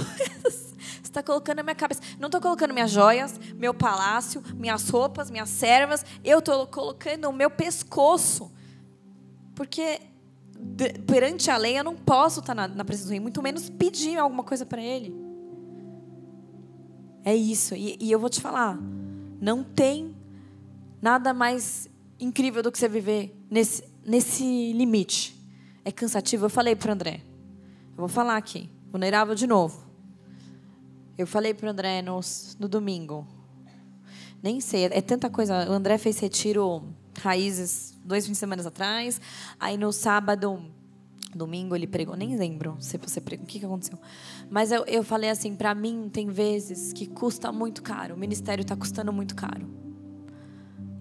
está 1.04 1.22
colocando 1.22 1.58
na 1.58 1.64
minha 1.64 1.76
cabeça. 1.76 2.02
Não 2.18 2.26
estou 2.26 2.42
colocando 2.42 2.74
minhas 2.74 2.90
joias, 2.90 3.40
meu 3.56 3.72
palácio, 3.72 4.42
minhas 4.56 4.90
roupas, 4.90 5.30
minhas 5.30 5.50
servas, 5.50 6.04
eu 6.24 6.40
estou 6.40 6.66
colocando 6.66 7.30
o 7.30 7.34
meu 7.34 7.52
pescoço. 7.52 8.52
Porque 9.54 10.02
perante 11.06 11.52
a 11.52 11.58
lei 11.58 11.78
eu 11.78 11.84
não 11.84 11.96
posso 11.96 12.40
estar 12.40 12.56
na, 12.56 12.68
na 12.68 12.84
presença 12.84 13.10
do 13.10 13.12
rei, 13.12 13.20
muito 13.20 13.44
menos 13.44 13.70
pedir 13.70 14.18
alguma 14.18 14.44
coisa 14.44 14.66
para 14.66 14.82
ele. 14.82 15.29
É 17.24 17.36
isso. 17.36 17.76
E, 17.76 17.98
e 18.00 18.12
eu 18.12 18.20
vou 18.20 18.30
te 18.30 18.42
falar, 18.42 18.78
não 19.42 19.64
tem 19.64 20.16
nada 21.02 21.34
mais 21.34 21.90
incrível 22.20 22.62
do 22.62 22.72
que 22.72 22.78
você 22.78 22.88
viver 22.88 23.36
nesse, 23.50 23.84
nesse 24.06 24.74
limite. 24.74 25.36
É 25.84 25.92
cansativo. 25.92 26.46
Eu 26.46 26.50
falei 26.50 26.76
para 26.76 26.94
André. 26.94 27.22
Eu 27.92 27.98
vou 27.98 28.08
falar 28.08 28.38
aqui. 28.38 28.70
Vulnerável 28.92 29.36
de 29.36 29.48
novo. 29.48 29.88
Eu 31.18 31.28
falei 31.28 31.54
para 31.54 31.70
André 31.70 32.02
no, 32.02 32.20
no 32.60 32.68
domingo. 32.68 33.28
Nem 34.42 34.62
sei, 34.62 34.86
é, 34.86 34.98
é 35.00 35.02
tanta 35.02 35.30
coisa. 35.30 35.70
O 35.70 35.74
André 35.74 35.98
fez 35.98 36.18
retiro 36.20 36.84
raízes 37.20 37.98
dois 38.04 38.26
fins 38.26 38.34
de 38.34 38.40
semana 38.40 38.66
atrás. 38.66 39.20
Aí 39.60 39.78
no 39.78 39.92
sábado, 39.92 40.64
domingo, 41.36 41.76
ele 41.76 41.88
pregou. 41.88 42.16
Nem 42.16 42.36
lembro 42.36 42.78
se 42.80 42.98
você 42.98 43.22
pregou. 43.22 43.46
O 43.46 43.48
que, 43.48 43.60
que 43.60 43.66
aconteceu? 43.66 43.98
Mas 44.50 44.72
eu, 44.72 44.84
eu 44.86 45.04
falei 45.04 45.30
assim: 45.30 45.56
para 45.56 45.74
mim, 45.76 46.10
tem 46.12 46.28
vezes 46.28 46.92
que 46.94 47.06
custa 47.06 47.52
muito 47.52 47.82
caro. 47.82 48.16
O 48.16 48.18
ministério 48.18 48.62
está 48.62 48.76
custando 48.76 49.14
muito 49.14 49.36
caro. 49.36 49.68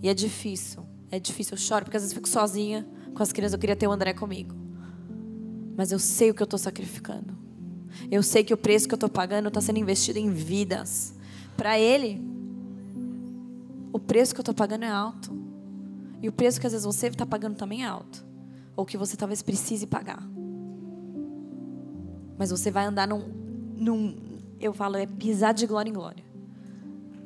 E 0.02 0.08
é 0.08 0.14
difícil. 0.14 0.86
É 1.10 1.18
difícil. 1.18 1.54
Eu 1.54 1.58
choro 1.58 1.84
porque 1.84 1.96
às 1.96 2.02
vezes 2.02 2.14
fico 2.14 2.28
sozinha 2.28 2.86
com 3.14 3.22
as 3.22 3.32
crianças. 3.32 3.54
Eu 3.54 3.58
queria 3.58 3.76
ter 3.76 3.86
o 3.86 3.92
André 3.92 4.12
comigo. 4.12 4.54
Mas 5.76 5.92
eu 5.92 5.98
sei 5.98 6.30
o 6.30 6.34
que 6.34 6.42
eu 6.42 6.44
estou 6.44 6.58
sacrificando. 6.58 7.36
Eu 8.10 8.22
sei 8.22 8.44
que 8.44 8.52
o 8.52 8.56
preço 8.56 8.86
que 8.86 8.94
eu 8.94 8.96
estou 8.96 9.08
pagando 9.08 9.48
está 9.48 9.60
sendo 9.60 9.78
investido 9.78 10.18
em 10.18 10.30
vidas. 10.30 11.14
Para 11.56 11.78
ele, 11.78 12.22
o 13.92 13.98
preço 13.98 14.34
que 14.34 14.40
eu 14.40 14.42
estou 14.42 14.54
pagando 14.54 14.84
é 14.84 14.90
alto. 14.90 15.36
E 16.22 16.28
o 16.28 16.32
preço 16.32 16.60
que 16.60 16.66
às 16.66 16.72
vezes 16.72 16.84
você 16.84 17.08
está 17.08 17.24
pagando 17.24 17.56
também 17.56 17.84
é 17.84 17.86
alto. 17.86 18.27
Ou 18.78 18.86
que 18.86 18.96
você 18.96 19.16
talvez 19.16 19.42
precise 19.42 19.88
pagar. 19.88 20.22
Mas 22.38 22.50
você 22.50 22.70
vai 22.70 22.84
andar 22.84 23.08
num, 23.08 23.24
num. 23.76 24.14
Eu 24.60 24.72
falo, 24.72 24.96
é 24.96 25.04
pisar 25.04 25.52
de 25.52 25.66
glória 25.66 25.90
em 25.90 25.92
glória. 25.92 26.24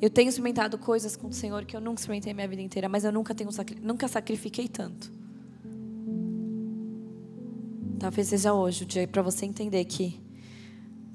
Eu 0.01 0.09
tenho 0.09 0.29
experimentado 0.29 0.79
coisas 0.79 1.15
com 1.15 1.27
o 1.27 1.31
Senhor 1.31 1.63
que 1.63 1.77
eu 1.77 1.79
nunca 1.79 2.01
experimentei 2.01 2.33
minha 2.33 2.47
vida 2.47 2.63
inteira, 2.63 2.89
mas 2.89 3.03
eu 3.03 3.11
nunca, 3.11 3.35
tenho, 3.35 3.51
nunca 3.83 4.07
sacrifiquei 4.07 4.67
tanto. 4.67 5.11
Talvez 7.99 8.29
seja 8.29 8.51
hoje 8.51 8.83
o 8.83 8.87
dia 8.87 9.07
para 9.07 9.21
você 9.21 9.45
entender 9.45 9.85
que 9.85 10.19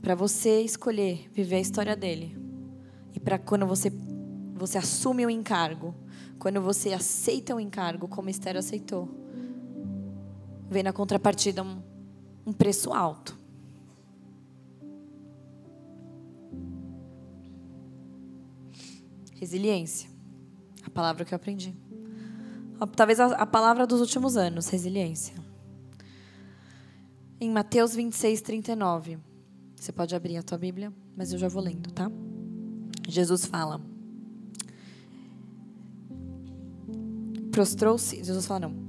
para 0.01 0.15
você 0.15 0.61
escolher 0.61 1.29
viver 1.33 1.57
a 1.57 1.61
história 1.61 1.97
dele 1.97 2.39
e 3.13 3.19
para 3.19 3.39
quando 3.39 3.67
você 3.67 3.93
você 4.55 4.79
assume 4.79 5.27
o 5.27 5.31
encargo, 5.31 5.95
quando 6.39 6.61
você 6.61 6.93
aceita 6.93 7.55
o 7.55 7.61
encargo 7.61 8.07
como 8.07 8.31
Esther 8.31 8.57
aceitou, 8.57 9.09
vem 10.69 10.83
na 10.83 10.93
contrapartida 10.93 11.63
um, 11.63 11.83
um 12.47 12.53
preço 12.53 12.93
alto. 12.93 13.37
Resiliência. 19.35 20.11
A 20.85 20.91
palavra 20.91 21.25
que 21.25 21.33
eu 21.33 21.37
aprendi. 21.37 21.75
Talvez 22.95 23.19
a, 23.19 23.27
a 23.27 23.47
palavra 23.47 23.87
dos 23.87 24.01
últimos 24.01 24.37
anos, 24.37 24.69
resiliência. 24.69 25.35
Em 27.41 27.51
Mateus 27.51 27.95
26, 27.95 28.41
39. 28.41 29.19
Você 29.77 29.93
pode 29.93 30.15
abrir 30.15 30.37
a 30.37 30.43
tua 30.43 30.59
Bíblia, 30.59 30.93
mas 31.17 31.33
eu 31.33 31.39
já 31.39 31.49
vou 31.49 31.63
lendo, 31.63 31.93
tá? 31.93 32.11
Jesus 33.09 33.45
fala. 33.47 33.81
Prostrou-se. 37.53 38.17
Jesus 38.25 38.45
fala, 38.45 38.69
não. 38.69 38.88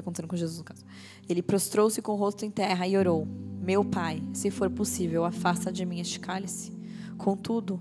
Está 0.00 0.08
acontecendo 0.08 0.28
com 0.28 0.36
Jesus 0.36 0.58
no 0.58 0.64
caso. 0.64 0.84
Ele 1.28 1.42
prostrou-se 1.42 2.00
com 2.00 2.12
o 2.12 2.16
rosto 2.16 2.44
em 2.44 2.50
terra 2.50 2.88
e 2.88 2.96
orou: 2.96 3.26
Meu 3.60 3.84
pai, 3.84 4.22
se 4.32 4.50
for 4.50 4.70
possível, 4.70 5.24
afasta 5.24 5.70
de 5.70 5.84
mim 5.84 6.00
este 6.00 6.18
cálice. 6.18 6.72
Contudo, 7.18 7.80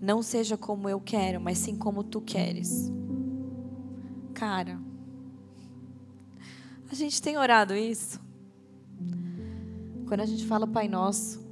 não 0.00 0.22
seja 0.22 0.56
como 0.56 0.88
eu 0.88 1.00
quero, 1.00 1.40
mas 1.40 1.58
sim 1.58 1.74
como 1.76 2.04
tu 2.04 2.20
queres. 2.20 2.92
Cara, 4.32 4.78
a 6.90 6.94
gente 6.94 7.20
tem 7.20 7.36
orado 7.36 7.74
isso. 7.74 8.20
Quando 10.06 10.20
a 10.20 10.26
gente 10.26 10.46
fala 10.46 10.68
Pai 10.68 10.86
Nosso, 10.86 11.44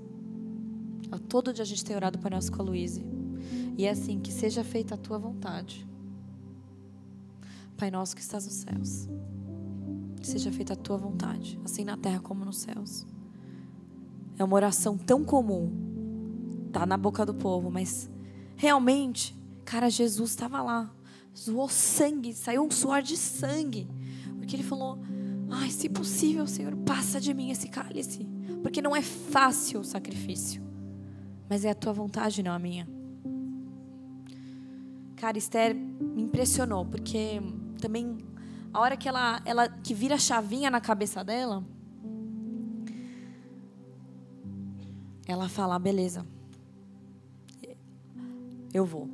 todo 1.29 1.53
dia 1.53 1.63
a 1.63 1.67
gente 1.67 1.85
tem 1.85 1.97
orado 1.97 2.21
Pai 2.21 2.31
Nosso 2.31 2.53
com 2.53 2.63
a 2.63 2.65
Luíse. 2.65 3.05
E 3.77 3.85
é 3.85 3.91
assim, 3.91 4.21
que 4.21 4.31
seja 4.31 4.63
feita 4.63 4.95
a 4.95 4.99
tua 4.99 5.19
vontade. 5.19 5.85
Pai 7.77 7.91
Nosso 7.91 8.15
que 8.15 8.23
estás 8.23 8.45
nos 8.45 8.55
céus. 8.55 9.09
Que 10.25 10.31
seja 10.31 10.51
feita 10.51 10.73
a 10.73 10.77
tua 10.77 10.97
vontade, 10.97 11.61
assim 11.65 11.85
na 11.85 11.97
terra 11.97 12.21
como 12.21 12.45
nos 12.45 12.59
céus. 12.59 13.07
É 14.39 14.45
uma 14.45 14.57
oração 14.57 14.97
tão 14.97 15.23
comum. 15.23 15.71
Tá 16.73 16.87
na 16.87 16.97
boca 16.97 17.27
do 17.27 17.35
povo, 17.35 17.71
mas 17.71 18.11
Realmente, 18.57 19.37
cara, 19.65 19.91
Jesus 19.91 20.31
estava 20.31 20.63
lá, 20.63 20.91
zoou 21.37 21.69
sangue, 21.69 22.33
saiu 22.33 22.65
um 22.65 22.71
suor 22.71 23.03
de 23.03 23.17
sangue, 23.17 23.89
porque 24.39 24.55
ele 24.57 24.63
falou: 24.63 24.99
Ai, 25.51 25.71
se 25.71 25.89
possível, 25.89 26.47
Senhor, 26.47 26.75
passa 26.77 27.21
de 27.21 27.35
mim 27.35 27.51
esse 27.51 27.69
cálice, 27.69 28.27
porque 28.63 28.81
não 28.81 28.95
é 28.95 29.03
fácil 29.03 29.81
o 29.81 29.85
sacrifício, 29.85 30.63
mas 31.49 31.65
é 31.65 31.71
a 31.71 31.75
tua 31.75 31.93
vontade, 31.93 32.43
não 32.43 32.53
a 32.53 32.59
minha. 32.59 32.89
Cara, 35.17 35.39
Esther 35.39 35.75
me 35.75 36.23
impressionou, 36.23 36.85
porque 36.85 37.41
também 37.81 38.19
a 38.75 38.81
hora 38.81 38.97
que 38.97 39.09
ela, 39.09 39.41
ela 39.45 39.69
que 39.69 39.95
vira 39.95 40.17
a 40.17 40.19
chavinha 40.19 40.69
na 40.69 40.81
cabeça 40.81 41.23
dela, 41.23 41.65
ela 45.29 45.49
fala: 45.49 45.79
beleza, 45.79 46.27
eu 48.73 48.85
vou. 48.85 49.09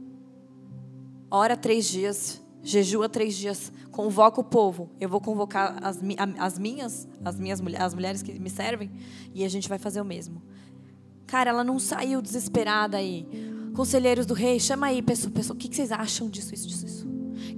Ora 1.31 1.59
três 1.59 1.87
dias, 1.87 2.43
jejua 2.63 3.07
três 3.07 3.37
dias, 3.37 3.71
convoca 3.93 4.41
o 4.41 4.45
povo. 4.45 4.91
Eu 4.99 5.11
vou 5.11 5.21
convocar 5.21 5.77
as, 5.85 6.01
as 6.39 6.59
minhas, 6.59 7.07
as 7.23 7.39
minhas 7.39 7.61
as 7.79 7.95
mulheres 7.95 8.23
que 8.23 8.41
me 8.41 8.49
servem, 8.49 8.91
e 9.35 9.45
a 9.45 9.49
gente 9.49 9.69
vai 9.69 9.79
fazer 9.79 10.01
o 10.01 10.05
mesmo. 10.05 10.43
Cara, 11.27 11.51
ela 11.51 11.63
não 11.63 11.79
saiu 11.79 12.23
desesperada 12.23 12.97
aí. 12.97 13.29
Conselheiros 13.77 14.25
do 14.25 14.35
rei, 14.35 14.59
chama 14.59 14.87
aí, 14.87 15.03
pessoal, 15.03 15.33
pessoal, 15.33 15.55
o 15.55 15.59
que 15.59 15.73
vocês 15.73 15.93
acham 15.93 16.29
disso, 16.31 16.55
isso, 16.55 16.67
disso, 16.67 16.87
isso? 16.87 17.00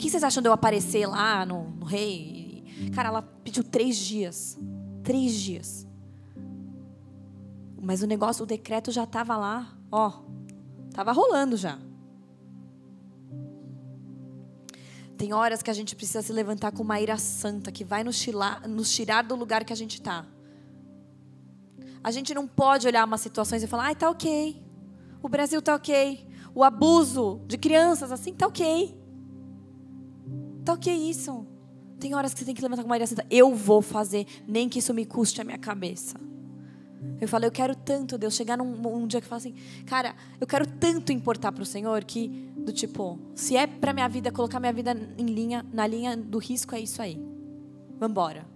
Que 0.02 0.10
vocês 0.10 0.24
acham 0.24 0.42
de 0.42 0.48
eu 0.48 0.52
aparecer 0.52 1.06
lá 1.06 1.46
no, 1.46 1.70
no 1.70 1.86
rei? 1.86 2.64
Cara, 2.92 3.08
ela 3.08 3.22
pediu 3.22 3.62
três 3.62 3.96
dias. 3.96 4.58
Três 5.04 5.32
dias. 5.32 5.86
Mas 7.80 8.02
o 8.02 8.06
negócio, 8.08 8.42
o 8.42 8.46
decreto 8.46 8.90
já 8.90 9.04
estava 9.04 9.36
lá, 9.36 9.78
ó. 9.92 10.24
Estava 10.88 11.12
rolando 11.12 11.56
já. 11.56 11.78
Tem 15.16 15.32
horas 15.32 15.62
que 15.62 15.70
a 15.70 15.72
gente 15.72 15.94
precisa 15.94 16.20
se 16.20 16.32
levantar 16.32 16.72
com 16.72 16.82
uma 16.82 17.00
ira 17.00 17.16
santa 17.16 17.70
que 17.70 17.84
vai 17.84 18.02
nos 18.02 18.18
tirar, 18.18 18.66
nos 18.66 18.92
tirar 18.92 19.22
do 19.22 19.36
lugar 19.36 19.64
que 19.64 19.72
a 19.72 19.76
gente 19.76 20.00
está. 20.00 20.26
A 22.02 22.10
gente 22.10 22.34
não 22.34 22.48
pode 22.48 22.88
olhar 22.88 23.04
umas 23.04 23.20
situações 23.20 23.62
e 23.62 23.68
falar, 23.68 23.84
ai, 23.84 23.94
tá 23.94 24.10
ok. 24.10 24.60
O 25.22 25.28
Brasil 25.28 25.62
tá 25.62 25.76
ok. 25.76 26.26
O 26.52 26.64
abuso 26.64 27.40
de 27.46 27.56
crianças, 27.56 28.10
assim, 28.10 28.34
tá 28.34 28.48
ok. 28.48 29.00
Tá 30.64 30.74
ok 30.74 30.92
isso. 30.92 31.46
Tem 31.98 32.14
horas 32.14 32.32
que 32.34 32.40
você 32.40 32.46
tem 32.46 32.54
que 32.54 32.62
levantar 32.62 32.82
com 32.82 32.88
uma 32.88 32.96
ira 32.96 33.06
santa. 33.06 33.24
Eu 33.30 33.54
vou 33.54 33.80
fazer, 33.80 34.26
nem 34.46 34.68
que 34.68 34.78
isso 34.78 34.92
me 34.92 35.06
custe 35.06 35.40
a 35.40 35.44
minha 35.44 35.58
cabeça. 35.58 36.16
Eu 37.20 37.28
falo, 37.28 37.44
eu 37.44 37.50
quero 37.50 37.74
tanto, 37.74 38.18
Deus, 38.18 38.34
chegar 38.34 38.56
num 38.56 38.86
um 38.94 39.06
dia 39.06 39.20
que 39.20 39.26
fala 39.26 39.38
assim, 39.38 39.54
cara, 39.86 40.14
eu 40.40 40.46
quero 40.46 40.66
tanto 40.66 41.12
importar 41.12 41.52
para 41.52 41.62
o 41.62 41.66
Senhor 41.66 42.04
que, 42.04 42.28
do 42.56 42.72
tipo, 42.72 43.18
se 43.34 43.56
é 43.56 43.66
para 43.66 43.92
minha 43.92 44.08
vida, 44.08 44.30
colocar 44.30 44.58
minha 44.58 44.72
vida 44.72 44.92
em 45.16 45.26
linha, 45.26 45.64
na 45.72 45.86
linha 45.86 46.16
do 46.16 46.38
risco, 46.38 46.74
é 46.74 46.80
isso 46.80 47.00
aí. 47.00 47.20
Vambora. 47.98 48.46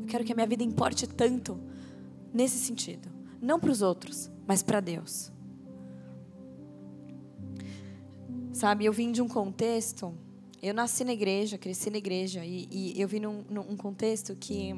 Eu 0.00 0.06
quero 0.06 0.24
que 0.24 0.32
a 0.32 0.34
minha 0.34 0.46
vida 0.46 0.62
importe 0.62 1.06
tanto 1.06 1.60
nesse 2.32 2.58
sentido. 2.58 3.08
Não 3.40 3.58
para 3.58 3.70
os 3.70 3.82
outros, 3.82 4.30
mas 4.46 4.62
para 4.62 4.80
Deus. 4.80 5.32
Sabe, 8.52 8.84
eu 8.84 8.92
vim 8.92 9.12
de 9.12 9.22
um 9.22 9.28
contexto, 9.28 10.12
eu 10.60 10.74
nasci 10.74 11.04
na 11.04 11.12
igreja, 11.12 11.56
cresci 11.56 11.90
na 11.90 11.98
igreja, 11.98 12.44
e, 12.44 12.68
e 12.70 13.00
eu 13.00 13.06
vim 13.06 13.20
num, 13.20 13.44
num 13.48 13.76
contexto 13.76 14.34
que 14.34 14.74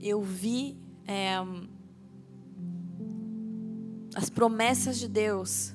eu 0.00 0.22
vi 0.22 0.78
é, 1.06 1.34
as 4.14 4.30
promessas 4.30 4.98
de 4.98 5.08
Deus 5.08 5.74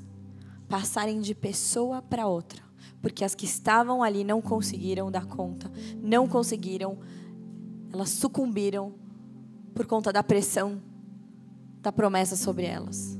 passarem 0.68 1.20
de 1.20 1.36
pessoa 1.36 2.01
para 2.01 2.28
outra, 2.28 2.63
porque 3.01 3.24
as 3.24 3.36
que 3.36 3.45
estavam 3.45 4.01
ali 4.01 4.24
não 4.24 4.41
conseguiram 4.41 5.11
dar 5.11 5.26
conta, 5.26 5.72
não 6.01 6.28
conseguiram, 6.28 6.97
elas 7.91 8.09
sucumbiram 8.09 8.93
por 9.74 9.86
conta 9.86 10.11
da 10.11 10.24
pressão 10.24 10.82
da 11.82 11.91
promessa 11.91 12.36
sobre 12.36 12.66
elas. 12.66 13.14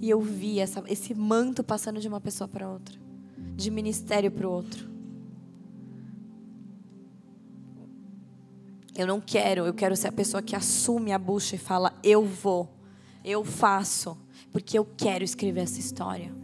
E 0.00 0.10
eu 0.10 0.20
vi 0.20 0.60
essa, 0.60 0.82
esse 0.86 1.14
manto 1.14 1.64
passando 1.64 2.00
de 2.00 2.08
uma 2.08 2.20
pessoa 2.20 2.46
para 2.46 2.68
outra, 2.68 2.98
de 3.54 3.70
ministério 3.70 4.30
para 4.30 4.46
o 4.46 4.50
outro. 4.50 4.90
Eu 8.94 9.06
não 9.06 9.20
quero, 9.20 9.66
eu 9.66 9.74
quero 9.74 9.94
ser 9.94 10.08
a 10.08 10.12
pessoa 10.12 10.42
que 10.42 10.56
assume 10.56 11.12
a 11.12 11.18
bucha 11.18 11.56
e 11.56 11.58
fala: 11.58 11.92
eu 12.02 12.24
vou, 12.24 12.68
eu 13.24 13.44
faço, 13.44 14.16
porque 14.50 14.78
eu 14.78 14.86
quero 14.96 15.22
escrever 15.22 15.60
essa 15.60 15.78
história. 15.78 16.34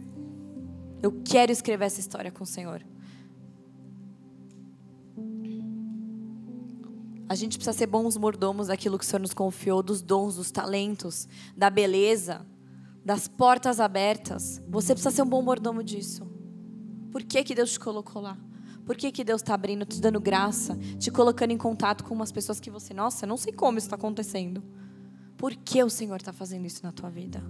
Eu 1.01 1.21
quero 1.25 1.51
escrever 1.51 1.85
essa 1.85 1.99
história 1.99 2.31
com 2.31 2.43
o 2.43 2.47
Senhor. 2.47 2.85
A 7.27 7.35
gente 7.35 7.57
precisa 7.57 7.75
ser 7.75 7.87
bons 7.87 8.15
mordomos 8.15 8.67
daquilo 8.67 8.97
que 8.97 9.03
o 9.03 9.07
Senhor 9.07 9.19
nos 9.19 9.33
confiou, 9.33 9.81
dos 9.81 10.01
dons, 10.01 10.35
dos 10.35 10.51
talentos, 10.51 11.27
da 11.57 11.69
beleza, 11.69 12.45
das 13.03 13.27
portas 13.27 13.79
abertas. 13.79 14.61
Você 14.67 14.93
precisa 14.93 15.11
ser 15.11 15.21
um 15.21 15.29
bom 15.29 15.41
mordomo 15.41 15.83
disso. 15.83 16.25
Por 17.11 17.23
que, 17.23 17.43
que 17.43 17.53
Deus 17.53 17.73
te 17.73 17.79
colocou 17.79 18.21
lá? 18.21 18.37
Por 18.85 18.97
que, 18.97 19.11
que 19.11 19.23
Deus 19.23 19.41
está 19.41 19.53
abrindo, 19.53 19.85
te 19.85 20.01
dando 20.01 20.19
graça, 20.19 20.77
te 20.97 21.09
colocando 21.09 21.51
em 21.51 21.57
contato 21.57 22.03
com 22.03 22.13
umas 22.13 22.31
pessoas 22.31 22.59
que 22.59 22.69
você, 22.69 22.93
nossa, 22.93 23.25
não 23.25 23.37
sei 23.37 23.53
como 23.53 23.77
isso 23.77 23.87
está 23.87 23.95
acontecendo. 23.95 24.63
Por 25.37 25.55
que 25.55 25.83
o 25.83 25.89
Senhor 25.89 26.17
está 26.17 26.33
fazendo 26.33 26.65
isso 26.65 26.83
na 26.83 26.91
tua 26.91 27.09
vida? 27.09 27.41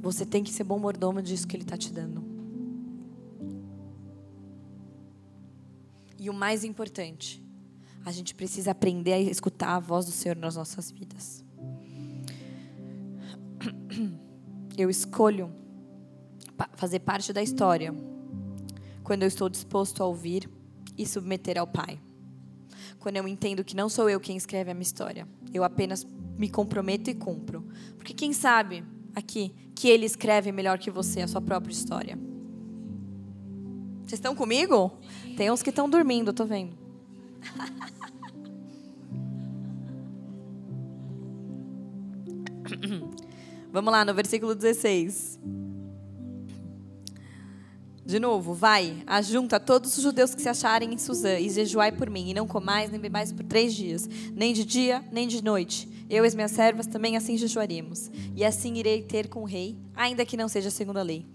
Você 0.00 0.24
tem 0.24 0.44
que 0.44 0.52
ser 0.52 0.64
bom 0.64 0.78
mordomo 0.78 1.20
disso 1.20 1.46
que 1.46 1.56
Ele 1.56 1.64
está 1.64 1.76
te 1.76 1.92
dando. 1.92 2.24
E 6.18 6.30
o 6.30 6.34
mais 6.34 6.64
importante, 6.64 7.42
a 8.04 8.10
gente 8.12 8.34
precisa 8.34 8.70
aprender 8.70 9.12
a 9.12 9.20
escutar 9.20 9.74
a 9.74 9.80
voz 9.80 10.06
do 10.06 10.12
Senhor 10.12 10.36
nas 10.36 10.56
nossas 10.56 10.90
vidas. 10.90 11.44
Eu 14.78 14.88
escolho 14.88 15.52
fazer 16.76 17.00
parte 17.00 17.32
da 17.32 17.42
história 17.42 17.92
quando 19.02 19.22
eu 19.24 19.28
estou 19.28 19.48
disposto 19.48 20.00
a 20.04 20.06
ouvir 20.06 20.48
e 20.96 21.04
submeter 21.04 21.58
ao 21.58 21.66
Pai. 21.66 21.98
Quando 23.00 23.16
eu 23.16 23.26
entendo 23.26 23.64
que 23.64 23.74
não 23.74 23.88
sou 23.88 24.08
eu 24.08 24.20
quem 24.20 24.36
escreve 24.36 24.70
a 24.70 24.74
minha 24.74 24.84
história, 24.84 25.26
eu 25.52 25.64
apenas 25.64 26.06
me 26.36 26.48
comprometo 26.48 27.10
e 27.10 27.14
cumpro. 27.14 27.66
Porque 27.96 28.14
quem 28.14 28.32
sabe 28.32 28.84
aqui 29.16 29.52
que 29.74 29.88
Ele 29.88 30.06
escreve 30.06 30.52
melhor 30.52 30.78
que 30.78 30.92
você 30.92 31.22
a 31.22 31.26
sua 31.28 31.40
própria 31.40 31.72
história? 31.72 32.16
Vocês 34.02 34.20
estão 34.20 34.36
comigo? 34.36 34.96
Tem 35.36 35.50
uns 35.50 35.60
que 35.60 35.70
estão 35.70 35.90
dormindo, 35.90 36.32
tô 36.32 36.44
vendo. 36.44 36.78
Vamos 43.70 43.92
lá 43.92 44.04
no 44.04 44.14
versículo 44.14 44.54
16. 44.54 45.38
De 48.08 48.18
novo, 48.18 48.54
vai, 48.54 49.02
ajunta 49.06 49.60
todos 49.60 49.94
os 49.98 50.02
judeus 50.02 50.34
que 50.34 50.40
se 50.40 50.48
acharem 50.48 50.94
em 50.94 50.96
Suzã 50.96 51.38
e 51.38 51.50
jejuai 51.50 51.92
por 51.92 52.08
mim, 52.08 52.30
e 52.30 52.34
não 52.34 52.48
comais 52.48 52.90
nem 52.90 52.98
bebais 52.98 53.30
por 53.30 53.44
três 53.44 53.74
dias, 53.74 54.08
nem 54.34 54.54
de 54.54 54.64
dia, 54.64 55.04
nem 55.12 55.28
de 55.28 55.44
noite. 55.44 55.86
Eu 56.08 56.24
e 56.24 56.26
as 56.26 56.34
minhas 56.34 56.52
servas 56.52 56.86
também 56.86 57.18
assim 57.18 57.36
jejuaremos. 57.36 58.10
E 58.34 58.46
assim 58.46 58.76
irei 58.76 59.02
ter 59.02 59.28
com 59.28 59.42
o 59.42 59.44
rei, 59.44 59.76
ainda 59.94 60.24
que 60.24 60.38
não 60.38 60.48
seja 60.48 60.70
segundo 60.70 60.96
a 60.96 61.02
lei. 61.02 61.26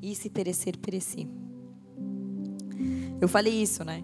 E 0.00 0.14
se 0.14 0.30
perecer, 0.30 0.78
pereci. 0.78 1.28
Eu 3.20 3.28
falei 3.28 3.52
isso, 3.52 3.84
né? 3.84 4.02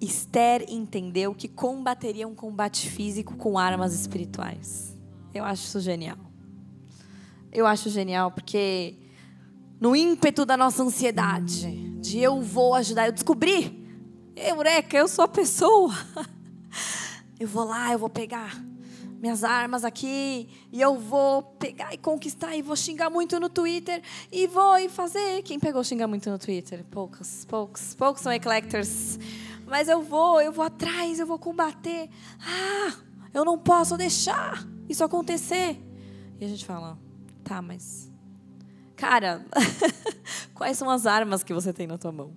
Esther 0.00 0.66
entendeu 0.68 1.32
que 1.32 1.46
combateria 1.46 2.26
um 2.26 2.34
combate 2.34 2.90
físico 2.90 3.36
com 3.36 3.56
armas 3.56 3.94
espirituais. 3.94 4.98
Eu 5.32 5.44
acho 5.44 5.62
isso 5.62 5.80
genial. 5.80 6.33
Eu 7.54 7.66
acho 7.66 7.88
genial 7.88 8.32
porque 8.32 8.96
no 9.80 9.94
ímpeto 9.94 10.44
da 10.44 10.56
nossa 10.56 10.82
ansiedade, 10.82 11.70
de 12.00 12.18
eu 12.18 12.42
vou 12.42 12.74
ajudar, 12.74 13.06
eu 13.06 13.12
descobri, 13.12 13.86
eureka, 14.34 14.96
eu 14.96 15.06
sou 15.06 15.24
a 15.24 15.28
pessoa. 15.28 15.94
Eu 17.38 17.48
vou 17.48 17.64
lá, 17.64 17.92
eu 17.92 17.98
vou 17.98 18.08
pegar 18.08 18.64
minhas 19.20 19.42
armas 19.42 19.84
aqui 19.84 20.48
e 20.70 20.80
eu 20.80 20.96
vou 20.96 21.42
pegar 21.42 21.92
e 21.92 21.98
conquistar 21.98 22.54
e 22.56 22.62
vou 22.62 22.76
xingar 22.76 23.10
muito 23.10 23.40
no 23.40 23.48
Twitter 23.48 24.00
e 24.30 24.46
vou 24.46 24.78
e 24.78 24.88
fazer. 24.88 25.42
Quem 25.42 25.58
pegou 25.58 25.82
xingar 25.82 26.06
muito 26.06 26.30
no 26.30 26.38
Twitter? 26.38 26.84
Poucos, 26.90 27.44
poucos, 27.44 27.92
poucos 27.94 28.22
são 28.22 28.32
eclectors. 28.32 29.18
Mas 29.66 29.88
eu 29.88 30.00
vou, 30.00 30.40
eu 30.40 30.52
vou 30.52 30.64
atrás, 30.64 31.18
eu 31.18 31.26
vou 31.26 31.40
combater. 31.40 32.08
Ah, 32.40 32.94
eu 33.34 33.44
não 33.44 33.58
posso 33.58 33.96
deixar 33.96 34.64
isso 34.88 35.02
acontecer. 35.02 35.76
E 36.38 36.44
a 36.44 36.48
gente 36.48 36.64
fala, 36.64 36.96
tá, 37.44 37.62
mas 37.62 38.10
Cara, 38.96 39.44
quais 40.54 40.78
são 40.78 40.88
as 40.88 41.06
armas 41.06 41.42
que 41.42 41.52
você 41.52 41.72
tem 41.72 41.86
na 41.86 41.98
tua 41.98 42.12
mão? 42.12 42.32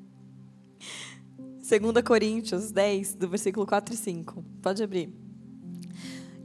2 1.59 2.03
Coríntios 2.03 2.71
10, 2.71 3.13
do 3.15 3.27
versículo 3.27 3.65
4 3.65 3.93
e 3.93 3.97
5. 3.97 4.43
Pode 4.61 4.81
abrir. 4.81 5.13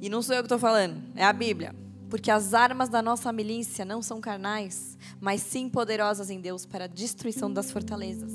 E 0.01 0.09
não 0.09 0.21
sou 0.21 0.35
eu 0.35 0.43
que 0.43 0.47
estou 0.47 0.59
falando, 0.59 1.03
é 1.15 1.25
a 1.25 1.33
Bíblia. 1.33 1.75
Porque 2.11 2.31
as 2.31 2.53
armas 2.53 2.91
da 2.91 3.01
nossa 3.01 3.33
milícia 3.33 3.85
não 3.85 4.03
são 4.03 4.21
carnais, 4.21 4.99
mas 5.19 5.41
sim 5.41 5.69
poderosas 5.69 6.29
em 6.29 6.41
Deus 6.41 6.67
para 6.67 6.85
a 6.85 6.89
destruição 6.89 7.51
das 7.51 7.71
fortalezas, 7.71 8.33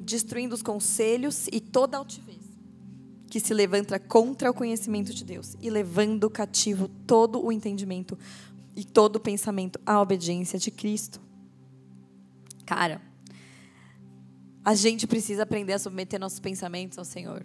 destruindo 0.00 0.54
os 0.54 0.62
conselhos 0.62 1.48
e 1.50 1.60
toda 1.60 1.96
altivez 1.96 2.38
que 3.28 3.40
se 3.40 3.52
levanta 3.52 3.98
contra 3.98 4.50
o 4.50 4.54
conhecimento 4.54 5.12
de 5.12 5.24
Deus 5.24 5.54
e 5.60 5.68
levando 5.68 6.30
cativo 6.30 6.88
todo 7.06 7.44
o 7.44 7.52
entendimento 7.52 8.18
e 8.78 8.84
todo 8.84 9.18
pensamento 9.18 9.80
à 9.84 10.00
obediência 10.00 10.56
de 10.56 10.70
Cristo. 10.70 11.20
Cara, 12.64 13.02
a 14.64 14.72
gente 14.72 15.04
precisa 15.04 15.42
aprender 15.42 15.72
a 15.72 15.80
submeter 15.80 16.20
nossos 16.20 16.38
pensamentos 16.38 16.96
ao 16.96 17.04
Senhor. 17.04 17.44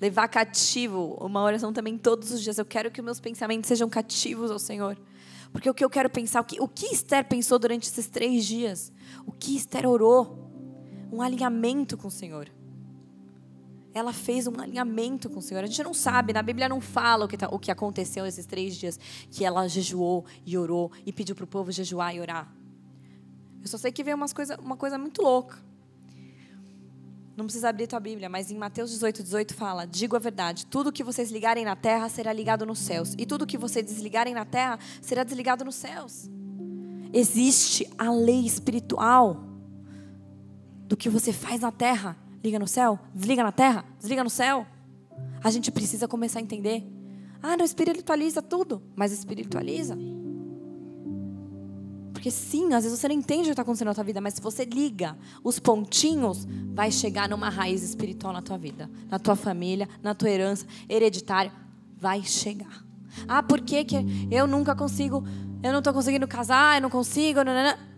Levar 0.00 0.26
cativo 0.26 1.16
uma 1.20 1.44
oração 1.44 1.72
também 1.72 1.96
todos 1.96 2.32
os 2.32 2.42
dias. 2.42 2.58
Eu 2.58 2.64
quero 2.64 2.90
que 2.90 3.00
meus 3.00 3.20
pensamentos 3.20 3.68
sejam 3.68 3.88
cativos 3.88 4.50
ao 4.50 4.58
Senhor. 4.58 4.98
Porque 5.52 5.70
o 5.70 5.74
que 5.74 5.84
eu 5.84 5.90
quero 5.90 6.10
pensar, 6.10 6.40
o 6.40 6.44
que, 6.44 6.60
o 6.60 6.66
que 6.66 6.86
Esther 6.86 7.24
pensou 7.28 7.56
durante 7.56 7.88
esses 7.88 8.08
três 8.08 8.44
dias? 8.44 8.92
O 9.24 9.30
que 9.30 9.54
Esther 9.54 9.88
orou? 9.88 10.50
Um 11.12 11.22
alinhamento 11.22 11.96
com 11.96 12.08
o 12.08 12.10
Senhor 12.10 12.50
ela 13.94 14.12
fez 14.12 14.46
um 14.46 14.60
alinhamento 14.60 15.28
com 15.28 15.38
o 15.38 15.42
Senhor. 15.42 15.62
A 15.62 15.66
gente 15.66 15.82
não 15.82 15.94
sabe, 15.94 16.32
na 16.32 16.42
Bíblia 16.42 16.68
não 16.68 16.80
fala 16.80 17.24
o 17.24 17.28
que, 17.28 17.36
tá, 17.36 17.48
o 17.50 17.58
que 17.58 17.70
aconteceu 17.70 18.26
esses 18.26 18.46
três 18.46 18.76
dias 18.76 18.98
que 19.30 19.44
ela 19.44 19.68
jejuou 19.68 20.24
e 20.46 20.56
orou 20.56 20.90
e 21.04 21.12
pediu 21.12 21.34
para 21.34 21.44
o 21.44 21.48
povo 21.48 21.70
jejuar 21.70 22.14
e 22.14 22.20
orar. 22.20 22.52
Eu 23.60 23.68
só 23.68 23.78
sei 23.78 23.92
que 23.92 24.02
veio 24.02 24.16
umas 24.16 24.32
coisa, 24.32 24.58
uma 24.60 24.76
coisa 24.76 24.98
muito 24.98 25.22
louca. 25.22 25.58
Não 27.36 27.46
precisa 27.46 27.68
abrir 27.70 27.86
tua 27.86 28.00
Bíblia, 28.00 28.28
mas 28.28 28.50
em 28.50 28.58
Mateus 28.58 28.90
18, 28.90 29.22
18 29.22 29.54
fala: 29.54 29.86
Digo 29.86 30.16
a 30.16 30.18
verdade, 30.18 30.66
tudo 30.66 30.92
que 30.92 31.02
vocês 31.02 31.30
ligarem 31.30 31.64
na 31.64 31.74
terra 31.74 32.08
será 32.08 32.32
ligado 32.32 32.66
nos 32.66 32.78
céus, 32.78 33.14
e 33.16 33.24
tudo 33.24 33.46
que 33.46 33.56
vocês 33.56 33.86
desligarem 33.86 34.34
na 34.34 34.44
terra 34.44 34.78
será 35.00 35.24
desligado 35.24 35.64
nos 35.64 35.76
céus. 35.76 36.28
Existe 37.12 37.88
a 37.96 38.10
lei 38.10 38.44
espiritual 38.44 39.44
do 40.86 40.96
que 40.96 41.08
você 41.08 41.32
faz 41.32 41.60
na 41.60 41.72
terra 41.72 42.16
Liga 42.42 42.58
no 42.58 42.66
céu, 42.66 42.98
desliga 43.14 43.42
na 43.42 43.52
terra, 43.52 43.84
desliga 43.98 44.24
no 44.24 44.30
céu. 44.30 44.66
A 45.42 45.50
gente 45.50 45.70
precisa 45.70 46.08
começar 46.08 46.40
a 46.40 46.42
entender. 46.42 46.84
Ah, 47.42 47.56
não 47.56 47.64
espiritualiza 47.64 48.42
tudo, 48.42 48.82
mas 48.96 49.12
espiritualiza. 49.12 49.96
Porque 52.12 52.30
sim, 52.30 52.72
às 52.72 52.84
vezes 52.84 52.98
você 52.98 53.08
não 53.08 53.14
entende 53.16 53.42
o 53.42 53.44
que 53.46 53.50
está 53.50 53.62
acontecendo 53.62 53.88
na 53.88 53.94
tua 53.94 54.04
vida, 54.04 54.20
mas 54.20 54.34
se 54.34 54.40
você 54.40 54.64
liga 54.64 55.18
os 55.42 55.58
pontinhos, 55.58 56.46
vai 56.72 56.90
chegar 56.92 57.28
numa 57.28 57.48
raiz 57.48 57.82
espiritual 57.82 58.32
na 58.32 58.40
tua 58.40 58.56
vida, 58.56 58.88
na 59.10 59.18
tua 59.18 59.34
família, 59.34 59.88
na 60.00 60.14
tua 60.14 60.30
herança 60.30 60.64
hereditária. 60.88 61.52
Vai 61.96 62.22
chegar. 62.22 62.84
Ah, 63.26 63.42
por 63.42 63.60
que, 63.60 63.84
que 63.84 64.28
eu 64.30 64.46
nunca 64.46 64.74
consigo, 64.74 65.24
eu 65.62 65.72
não 65.72 65.78
estou 65.78 65.92
conseguindo 65.92 66.28
casar, 66.28 66.76
eu 66.76 66.82
não 66.82 66.90
consigo. 66.90 67.42
Não, 67.42 67.52
não, 67.52 67.64
não. 67.64 67.92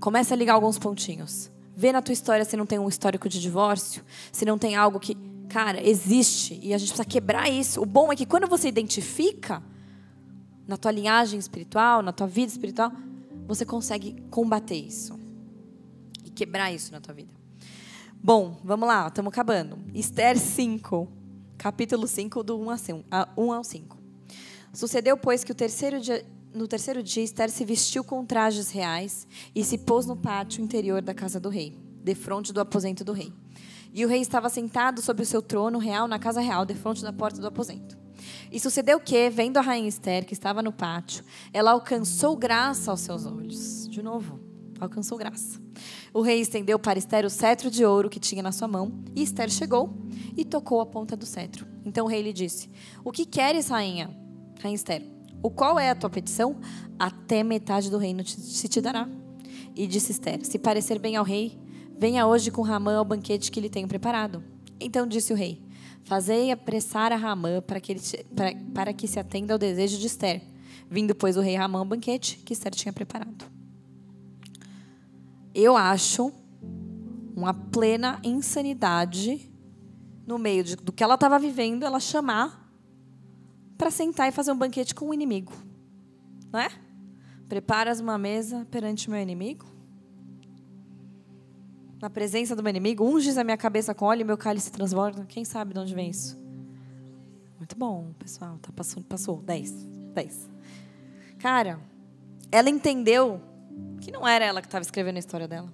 Começa 0.00 0.34
a 0.34 0.36
ligar 0.36 0.54
alguns 0.54 0.78
pontinhos. 0.78 1.53
Vê 1.76 1.92
na 1.92 2.00
tua 2.00 2.12
história 2.12 2.44
se 2.44 2.56
não 2.56 2.66
tem 2.66 2.78
um 2.78 2.88
histórico 2.88 3.28
de 3.28 3.40
divórcio, 3.40 4.04
se 4.30 4.44
não 4.44 4.56
tem 4.56 4.76
algo 4.76 5.00
que, 5.00 5.16
cara, 5.48 5.82
existe 5.86 6.58
e 6.62 6.72
a 6.72 6.78
gente 6.78 6.88
precisa 6.88 7.04
quebrar 7.04 7.48
isso. 7.48 7.82
O 7.82 7.86
bom 7.86 8.12
é 8.12 8.16
que 8.16 8.24
quando 8.24 8.46
você 8.46 8.68
identifica 8.68 9.62
na 10.66 10.76
tua 10.76 10.90
linhagem 10.92 11.38
espiritual, 11.38 12.02
na 12.02 12.12
tua 12.12 12.26
vida 12.26 12.50
espiritual, 12.50 12.92
você 13.46 13.64
consegue 13.64 14.22
combater 14.30 14.76
isso 14.76 15.18
e 16.24 16.30
quebrar 16.30 16.72
isso 16.72 16.92
na 16.92 17.00
tua 17.00 17.14
vida. 17.14 17.32
Bom, 18.22 18.58
vamos 18.64 18.88
lá, 18.88 19.06
estamos 19.08 19.30
acabando. 19.30 19.78
Esther 19.92 20.38
5, 20.38 21.08
capítulo 21.58 22.06
5, 22.06 22.42
do 22.42 22.58
1 22.58 23.52
ao 23.52 23.64
5. 23.64 23.98
Sucedeu, 24.72 25.16
pois, 25.16 25.44
que 25.44 25.52
o 25.52 25.54
terceiro 25.54 26.00
dia 26.00 26.24
no 26.54 26.68
terceiro 26.68 27.02
dia, 27.02 27.22
Esther 27.22 27.50
se 27.50 27.64
vestiu 27.64 28.04
com 28.04 28.24
trajes 28.24 28.70
reais 28.70 29.26
e 29.54 29.64
se 29.64 29.76
pôs 29.76 30.06
no 30.06 30.16
pátio 30.16 30.62
interior 30.62 31.02
da 31.02 31.12
casa 31.12 31.40
do 31.40 31.48
rei, 31.48 31.76
defronte 32.02 32.52
do 32.52 32.60
aposento 32.60 33.04
do 33.04 33.12
rei. 33.12 33.32
E 33.92 34.04
o 34.04 34.08
rei 34.08 34.20
estava 34.20 34.48
sentado 34.48 35.02
sobre 35.02 35.24
o 35.24 35.26
seu 35.26 35.42
trono 35.42 35.78
real 35.78 36.06
na 36.06 36.18
casa 36.18 36.40
real, 36.40 36.64
defronte 36.64 37.02
da 37.02 37.12
porta 37.12 37.40
do 37.40 37.46
aposento. 37.46 37.98
E 38.50 38.58
sucedeu 38.60 39.00
que, 39.00 39.28
vendo 39.30 39.56
a 39.56 39.60
rainha 39.60 39.88
Esther, 39.88 40.24
que 40.24 40.32
estava 40.32 40.62
no 40.62 40.72
pátio, 40.72 41.24
ela 41.52 41.72
alcançou 41.72 42.36
graça 42.36 42.90
aos 42.90 43.00
seus 43.00 43.26
olhos. 43.26 43.88
De 43.88 44.02
novo, 44.02 44.40
alcançou 44.80 45.18
graça. 45.18 45.60
O 46.12 46.22
rei 46.22 46.40
estendeu 46.40 46.78
para 46.78 46.98
Esther 46.98 47.24
o 47.24 47.30
cetro 47.30 47.70
de 47.70 47.84
ouro 47.84 48.08
que 48.08 48.20
tinha 48.20 48.42
na 48.42 48.52
sua 48.52 48.68
mão, 48.68 49.02
e 49.14 49.22
Esther 49.22 49.50
chegou 49.50 49.92
e 50.36 50.44
tocou 50.44 50.80
a 50.80 50.86
ponta 50.86 51.16
do 51.16 51.26
cetro. 51.26 51.66
Então 51.84 52.06
o 52.06 52.08
rei 52.08 52.22
lhe 52.22 52.32
disse: 52.32 52.70
O 53.04 53.10
que 53.10 53.26
queres, 53.26 53.68
rainha? 53.68 54.10
Rainha 54.60 54.76
Esther, 54.76 55.13
o 55.44 55.50
qual 55.50 55.78
é 55.78 55.90
a 55.90 55.94
tua 55.94 56.08
petição? 56.08 56.56
Até 56.98 57.42
metade 57.42 57.90
do 57.90 57.98
reino 57.98 58.26
se 58.26 58.66
te 58.66 58.80
dará. 58.80 59.06
E 59.76 59.86
disse 59.86 60.10
Esther: 60.10 60.42
Se 60.42 60.58
parecer 60.58 60.98
bem 60.98 61.16
ao 61.16 61.24
rei, 61.24 61.60
venha 61.98 62.26
hoje 62.26 62.50
com 62.50 62.62
Ramã 62.62 62.96
ao 62.96 63.04
banquete 63.04 63.52
que 63.52 63.60
lhe 63.60 63.68
tenho 63.68 63.86
preparado. 63.86 64.42
Então 64.80 65.06
disse 65.06 65.34
o 65.34 65.36
rei: 65.36 65.62
Fazei 66.02 66.50
apressar 66.50 67.12
a 67.12 67.16
Ramã 67.16 67.60
para 67.60 67.78
que, 67.78 67.92
ele, 67.92 68.00
para, 68.34 68.54
para 68.72 68.92
que 68.94 69.06
se 69.06 69.20
atenda 69.20 69.52
ao 69.52 69.58
desejo 69.58 69.98
de 69.98 70.06
Esther. 70.06 70.40
Vindo, 70.90 71.14
pois, 71.14 71.36
o 71.36 71.42
rei 71.42 71.56
Ramã 71.56 71.80
ao 71.80 71.84
banquete 71.84 72.38
que 72.38 72.54
Esther 72.54 72.74
tinha 72.74 72.92
preparado. 72.92 73.44
Eu 75.54 75.76
acho 75.76 76.32
uma 77.36 77.52
plena 77.52 78.18
insanidade 78.24 79.52
no 80.26 80.38
meio 80.38 80.64
de, 80.64 80.76
do 80.76 80.90
que 80.90 81.04
ela 81.04 81.16
estava 81.16 81.38
vivendo, 81.38 81.84
ela 81.84 82.00
chamar 82.00 82.63
para 83.76 83.90
sentar 83.90 84.28
e 84.28 84.32
fazer 84.32 84.52
um 84.52 84.56
banquete 84.56 84.94
com 84.94 85.08
o 85.08 85.14
inimigo. 85.14 85.52
Não 86.52 86.60
é? 86.60 86.68
Preparas 87.48 88.00
uma 88.00 88.16
mesa 88.16 88.66
perante 88.70 89.08
o 89.08 89.10
meu 89.10 89.20
inimigo? 89.20 89.66
Na 92.00 92.10
presença 92.10 92.54
do 92.54 92.62
meu 92.62 92.70
inimigo, 92.70 93.04
unges 93.04 93.38
a 93.38 93.44
minha 93.44 93.56
cabeça 93.56 93.94
com 93.94 94.04
óleo 94.04 94.20
e 94.22 94.24
meu 94.24 94.36
cálice 94.36 94.70
transborda. 94.70 95.24
Quem 95.26 95.44
sabe 95.44 95.72
de 95.72 95.80
onde 95.80 95.94
vem 95.94 96.10
isso? 96.10 96.38
Muito 97.58 97.76
bom, 97.76 98.12
pessoal. 98.18 98.58
Tá, 98.60 98.70
passou, 98.72 99.02
passou. 99.02 99.42
10. 99.42 99.72
10. 100.14 100.50
Cara, 101.38 101.80
ela 102.52 102.68
entendeu 102.68 103.40
que 104.00 104.12
não 104.12 104.26
era 104.26 104.44
ela 104.44 104.60
que 104.60 104.66
estava 104.66 104.82
escrevendo 104.82 105.16
a 105.16 105.18
história 105.18 105.48
dela. 105.48 105.72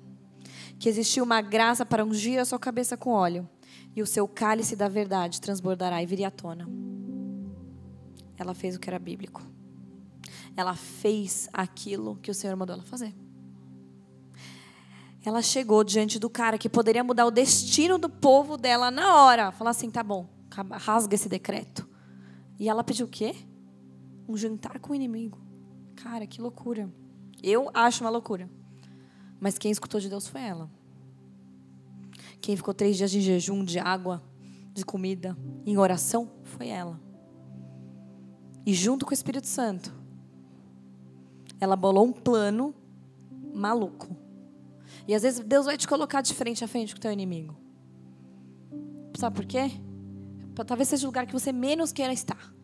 Que 0.79 0.89
existia 0.89 1.23
uma 1.23 1.41
graça 1.41 1.85
para 1.85 2.05
ungir 2.05 2.39
a 2.41 2.45
sua 2.45 2.59
cabeça 2.59 2.97
com 2.97 3.11
óleo. 3.11 3.49
E 3.95 4.01
o 4.01 4.07
seu 4.07 4.29
cálice 4.29 4.77
da 4.77 4.89
verdade 4.89 5.41
transbordará 5.41 6.03
e 6.03 6.07
viria 6.07 6.29
à 6.29 6.31
tona. 6.31 6.69
Ela 8.41 8.55
fez 8.55 8.75
o 8.75 8.81
que 8.81 8.89
era 8.89 8.99
bíblico. 8.99 9.43
Ela 10.57 10.75
fez 10.75 11.47
aquilo 11.53 12.17
que 12.17 12.31
o 12.31 12.35
Senhor 12.35 12.57
mandou 12.57 12.75
ela 12.75 12.83
fazer. 12.83 13.15
Ela 15.23 15.43
chegou 15.43 15.85
diante 15.85 16.19
do 16.19 16.31
cara 16.31 16.57
que 16.57 16.67
poderia 16.67 17.05
mudar 17.05 17.27
o 17.27 17.31
destino 17.31 17.99
do 17.99 18.09
povo 18.09 18.57
dela 18.57 18.91
na 18.91 19.23
hora. 19.23 19.53
Falar 19.53 19.73
assim: 19.73 19.91
tá 19.91 20.03
bom, 20.03 20.27
rasga 20.73 21.15
esse 21.15 21.29
decreto. 21.29 21.87
E 22.59 22.67
ela 22.67 22.83
pediu 22.83 23.05
o 23.05 23.11
quê? 23.11 23.37
Um 24.27 24.39
jantar 24.39 24.81
com 24.81 24.93
o 24.93 24.97
inimigo. 24.97 25.39
Cara, 25.95 26.27
que 26.27 26.41
loucura. 26.41 26.91
Eu 27.43 27.71
acho 27.75 28.03
uma 28.03 28.11
loucura. 28.11 28.51
Mas 29.39 29.59
quem 29.59 29.71
escutou 29.71 30.01
de 30.01 30.09
Deus 30.09 30.27
foi 30.27 30.41
ela. 30.41 30.71
Quem 32.41 32.57
ficou 32.57 32.73
três 32.73 32.97
dias 32.97 33.11
de 33.11 33.21
jejum, 33.21 33.63
de 33.63 33.79
água, 33.79 34.23
de 34.73 34.83
comida, 34.83 35.37
em 35.67 35.77
oração, 35.77 36.31
foi 36.43 36.69
ela. 36.69 37.10
E 38.71 38.73
junto 38.73 39.05
com 39.05 39.11
o 39.11 39.15
Espírito 39.15 39.49
Santo, 39.49 39.93
ela 41.59 41.75
bolou 41.75 42.07
um 42.07 42.13
plano 42.13 42.73
maluco. 43.53 44.17
E 45.09 45.13
às 45.13 45.23
vezes 45.23 45.41
Deus 45.41 45.67
vai 45.67 45.77
te 45.77 45.89
colocar 45.89 46.21
de 46.21 46.33
frente 46.33 46.63
a 46.63 46.69
frente 46.69 46.95
com 46.95 46.99
o 46.99 47.01
teu 47.01 47.11
inimigo. 47.11 47.57
Sabe 49.19 49.35
por 49.35 49.45
quê? 49.45 49.73
Talvez 50.65 50.89
seja 50.89 51.05
o 51.05 51.09
lugar 51.09 51.27
que 51.27 51.33
você 51.33 51.51
menos 51.51 51.91
queira 51.91 52.13
estar. 52.13 52.55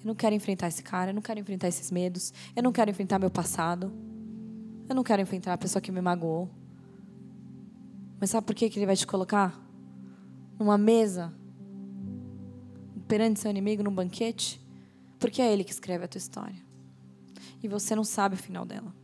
Eu 0.00 0.06
não 0.06 0.14
quero 0.14 0.34
enfrentar 0.34 0.68
esse 0.68 0.82
cara, 0.82 1.10
eu 1.10 1.14
não 1.14 1.20
quero 1.20 1.38
enfrentar 1.38 1.68
esses 1.68 1.90
medos, 1.90 2.32
eu 2.56 2.62
não 2.62 2.72
quero 2.72 2.90
enfrentar 2.90 3.18
meu 3.18 3.30
passado. 3.30 3.92
Eu 4.88 4.94
não 4.94 5.04
quero 5.04 5.20
enfrentar 5.20 5.52
a 5.52 5.58
pessoa 5.58 5.82
que 5.82 5.92
me 5.92 6.00
magoou. 6.00 6.48
Mas 8.18 8.30
sabe 8.30 8.46
por 8.46 8.54
que 8.54 8.64
ele 8.64 8.86
vai 8.86 8.96
te 8.96 9.06
colocar? 9.06 9.62
Numa 10.58 10.78
mesa, 10.78 11.34
perante 13.08 13.40
seu 13.40 13.50
inimigo, 13.50 13.82
num 13.82 13.90
banquete? 13.90 14.60
Porque 15.18 15.42
é 15.42 15.52
ele 15.52 15.64
que 15.64 15.72
escreve 15.72 16.04
a 16.04 16.08
tua 16.08 16.18
história. 16.18 16.62
E 17.62 17.66
você 17.66 17.96
não 17.96 18.04
sabe 18.04 18.36
o 18.36 18.38
final 18.38 18.64
dela. 18.64 18.94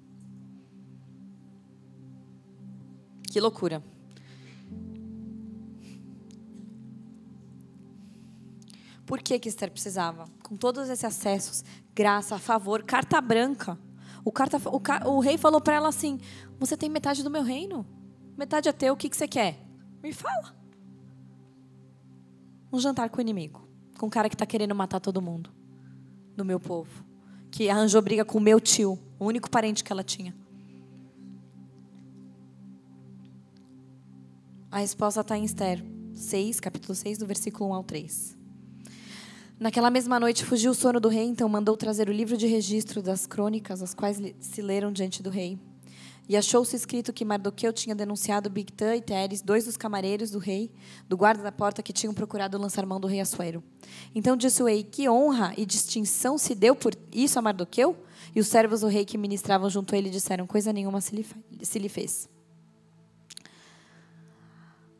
Que 3.30 3.40
loucura. 3.40 3.82
Por 9.06 9.20
que, 9.20 9.38
que 9.38 9.48
Esther 9.48 9.70
precisava? 9.70 10.26
Com 10.42 10.56
todos 10.56 10.88
esses 10.88 11.04
acessos, 11.04 11.64
graça, 11.94 12.38
favor, 12.38 12.82
carta 12.82 13.20
branca. 13.20 13.78
O, 14.24 14.32
carta, 14.32 14.58
o, 14.68 15.10
o 15.16 15.20
rei 15.20 15.36
falou 15.36 15.60
para 15.60 15.74
ela 15.74 15.88
assim: 15.88 16.18
Você 16.58 16.76
tem 16.76 16.88
metade 16.88 17.22
do 17.22 17.30
meu 17.30 17.42
reino, 17.42 17.86
metade 18.36 18.68
é 18.68 18.72
teu, 18.72 18.94
o 18.94 18.96
que, 18.96 19.10
que 19.10 19.16
você 19.16 19.28
quer? 19.28 19.58
Me 20.02 20.12
fala. 20.12 20.54
Um 22.72 22.78
jantar 22.78 23.10
com 23.10 23.18
o 23.18 23.20
inimigo, 23.20 23.63
com 23.98 24.06
um 24.06 24.10
cara 24.10 24.28
que 24.28 24.34
está 24.34 24.46
querendo 24.46 24.74
matar 24.74 25.00
todo 25.00 25.22
mundo, 25.22 25.50
do 26.36 26.44
meu 26.44 26.58
povo, 26.58 27.04
que 27.50 27.68
arranjou 27.68 28.02
briga 28.02 28.24
com 28.24 28.38
o 28.38 28.40
meu 28.40 28.60
tio, 28.60 28.98
o 29.18 29.24
único 29.26 29.50
parente 29.50 29.84
que 29.84 29.92
ela 29.92 30.02
tinha. 30.02 30.34
A 34.70 34.78
resposta 34.78 35.20
está 35.20 35.38
em 35.38 35.44
Esther 35.44 35.84
6, 36.14 36.58
capítulo 36.58 36.94
6, 36.94 37.18
do 37.18 37.26
versículo 37.26 37.70
1 37.70 37.74
ao 37.74 37.84
3. 37.84 38.36
Naquela 39.58 39.88
mesma 39.88 40.18
noite 40.18 40.44
fugiu 40.44 40.72
o 40.72 40.74
sono 40.74 40.98
do 40.98 41.08
rei, 41.08 41.26
então 41.26 41.48
mandou 41.48 41.76
trazer 41.76 42.08
o 42.08 42.12
livro 42.12 42.36
de 42.36 42.46
registro 42.46 43.00
das 43.00 43.24
crônicas, 43.24 43.82
as 43.82 43.94
quais 43.94 44.20
se 44.40 44.60
leram 44.60 44.92
diante 44.92 45.22
do 45.22 45.30
rei. 45.30 45.58
E 46.26 46.36
achou-se 46.36 46.74
escrito 46.74 47.12
que 47.12 47.24
Mardoqueu 47.24 47.72
tinha 47.72 47.94
denunciado 47.94 48.48
Bigtã 48.48 48.96
e 48.96 49.02
Teres, 49.02 49.42
dois 49.42 49.66
dos 49.66 49.76
camareiros 49.76 50.30
do 50.30 50.38
rei, 50.38 50.70
do 51.06 51.16
guarda 51.16 51.42
da 51.42 51.52
porta 51.52 51.82
que 51.82 51.92
tinham 51.92 52.14
procurado 52.14 52.56
lançar 52.56 52.86
mão 52.86 52.98
do 52.98 53.06
rei 53.06 53.20
Assuero. 53.20 53.62
Então 54.14 54.36
disse 54.36 54.62
o 54.62 54.66
rei: 54.66 54.82
Que 54.82 55.08
honra 55.08 55.52
e 55.56 55.66
distinção 55.66 56.38
se 56.38 56.54
deu 56.54 56.74
por 56.74 56.94
isso 57.12 57.38
a 57.38 57.42
Mardoqueu? 57.42 57.96
E 58.34 58.40
os 58.40 58.46
servos 58.46 58.80
do 58.80 58.86
rei 58.86 59.04
que 59.04 59.18
ministravam 59.18 59.68
junto 59.68 59.94
a 59.94 59.98
ele 59.98 60.08
disseram: 60.08 60.46
Coisa 60.46 60.72
nenhuma 60.72 61.00
se 61.00 61.14
lhe, 61.14 61.26
se 61.62 61.78
lhe 61.78 61.88
fez. 61.88 62.28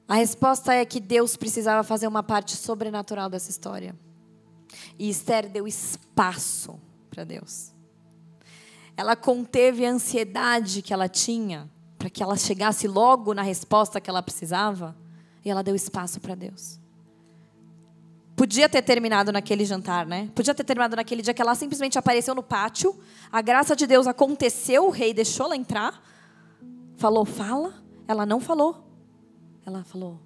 A 0.07 0.17
resposta 0.17 0.75
é 0.75 0.85
que 0.85 1.01
Deus 1.01 1.37
precisava 1.37 1.83
fazer 1.83 2.07
uma 2.07 2.23
parte 2.23 2.55
sobrenatural 2.55 3.31
dessa 3.31 3.51
história. 3.51 3.99
E 4.99 5.09
Esther 5.09 5.49
deu 5.49 5.67
espaço 5.67 6.79
para 7.11 7.25
Deus. 7.25 7.74
Ela 8.97 9.17
conteve 9.17 9.85
a 9.85 9.91
ansiedade 9.91 10.83
que 10.83 10.93
ela 10.93 11.09
tinha 11.09 11.69
para 11.99 12.11
que 12.11 12.23
ela 12.23 12.37
chegasse 12.37 12.87
logo 12.87 13.33
na 13.33 13.43
resposta 13.43 14.01
que 14.01 14.11
ela 14.11 14.23
precisava. 14.23 14.95
E 15.45 15.51
ela 15.51 15.63
deu 15.63 15.75
espaço 15.75 16.21
para 16.21 16.35
Deus. 16.35 16.79
Podia 18.37 18.69
ter 18.69 18.83
terminado 18.83 19.31
naquele 19.31 19.65
jantar, 19.65 20.05
né? 20.05 20.31
Podia 20.35 20.55
ter 20.55 20.65
terminado 20.65 20.97
naquele 20.97 21.23
dia 21.23 21.33
que 21.33 21.41
ela 21.41 21.55
simplesmente 21.55 21.99
apareceu 21.99 22.35
no 22.35 22.43
pátio. 22.43 22.99
A 23.31 23.41
graça 23.41 23.77
de 23.77 23.87
Deus 23.87 24.07
aconteceu, 24.07 24.87
o 24.87 24.91
rei 24.91 25.15
deixou 25.15 25.47
ela 25.47 25.57
entrar. 25.57 26.03
Falou, 26.97 27.25
fala. 27.25 27.75
Ela 28.07 28.27
não 28.27 28.41
falou. 28.41 28.85
Ela 29.65 29.83
falou 29.85 30.21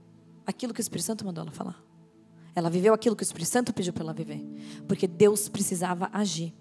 aquilo 0.47 0.73
que 0.73 0.81
o 0.81 0.83
Espírito 0.83 1.05
Santo 1.07 1.25
mandou 1.25 1.43
ela 1.43 1.53
falar. 1.53 1.81
Ela 2.55 2.71
viveu 2.71 2.95
aquilo 2.95 3.15
que 3.15 3.23
o 3.23 3.25
Espírito 3.25 3.49
Santo 3.49 3.73
pediu 3.73 3.93
para 3.93 4.03
ela 4.03 4.15
viver. 4.15 4.43
Porque 4.89 5.07
Deus 5.07 5.49
precisava 5.49 6.09
agir. 6.13 6.55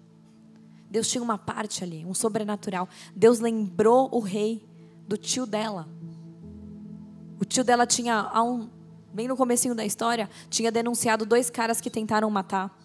Deus 0.90 1.08
tinha 1.08 1.22
uma 1.22 1.36
parte 1.36 1.84
ali, 1.84 2.04
um 2.04 2.14
sobrenatural. 2.14 2.88
Deus 3.14 3.40
lembrou 3.40 4.08
o 4.12 4.20
rei 4.20 4.66
do 5.06 5.16
tio 5.16 5.46
dela. 5.46 5.88
O 7.40 7.44
tio 7.44 7.62
dela 7.62 7.86
tinha, 7.86 8.30
bem 9.12 9.28
no 9.28 9.36
comecinho 9.36 9.74
da 9.74 9.84
história, 9.84 10.28
tinha 10.48 10.72
denunciado 10.72 11.24
dois 11.24 11.50
caras 11.50 11.80
que 11.80 11.90
tentaram 11.90 12.28
matar 12.30 12.76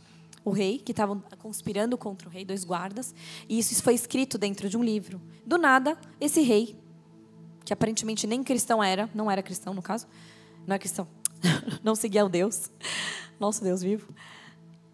o 0.45 0.51
rei, 0.51 0.77
que 0.77 0.91
estavam 0.91 1.23
conspirando 1.39 1.97
contra 1.97 2.27
o 2.27 2.31
rei, 2.31 2.43
dois 2.43 2.63
guardas. 2.63 3.15
E 3.47 3.57
isso 3.57 3.81
foi 3.81 3.93
escrito 3.93 4.37
dentro 4.37 4.69
de 4.69 4.77
um 4.77 4.83
livro. 4.83 5.21
Do 5.45 5.57
nada, 5.57 5.97
esse 6.19 6.41
rei, 6.41 6.77
que 7.63 7.71
aparentemente 7.71 8.27
nem 8.27 8.43
cristão 8.43 8.83
era, 8.83 9.09
não 9.13 9.31
era 9.31 9.41
cristão 9.41 9.73
no 9.73 9.81
caso, 9.81 10.05
não 10.67 10.75
é 10.75 10.79
cristão, 10.79 11.07
não 11.83 11.95
seguia 11.95 12.25
o 12.25 12.29
Deus, 12.29 12.69
nosso 13.39 13.63
Deus 13.63 13.81
vivo. 13.81 14.13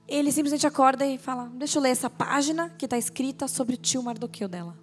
Ele 0.10 0.32
simplesmente 0.32 0.66
acorda 0.66 1.06
e 1.06 1.20
fala: 1.20 1.52
Deixa 1.56 1.78
eu 1.78 1.84
ler 1.84 1.90
essa 1.90 2.10
página 2.10 2.70
que 2.72 2.86
está 2.86 2.98
escrita 2.98 3.48
sobre 3.48 3.76
o 3.76 3.78
tio 3.78 4.02
Mardoqueu 4.02 4.50
dela. 4.50 4.76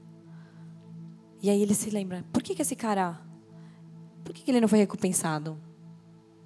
E 1.42 1.50
aí 1.50 1.60
ele 1.60 1.74
se 1.74 1.90
lembra: 1.90 2.24
Por 2.32 2.42
que, 2.42 2.54
que 2.54 2.62
esse 2.62 2.76
cara. 2.76 3.20
Por 4.24 4.32
que, 4.32 4.42
que 4.42 4.50
ele 4.50 4.60
não 4.60 4.68
foi 4.68 4.78
recompensado? 4.78 5.60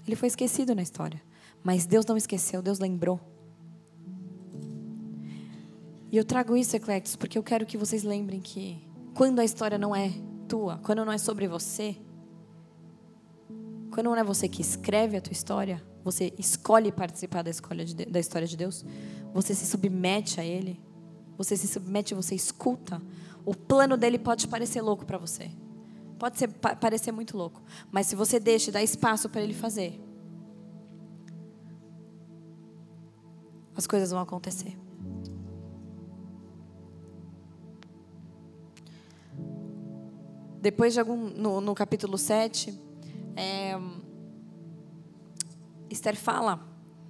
Ele 0.07 0.17
foi 0.17 0.29
esquecido 0.29 0.75
na 0.75 0.83
história. 0.83 1.23
Mas 1.63 1.85
Deus 1.85 2.07
não 2.07 2.17
esqueceu, 2.17 2.63
Deus 2.63 2.79
lembrou. 2.79 3.21
E 6.11 6.17
eu 6.17 6.25
trago 6.25 6.57
isso, 6.57 6.75
Eclectos, 6.75 7.17
porque 7.17 7.39
eu 7.39 7.43
quero 7.43 7.67
que 7.67 7.77
vocês 7.77 8.03
lembrem 8.03 8.41
que 8.41 8.83
quando 9.15 9.41
a 9.41 9.45
história 9.45 9.79
não 9.79 9.95
é 9.95 10.11
tua, 10.49 10.79
quando 10.79 11.05
não 11.05 11.13
é 11.13 11.19
sobre 11.19 11.47
você, 11.47 11.97
quando 13.93 14.07
não 14.07 14.17
é 14.17 14.25
você 14.25 14.49
que 14.49 14.63
escreve 14.63 15.19
a 15.19 15.21
tua 15.21 15.33
história, 15.33 15.85
você 16.05 16.33
escolhe 16.39 16.91
participar 16.91 17.43
da, 17.43 17.51
escolha 17.51 17.85
de, 17.85 17.95
da 18.07 18.19
história 18.19 18.47
de 18.47 18.57
Deus, 18.57 18.85
você 19.33 19.55
se 19.55 19.67
submete 19.67 20.41
a 20.41 20.45
Ele, 20.45 20.81
você 21.37 21.57
se 21.57 21.69
submete, 21.69 22.15
você 22.15 22.35
escuta. 22.35 23.01
O 23.45 23.55
plano 23.55 23.97
dele 23.97 24.19
pode 24.19 24.47
parecer 24.49 24.81
louco 24.81 25.05
para 25.05 25.19
você, 25.19 25.51
pode 26.19 26.39
ser, 26.39 26.49
pa, 26.49 26.75
parecer 26.77 27.13
muito 27.13 27.37
louco, 27.37 27.63
mas 27.91 28.07
se 28.07 28.17
você 28.17 28.39
deixa, 28.39 28.71
dá 28.71 28.83
espaço 28.83 29.29
para 29.29 29.41
Ele 29.41 29.55
fazer, 29.55 30.01
as 33.77 33.87
coisas 33.87 34.11
vão 34.11 34.21
acontecer. 34.21 34.77
Depois 40.61 40.93
de 40.93 41.01
algum. 41.01 41.31
No, 41.31 41.61
no 41.61 41.75
capítulo 41.75 42.19
7, 42.19 42.79
é, 43.35 43.75
Esther 45.91 46.17
fala. 46.17 46.61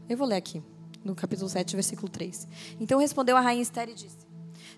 Eu 0.09 0.17
vou 0.17 0.27
ler 0.27 0.37
aqui, 0.37 0.63
no 1.05 1.15
capítulo 1.15 1.49
7, 1.49 1.77
versículo 1.77 2.09
3. 2.09 2.49
Então 2.81 2.99
respondeu 2.99 3.37
a 3.37 3.41
rainha 3.41 3.63
Esther 3.63 3.89
e 3.89 3.95
disse: 3.95 4.27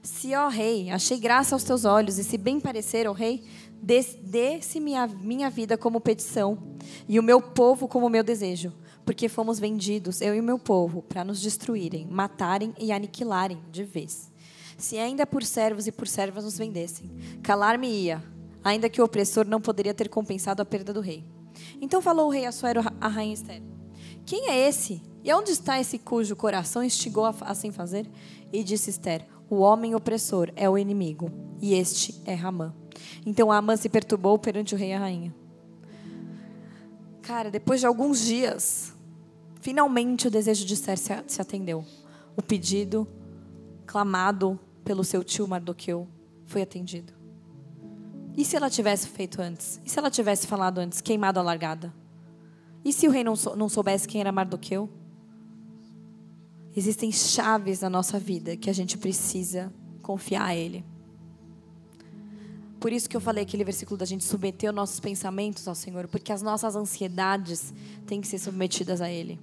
Se, 0.02 0.34
ó 0.34 0.48
rei, 0.48 0.90
achei 0.90 1.18
graça 1.18 1.54
aos 1.54 1.64
teus 1.64 1.84
olhos, 1.84 2.18
e 2.18 2.24
se 2.24 2.36
bem 2.36 2.60
parecer, 2.60 3.08
ó 3.08 3.12
rei, 3.12 3.44
dê-se 3.82 4.80
minha, 4.80 5.06
minha 5.06 5.48
vida 5.48 5.78
como 5.78 6.00
petição, 6.00 6.76
e 7.08 7.18
o 7.18 7.22
meu 7.22 7.40
povo 7.40 7.88
como 7.88 8.08
meu 8.08 8.22
desejo, 8.22 8.72
porque 9.04 9.28
fomos 9.28 9.58
vendidos, 9.58 10.20
eu 10.20 10.34
e 10.34 10.40
o 10.40 10.44
meu 10.44 10.58
povo, 10.58 11.02
para 11.02 11.24
nos 11.24 11.40
destruírem, 11.40 12.06
matarem 12.06 12.74
e 12.78 12.92
aniquilarem 12.92 13.62
de 13.70 13.84
vez. 13.84 14.30
Se 14.76 14.98
ainda 14.98 15.26
por 15.26 15.44
servos 15.44 15.86
e 15.86 15.92
por 15.92 16.08
servas 16.08 16.44
nos 16.44 16.58
vendessem, 16.58 17.10
calar-me-ia 17.42 18.22
ainda 18.64 18.88
que 18.88 19.00
o 19.00 19.04
opressor 19.04 19.46
não 19.46 19.60
poderia 19.60 19.94
ter 19.94 20.08
compensado 20.08 20.60
a 20.60 20.64
perda 20.64 20.92
do 20.92 21.00
rei. 21.00 21.24
Então 21.80 22.00
falou 22.00 22.28
o 22.28 22.30
rei 22.30 22.46
Assuero 22.46 22.80
à 23.00 23.08
rainha 23.08 23.34
Esther: 23.34 23.62
Quem 24.24 24.48
é 24.48 24.68
esse? 24.68 25.02
E 25.24 25.32
onde 25.32 25.50
está 25.52 25.80
esse 25.80 25.98
cujo 25.98 26.34
coração 26.34 26.82
instigou 26.82 27.24
a 27.24 27.34
assim 27.42 27.70
fazer? 27.70 28.08
E 28.52 28.62
disse 28.64 28.90
Esther: 28.90 29.26
O 29.48 29.56
homem 29.56 29.94
opressor 29.94 30.50
é 30.56 30.68
o 30.68 30.76
inimigo, 30.76 31.30
e 31.60 31.74
este 31.74 32.20
é 32.24 32.34
Ramã. 32.34 32.74
Então 33.24 33.52
Amã 33.52 33.76
se 33.76 33.88
perturbou 33.88 34.38
perante 34.38 34.74
o 34.74 34.78
rei 34.78 34.90
e 34.90 34.92
a 34.92 34.98
rainha. 34.98 35.34
Cara, 37.22 37.50
depois 37.50 37.80
de 37.80 37.86
alguns 37.86 38.20
dias, 38.20 38.92
finalmente 39.60 40.26
o 40.26 40.30
desejo 40.30 40.64
de 40.64 40.74
Esther 40.74 40.98
se 40.98 41.40
atendeu. 41.40 41.84
O 42.36 42.42
pedido 42.42 43.06
clamado 43.86 44.58
pelo 44.84 45.04
seu 45.04 45.22
tio 45.22 45.46
Mardoqueu 45.46 46.08
foi 46.46 46.62
atendido. 46.62 47.12
E 48.36 48.44
se 48.44 48.56
ela 48.56 48.70
tivesse 48.70 49.06
feito 49.08 49.40
antes? 49.40 49.80
E 49.84 49.90
se 49.90 49.98
ela 49.98 50.10
tivesse 50.10 50.46
falado 50.46 50.78
antes, 50.78 51.00
queimado 51.00 51.38
a 51.38 51.42
largada? 51.42 51.92
E 52.84 52.92
se 52.92 53.06
o 53.06 53.10
rei 53.10 53.22
não, 53.22 53.36
sou, 53.36 53.56
não 53.56 53.68
soubesse 53.68 54.08
quem 54.08 54.20
era 54.20 54.32
Mardoqueu? 54.32 54.88
Existem 56.76 57.12
chaves 57.12 57.80
na 57.80 57.90
nossa 57.90 58.18
vida 58.18 58.56
que 58.56 58.70
a 58.70 58.72
gente 58.72 58.96
precisa 58.96 59.72
confiar 60.00 60.46
a 60.46 60.56
Ele. 60.56 60.84
Por 62.80 62.92
isso 62.92 63.08
que 63.08 63.16
eu 63.16 63.20
falei 63.20 63.44
aquele 63.44 63.62
versículo 63.62 63.96
da 63.96 64.04
gente 64.04 64.24
submeter 64.24 64.70
os 64.70 64.74
nossos 64.74 64.98
pensamentos 64.98 65.68
ao 65.68 65.74
Senhor, 65.74 66.08
porque 66.08 66.32
as 66.32 66.42
nossas 66.42 66.74
ansiedades 66.74 67.72
têm 68.06 68.20
que 68.20 68.26
ser 68.26 68.38
submetidas 68.38 69.00
a 69.00 69.08
Ele. 69.08 69.38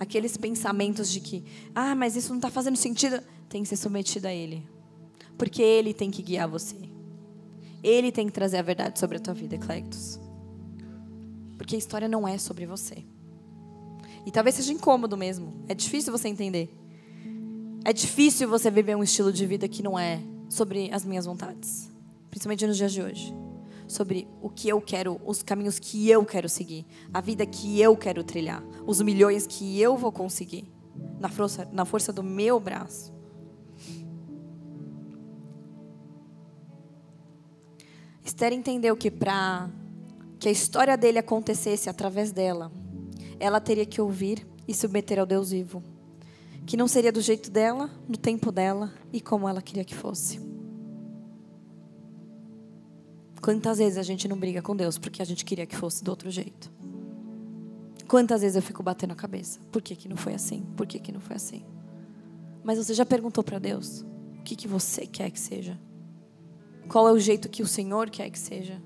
Aqueles 0.00 0.36
pensamentos 0.36 1.08
de 1.12 1.20
que, 1.20 1.44
ah, 1.72 1.94
mas 1.94 2.16
isso 2.16 2.30
não 2.30 2.38
está 2.38 2.50
fazendo 2.50 2.76
sentido, 2.76 3.22
tem 3.48 3.62
que 3.62 3.68
ser 3.68 3.76
submetido 3.76 4.26
a 4.26 4.32
Ele. 4.32 4.66
Porque 5.38 5.62
Ele 5.62 5.94
tem 5.94 6.10
que 6.10 6.22
guiar 6.22 6.48
você. 6.48 6.76
Ele 7.82 8.10
tem 8.10 8.26
que 8.26 8.32
trazer 8.32 8.56
a 8.56 8.62
verdade 8.62 8.98
sobre 8.98 9.18
a 9.18 9.20
tua 9.20 9.34
vida, 9.34 9.56
Clectus. 9.58 10.18
Porque 11.62 11.76
a 11.76 11.78
história 11.78 12.08
não 12.08 12.26
é 12.26 12.38
sobre 12.38 12.66
você. 12.66 13.04
E 14.26 14.32
talvez 14.32 14.56
seja 14.56 14.72
incômodo 14.72 15.16
mesmo. 15.16 15.62
É 15.68 15.74
difícil 15.74 16.10
você 16.10 16.26
entender. 16.26 16.76
É 17.84 17.92
difícil 17.92 18.48
você 18.48 18.68
viver 18.68 18.96
um 18.96 19.02
estilo 19.04 19.32
de 19.32 19.46
vida 19.46 19.68
que 19.68 19.80
não 19.80 19.96
é 19.96 20.20
sobre 20.48 20.90
as 20.92 21.04
minhas 21.04 21.24
vontades. 21.24 21.88
Principalmente 22.28 22.66
nos 22.66 22.76
dias 22.76 22.92
de 22.92 23.00
hoje. 23.00 23.32
Sobre 23.86 24.26
o 24.42 24.50
que 24.50 24.68
eu 24.68 24.80
quero, 24.80 25.20
os 25.24 25.40
caminhos 25.40 25.78
que 25.78 26.10
eu 26.10 26.24
quero 26.24 26.48
seguir. 26.48 26.84
A 27.14 27.20
vida 27.20 27.46
que 27.46 27.80
eu 27.80 27.96
quero 27.96 28.24
trilhar. 28.24 28.60
Os 28.84 29.00
milhões 29.00 29.46
que 29.46 29.80
eu 29.80 29.96
vou 29.96 30.10
conseguir. 30.10 30.64
Na 31.20 31.28
força, 31.28 31.68
na 31.72 31.84
força 31.84 32.12
do 32.12 32.24
meu 32.24 32.58
braço. 32.58 33.12
Esther 38.24 38.52
entendeu 38.52 38.96
que 38.96 39.12
para 39.12 39.70
que 40.42 40.48
a 40.48 40.52
história 40.52 40.96
dele 40.96 41.20
acontecesse 41.20 41.88
através 41.88 42.32
dela, 42.32 42.72
ela 43.38 43.60
teria 43.60 43.86
que 43.86 44.00
ouvir 44.00 44.44
e 44.66 44.74
submeter 44.74 45.20
ao 45.20 45.24
Deus 45.24 45.52
vivo. 45.52 45.80
Que 46.66 46.76
não 46.76 46.88
seria 46.88 47.12
do 47.12 47.20
jeito 47.20 47.48
dela, 47.48 47.88
no 48.08 48.16
tempo 48.16 48.50
dela 48.50 48.92
e 49.12 49.20
como 49.20 49.48
ela 49.48 49.62
queria 49.62 49.84
que 49.84 49.94
fosse. 49.94 50.40
Quantas 53.40 53.78
vezes 53.78 53.96
a 53.96 54.02
gente 54.02 54.26
não 54.26 54.36
briga 54.36 54.60
com 54.60 54.74
Deus 54.74 54.98
porque 54.98 55.22
a 55.22 55.24
gente 55.24 55.44
queria 55.44 55.64
que 55.64 55.76
fosse 55.76 56.02
do 56.02 56.10
outro 56.10 56.28
jeito? 56.28 56.72
Quantas 58.08 58.40
vezes 58.40 58.56
eu 58.56 58.62
fico 58.62 58.82
batendo 58.82 59.12
a 59.12 59.16
cabeça? 59.16 59.60
Por 59.70 59.80
que, 59.80 59.94
que 59.94 60.08
não 60.08 60.16
foi 60.16 60.34
assim? 60.34 60.66
Por 60.76 60.88
que, 60.88 60.98
que 60.98 61.12
não 61.12 61.20
foi 61.20 61.36
assim? 61.36 61.64
Mas 62.64 62.78
você 62.78 62.94
já 62.94 63.06
perguntou 63.06 63.44
para 63.44 63.60
Deus 63.60 64.04
o 64.40 64.42
que, 64.42 64.56
que 64.56 64.66
você 64.66 65.06
quer 65.06 65.30
que 65.30 65.38
seja? 65.38 65.78
Qual 66.88 67.06
é 67.06 67.12
o 67.12 67.18
jeito 67.20 67.48
que 67.48 67.62
o 67.62 67.66
Senhor 67.68 68.10
quer 68.10 68.28
que 68.28 68.40
seja? 68.40 68.82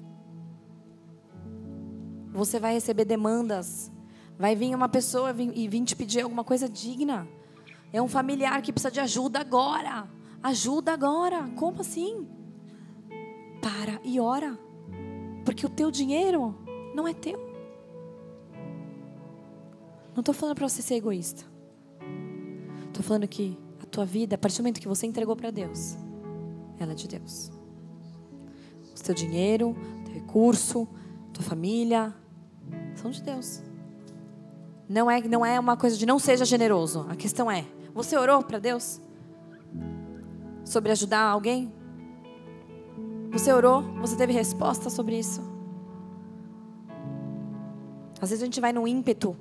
Você 2.36 2.60
vai 2.60 2.74
receber 2.74 3.04
demandas. 3.04 3.90
Vai 4.38 4.54
vir 4.54 4.74
uma 4.74 4.88
pessoa 4.88 5.34
e 5.54 5.68
vir 5.68 5.84
te 5.84 5.96
pedir 5.96 6.20
alguma 6.20 6.44
coisa 6.44 6.68
digna. 6.68 7.26
É 7.92 8.00
um 8.00 8.08
familiar 8.08 8.60
que 8.62 8.72
precisa 8.72 8.90
de 8.90 9.00
ajuda 9.00 9.40
agora. 9.40 10.08
Ajuda 10.42 10.92
agora. 10.92 11.48
Como 11.56 11.80
assim? 11.80 12.26
Para 13.62 14.00
e 14.04 14.20
ora. 14.20 14.58
Porque 15.44 15.64
o 15.64 15.70
teu 15.70 15.90
dinheiro 15.90 16.54
não 16.94 17.08
é 17.08 17.14
teu. 17.14 17.38
Não 20.14 20.20
estou 20.20 20.34
falando 20.34 20.56
para 20.56 20.68
você 20.68 20.82
ser 20.82 20.94
egoísta. 20.94 21.44
Estou 22.88 23.02
falando 23.02 23.26
que 23.26 23.58
a 23.82 23.86
tua 23.86 24.04
vida, 24.04 24.34
a 24.34 24.38
partir 24.38 24.58
do 24.58 24.62
momento 24.62 24.80
que 24.80 24.88
você 24.88 25.06
entregou 25.06 25.36
para 25.36 25.50
Deus, 25.50 25.96
ela 26.78 26.92
é 26.92 26.94
de 26.94 27.08
Deus 27.08 27.50
teu 29.06 29.14
dinheiro, 29.14 29.76
teu 30.04 30.14
recurso, 30.14 30.88
tua 31.32 31.44
família, 31.44 32.12
são 32.94 33.10
de 33.10 33.22
Deus. 33.22 33.62
Não 34.88 35.10
é, 35.10 35.20
não 35.22 35.44
é 35.44 35.58
uma 35.58 35.76
coisa 35.76 35.96
de 35.96 36.06
não 36.06 36.18
seja 36.18 36.44
generoso. 36.44 37.06
A 37.08 37.16
questão 37.16 37.50
é: 37.50 37.64
você 37.94 38.16
orou 38.16 38.42
para 38.42 38.58
Deus 38.58 39.00
sobre 40.64 40.92
ajudar 40.92 41.22
alguém? 41.22 41.72
Você 43.32 43.52
orou? 43.52 43.82
Você 44.00 44.16
teve 44.16 44.32
resposta 44.32 44.88
sobre 44.88 45.18
isso? 45.18 45.42
Às 48.20 48.30
vezes 48.30 48.42
a 48.42 48.46
gente 48.46 48.60
vai 48.60 48.72
no 48.72 48.88
ímpeto 48.88 49.36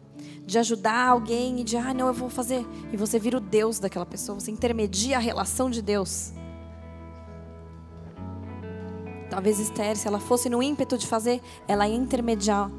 de 0.46 0.60
ajudar 0.60 1.08
alguém 1.08 1.62
e 1.62 1.64
de, 1.64 1.78
ah, 1.78 1.94
não, 1.94 2.08
eu 2.08 2.14
vou 2.14 2.30
fazer. 2.30 2.66
E 2.92 2.98
você 2.98 3.18
vira 3.18 3.38
o 3.38 3.40
Deus 3.40 3.80
daquela 3.80 4.06
pessoa, 4.06 4.40
você 4.40 4.52
intermedia 4.52 5.18
a 5.18 5.20
relação 5.20 5.70
de 5.70 5.82
Deus. 5.82 6.34
Talvez 9.30 9.60
Esther, 9.60 9.96
se 9.98 10.08
ela 10.08 10.20
fosse 10.20 10.50
no 10.50 10.62
ímpeto 10.62 10.98
de 10.98 11.08
fazer, 11.08 11.42
ela 11.68 11.88
ia 11.88 11.96
intermediar 11.96 12.70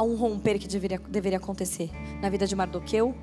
a 0.00 0.02
um 0.02 0.16
romper 0.16 0.58
que 0.58 0.66
deveria, 0.66 0.98
deveria 0.98 1.36
acontecer 1.36 1.90
na 2.22 2.30
vida 2.30 2.46
de 2.46 2.56
Mardoqueu, 2.56 3.14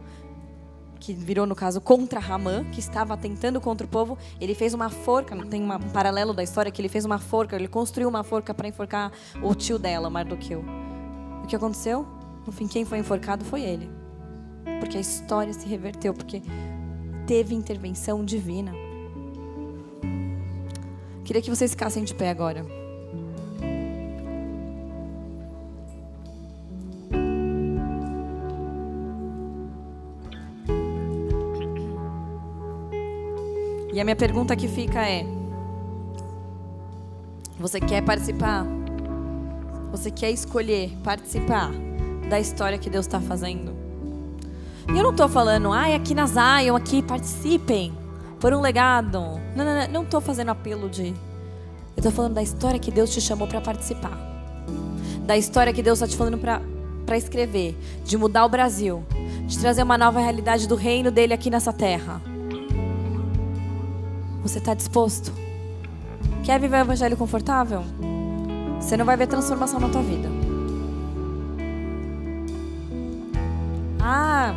que 1.00 1.12
virou, 1.12 1.48
no 1.48 1.56
caso, 1.56 1.82
contra 1.82 2.20
Ramã, 2.20 2.66
que 2.66 2.80
estava 2.80 3.18
tentando 3.18 3.60
contra 3.60 3.88
o 3.88 3.90
povo. 3.90 4.16
Ele 4.40 4.54
fez 4.54 4.76
uma 4.76 4.88
forca, 4.88 5.36
tem 5.48 5.64
um 5.64 5.80
paralelo 5.92 6.36
da 6.36 6.44
história 6.44 6.72
que 6.72 6.80
ele 6.80 6.88
fez 6.88 7.04
uma 7.04 7.18
forca, 7.18 7.56
ele 7.56 7.68
construiu 7.68 8.08
uma 8.08 8.24
forca 8.24 8.54
para 8.54 8.68
enforcar 8.68 9.12
o 9.42 9.56
tio 9.56 9.80
dela, 9.80 10.08
Mardoqueu. 10.08 10.64
O 11.44 11.48
que 11.48 11.56
aconteceu? 11.56 12.06
No 12.46 12.52
fim, 12.52 12.68
quem 12.68 12.86
foi 12.86 13.00
enforcado 13.00 13.44
foi 13.44 13.64
ele. 13.64 13.90
Porque 14.80 15.00
a 15.00 15.02
história 15.02 15.54
se 15.54 15.68
reverteu, 15.68 16.14
porque 16.14 16.44
teve 17.26 17.56
intervenção 17.56 18.24
divina. 18.24 18.72
Queria 21.26 21.42
que 21.42 21.50
vocês 21.50 21.72
ficassem 21.72 22.04
de 22.04 22.14
pé 22.14 22.30
agora. 22.30 22.64
E 33.98 34.00
a 34.00 34.04
minha 34.04 34.16
pergunta 34.16 34.56
que 34.56 34.68
fica 34.68 35.04
é: 35.10 35.26
Você 37.60 37.80
quer 37.80 38.04
participar? 38.04 38.64
Você 39.90 40.12
quer 40.12 40.30
escolher 40.30 40.96
participar 41.04 41.72
da 42.30 42.40
história 42.40 42.78
que 42.78 42.92
Deus 42.92 43.08
está 43.08 43.20
fazendo? 43.20 43.76
E 44.88 44.96
eu 44.96 45.02
não 45.02 45.10
estou 45.10 45.28
falando, 45.28 45.72
ai, 45.72 45.96
aqui 45.96 46.14
na 46.14 46.28
Zion, 46.28 46.76
aqui, 46.76 47.02
participem 47.02 47.92
por 48.40 48.54
um 48.54 48.62
legado. 48.62 49.20
Não, 49.56 49.66
não, 49.66 49.88
não 49.88 50.04
estou 50.04 50.22
fazendo 50.22 50.50
apelo 50.50 50.88
de. 50.88 51.08
Eu 51.08 51.16
estou 51.98 52.12
falando 52.12 52.36
da 52.36 52.44
história 52.44 52.80
que 52.80 52.92
Deus 52.92 53.12
te 53.12 53.20
chamou 53.20 53.48
para 53.48 53.62
participar. 53.62 54.16
Da 55.26 55.36
história 55.36 55.74
que 55.74 55.82
Deus 55.82 55.98
está 55.98 56.08
te 56.08 56.16
falando 56.16 56.38
para 56.38 56.62
para 57.04 57.18
escrever, 57.18 57.76
de 58.04 58.16
mudar 58.16 58.46
o 58.46 58.50
Brasil, 58.50 59.04
de 59.48 59.58
trazer 59.58 59.82
uma 59.82 59.98
nova 59.98 60.20
realidade 60.20 60.68
do 60.68 60.76
reino 60.76 61.10
dele 61.10 61.34
aqui 61.34 61.50
nessa 61.50 61.72
terra. 61.72 62.22
Você 64.48 64.60
está 64.60 64.74
disposto? 64.74 65.34
Quer 66.46 66.58
viver 66.58 66.78
o 66.78 66.80
evangelho 66.80 67.18
confortável? 67.18 67.84
Você 68.80 68.96
não 68.96 69.04
vai 69.04 69.18
ver 69.18 69.28
transformação 69.28 69.78
na 69.78 69.90
tua 69.90 70.02
vida. 70.02 70.30
Ah, 74.00 74.54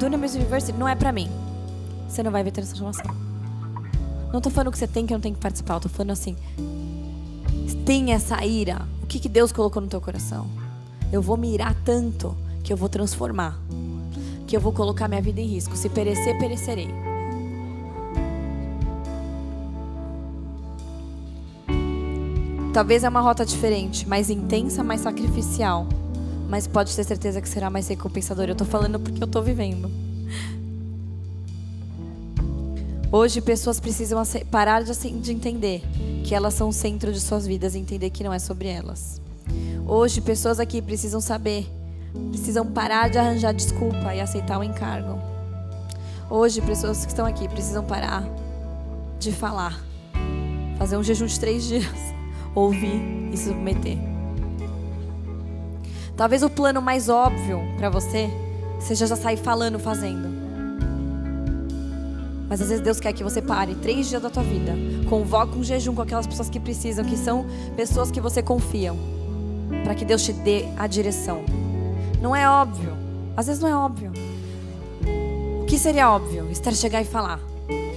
Dunamis 0.00 0.32
Miss 0.32 0.42
University 0.42 0.76
não 0.76 0.88
é 0.88 0.96
para 0.96 1.12
mim. 1.12 1.30
Você 2.08 2.20
não 2.24 2.32
vai 2.32 2.42
ver 2.42 2.50
transformação. 2.50 3.14
Não 4.32 4.40
tô 4.40 4.50
falando 4.50 4.72
que 4.72 4.78
você 4.78 4.88
tem 4.88 5.06
que 5.06 5.12
não 5.12 5.20
tem 5.20 5.32
que 5.32 5.38
participar. 5.38 5.74
Eu 5.74 5.80
tô 5.80 5.88
falando 5.88 6.10
assim, 6.10 6.34
tem 7.86 8.12
essa 8.12 8.44
ira. 8.44 8.88
O 9.04 9.06
que, 9.06 9.20
que 9.20 9.28
Deus 9.28 9.52
colocou 9.52 9.80
no 9.80 9.86
teu 9.86 10.00
coração? 10.00 10.48
Eu 11.12 11.22
vou 11.22 11.36
mirar 11.36 11.76
tanto 11.84 12.36
que 12.64 12.72
eu 12.72 12.76
vou 12.76 12.88
transformar. 12.88 13.56
Que 14.48 14.56
eu 14.56 14.60
vou 14.60 14.72
colocar 14.72 15.06
minha 15.06 15.22
vida 15.22 15.40
em 15.40 15.46
risco. 15.46 15.76
Se 15.76 15.88
perecer, 15.88 16.36
perecerei. 16.40 17.13
Talvez 22.74 23.04
é 23.04 23.08
uma 23.08 23.20
rota 23.20 23.46
diferente, 23.46 24.04
mais 24.08 24.28
intensa, 24.28 24.82
mais 24.82 25.00
sacrificial. 25.00 25.86
Mas 26.48 26.66
pode 26.66 26.94
ter 26.94 27.04
certeza 27.04 27.40
que 27.40 27.48
será 27.48 27.70
mais 27.70 27.86
recompensador. 27.86 28.46
Eu 28.46 28.56
tô 28.56 28.64
falando 28.64 28.98
porque 28.98 29.22
eu 29.22 29.28
tô 29.28 29.40
vivendo. 29.40 29.88
Hoje, 33.12 33.40
pessoas 33.40 33.78
precisam 33.78 34.20
parar 34.50 34.82
de 34.82 35.32
entender 35.32 35.82
que 36.24 36.34
elas 36.34 36.54
são 36.54 36.68
o 36.68 36.72
centro 36.72 37.12
de 37.12 37.20
suas 37.20 37.46
vidas 37.46 37.76
e 37.76 37.78
entender 37.78 38.10
que 38.10 38.24
não 38.24 38.32
é 38.32 38.40
sobre 38.40 38.66
elas. 38.66 39.22
Hoje, 39.86 40.20
pessoas 40.20 40.58
aqui 40.58 40.82
precisam 40.82 41.20
saber, 41.20 41.70
precisam 42.32 42.66
parar 42.66 43.08
de 43.08 43.18
arranjar 43.18 43.54
desculpa 43.54 44.12
e 44.16 44.20
aceitar 44.20 44.58
o 44.58 44.64
encargo. 44.64 45.20
Hoje, 46.28 46.60
pessoas 46.60 47.04
que 47.04 47.12
estão 47.12 47.24
aqui 47.24 47.46
precisam 47.46 47.84
parar 47.84 48.24
de 49.20 49.30
falar, 49.30 49.80
fazer 50.76 50.96
um 50.96 51.04
jejum 51.04 51.26
de 51.26 51.38
três 51.38 51.62
dias, 51.68 52.14
ouvir 52.54 53.00
e 53.32 53.36
submeter. 53.36 53.98
Talvez 56.16 56.42
o 56.42 56.50
plano 56.50 56.80
mais 56.80 57.08
óbvio 57.08 57.60
para 57.76 57.90
você 57.90 58.30
seja 58.78 59.06
já 59.06 59.16
sair 59.16 59.36
falando, 59.36 59.78
fazendo. 59.78 60.28
Mas 62.48 62.60
às 62.60 62.68
vezes 62.68 62.84
Deus 62.84 63.00
quer 63.00 63.12
que 63.12 63.24
você 63.24 63.42
pare 63.42 63.74
três 63.74 64.08
dias 64.08 64.22
da 64.22 64.30
tua 64.30 64.42
vida, 64.42 64.74
convoque 65.08 65.58
um 65.58 65.64
jejum 65.64 65.94
com 65.94 66.02
aquelas 66.02 66.26
pessoas 66.26 66.48
que 66.48 66.60
precisam, 66.60 67.04
que 67.04 67.16
são 67.16 67.46
pessoas 67.74 68.10
que 68.10 68.20
você 68.20 68.42
confia, 68.42 68.92
para 69.82 69.94
que 69.94 70.04
Deus 70.04 70.22
te 70.22 70.32
dê 70.32 70.66
a 70.76 70.86
direção. 70.86 71.42
Não 72.20 72.36
é 72.36 72.48
óbvio, 72.48 72.92
às 73.36 73.46
vezes 73.46 73.60
não 73.60 73.68
é 73.68 73.74
óbvio. 73.74 74.12
O 75.62 75.64
que 75.66 75.78
seria 75.78 76.10
óbvio? 76.10 76.48
Esther 76.50 76.74
chegar 76.74 77.02
e 77.02 77.04
falar: 77.04 77.40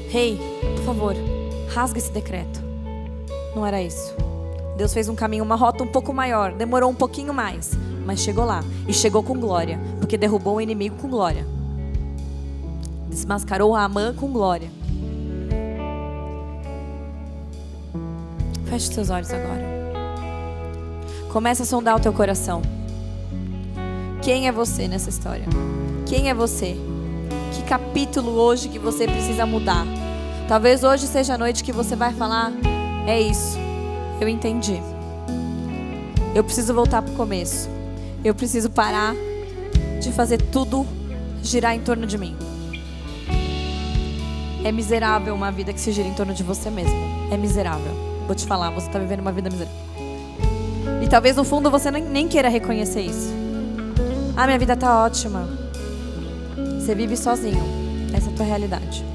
Rei, 0.10 0.34
hey, 0.34 0.39
por 0.78 0.86
favor, 0.86 1.16
rasga 1.70 1.99
esse 1.99 2.12
decreto. 2.12 2.60
Não 3.55 3.66
era 3.66 3.82
isso. 3.82 4.16
Deus 4.78 4.93
fez 4.93 5.09
um 5.09 5.15
caminho, 5.15 5.43
uma 5.43 5.55
rota 5.55 5.84
um 5.84 5.88
pouco 5.88 6.13
maior, 6.13 6.53
demorou 6.53 6.89
um 6.89 6.95
pouquinho 6.95 7.34
mais, 7.34 7.71
mas 8.05 8.19
chegou 8.19 8.45
lá 8.45 8.63
e 8.88 8.93
chegou 8.93 9.23
com 9.23 9.38
glória, 9.38 9.80
porque 9.99 10.17
derrubou 10.17 10.55
o 10.55 10.61
inimigo 10.61 10.95
com 10.97 11.09
glória 11.09 11.57
desmascarou 13.17 13.75
Amã 13.75 14.13
com 14.13 14.32
glória. 14.32 14.69
Feche 18.65 18.93
seus 18.93 19.09
olhos 19.09 19.32
agora. 19.34 19.65
Começa 21.32 21.63
a 21.63 21.65
sondar 21.65 21.95
o 21.95 21.99
teu 21.99 22.13
coração. 22.13 22.61
Quem 24.21 24.47
é 24.47 24.51
você 24.51 24.88
nessa 24.88 25.09
história? 25.09 25.45
Quem 26.05 26.30
é 26.30 26.34
você? 26.34 26.78
Que 27.53 27.63
capítulo 27.63 28.32
hoje 28.34 28.69
que 28.69 28.78
você 28.78 29.05
precisa 29.05 29.45
mudar? 29.45 29.86
Talvez 30.47 30.84
hoje 30.84 31.07
seja 31.07 31.34
a 31.34 31.38
noite 31.38 31.63
que 31.63 31.71
você 31.71 31.95
vai 31.95 32.13
falar: 32.13 32.51
é 33.07 33.19
isso, 33.19 33.57
eu 34.20 34.28
entendi. 34.28 34.82
Eu 36.34 36.43
preciso 36.43 36.74
voltar 36.74 37.01
para 37.01 37.11
o 37.11 37.15
começo. 37.15 37.70
Eu 38.24 38.34
preciso 38.36 38.70
parar 38.70 39.15
de 40.01 40.11
fazer 40.11 40.41
tudo 40.41 40.86
girar 41.43 41.76
em 41.76 41.80
torno 41.82 42.05
de 42.05 42.18
mim. 42.18 42.36
É 44.63 44.72
miserável 44.72 45.34
uma 45.34 45.51
vida 45.51 45.72
que 45.72 45.80
se 45.80 45.91
gira 45.91 46.07
em 46.07 46.13
torno 46.13 46.34
de 46.34 46.43
você 46.43 46.70
mesmo. 46.70 46.95
É 47.32 47.38
miserável. 47.38 47.91
Vou 48.26 48.36
te 48.36 48.45
falar, 48.45 48.70
você 48.70 48.88
está 48.88 48.99
vivendo 48.99 49.22
uma 49.22 49.32
vida 49.32 49.49
miserável. 49.49 49.80
E 51.01 51.07
talvez 51.07 51.36
no 51.36 51.43
fundo 51.43 51.72
você 51.72 51.89
nem, 51.89 52.03
nem 52.03 52.28
queira 52.28 52.49
reconhecer 52.49 53.01
isso. 53.01 53.34
Ah, 54.36 54.45
minha 54.45 54.59
vida 54.59 54.74
está 54.74 55.03
ótima. 55.03 55.47
Você 56.80 56.93
vive 56.93 57.15
sozinho. 57.15 57.63
Essa 58.13 58.30
é 58.30 58.34
a 58.34 58.36
tua 58.36 58.45
realidade. 58.45 59.05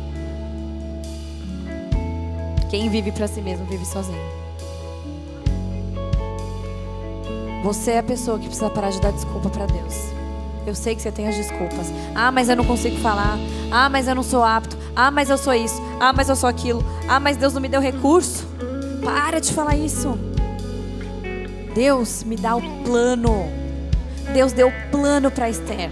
Quem 2.70 2.88
vive 2.88 3.12
para 3.12 3.28
si 3.28 3.40
mesmo 3.40 3.66
vive 3.66 3.84
sozinho. 3.84 4.41
Você 7.62 7.92
é 7.92 7.98
a 7.98 8.02
pessoa 8.02 8.38
que 8.38 8.46
precisa 8.46 8.68
parar 8.68 8.90
de 8.90 9.00
dar 9.00 9.12
desculpa 9.12 9.48
para 9.48 9.66
Deus. 9.66 9.94
Eu 10.66 10.74
sei 10.74 10.96
que 10.96 11.02
você 11.02 11.12
tem 11.12 11.28
as 11.28 11.36
desculpas. 11.36 11.92
Ah, 12.14 12.32
mas 12.32 12.48
eu 12.48 12.56
não 12.56 12.64
consigo 12.64 12.96
falar. 12.98 13.38
Ah, 13.70 13.88
mas 13.88 14.08
eu 14.08 14.14
não 14.14 14.22
sou 14.22 14.42
apto. 14.42 14.76
Ah, 14.94 15.10
mas 15.10 15.30
eu 15.30 15.38
sou 15.38 15.54
isso. 15.54 15.80
Ah, 16.00 16.12
mas 16.12 16.28
eu 16.28 16.36
sou 16.36 16.48
aquilo. 16.48 16.84
Ah, 17.08 17.20
mas 17.20 17.36
Deus 17.36 17.54
não 17.54 17.60
me 17.60 17.68
deu 17.68 17.80
recurso. 17.80 18.46
Para 19.04 19.40
de 19.40 19.52
falar 19.52 19.76
isso. 19.76 20.18
Deus 21.74 22.24
me 22.24 22.36
dá 22.36 22.56
o 22.56 22.62
plano. 22.84 23.48
Deus 24.32 24.52
deu 24.52 24.68
o 24.68 24.90
plano 24.90 25.30
para 25.30 25.48
Esther. 25.48 25.90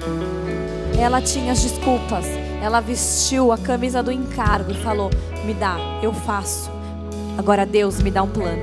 Ela 0.99 1.23
tinha 1.23 1.53
as 1.53 1.63
desculpas. 1.63 2.27
Ela 2.63 2.81
vestiu 2.81 3.53
a 3.53 3.59
camisa 3.59 4.03
do 4.03 4.13
encargo 4.13 4.73
e 4.73 4.83
falou: 4.83 5.11
Me 5.45 5.55
dá, 5.55 5.77
eu 6.03 6.13
faço. 6.13 6.71
Agora 7.39 7.65
Deus 7.65 8.03
me 8.03 8.11
dá 8.11 8.23
um 8.23 8.29
plano. 8.29 8.63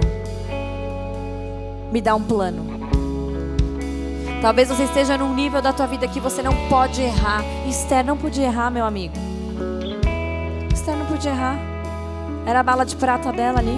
Me 1.91 2.01
dá 2.01 2.15
um 2.15 2.21
plano. 2.21 2.76
Talvez 4.41 4.69
você 4.69 4.83
esteja 4.83 5.17
num 5.17 5.33
nível 5.33 5.61
da 5.61 5.73
tua 5.73 5.87
vida 5.87 6.07
que 6.07 6.19
você 6.19 6.43
não 6.43 6.53
pode 6.69 7.01
errar. 7.01 7.43
Esther 7.67 8.05
não 8.05 8.15
podia 8.15 8.45
errar, 8.45 8.69
meu 8.69 8.85
amigo. 8.85 9.15
Esther 10.71 10.95
não 10.95 11.05
podia 11.07 11.31
errar. 11.31 11.57
Era 12.45 12.59
a 12.59 12.63
bala 12.63 12.85
de 12.85 12.95
prata 12.95 13.31
dela 13.33 13.59
ali. 13.59 13.77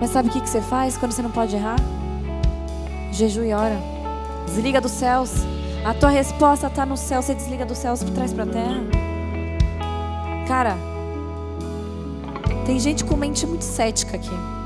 Mas 0.00 0.10
sabe 0.10 0.28
o 0.28 0.32
que, 0.32 0.40
que 0.40 0.48
você 0.48 0.60
faz 0.60 0.96
quando 0.96 1.12
você 1.12 1.22
não 1.22 1.30
pode 1.30 1.54
errar? 1.56 1.76
Jejum 3.10 3.44
e 3.44 3.52
ora. 3.52 3.76
Desliga 4.46 4.80
dos 4.80 4.92
céus. 4.92 5.32
A 5.84 5.92
tua 5.92 6.10
resposta 6.10 6.68
está 6.68 6.86
no 6.86 6.96
céu. 6.96 7.20
Você 7.20 7.34
desliga 7.34 7.66
dos 7.66 7.78
céus 7.78 8.02
e 8.02 8.10
traz 8.12 8.32
para 8.32 8.44
a 8.44 8.46
terra. 8.46 8.80
Cara, 10.46 10.76
tem 12.64 12.78
gente 12.78 13.04
com 13.04 13.16
mente 13.16 13.46
muito 13.46 13.64
cética 13.64 14.16
aqui. 14.16 14.61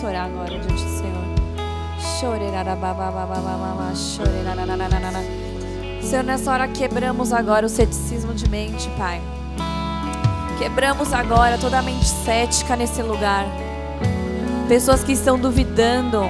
A 0.00 0.06
orar 0.06 0.26
agora 0.26 0.50
diante 0.50 0.84
do 0.84 0.90
Senhor. 0.90 1.24
Senhor, 6.00 6.22
nessa 6.22 6.52
hora 6.52 6.68
quebramos 6.68 7.32
agora 7.32 7.66
o 7.66 7.68
ceticismo 7.68 8.32
de 8.32 8.48
mente, 8.48 8.88
Pai. 8.96 9.20
Quebramos 10.58 11.12
agora 11.12 11.58
toda 11.58 11.80
a 11.80 11.82
mente 11.82 12.06
cética 12.06 12.76
nesse 12.76 13.02
lugar. 13.02 13.44
Pessoas 14.68 15.02
que 15.02 15.12
estão 15.12 15.36
duvidando 15.36 16.20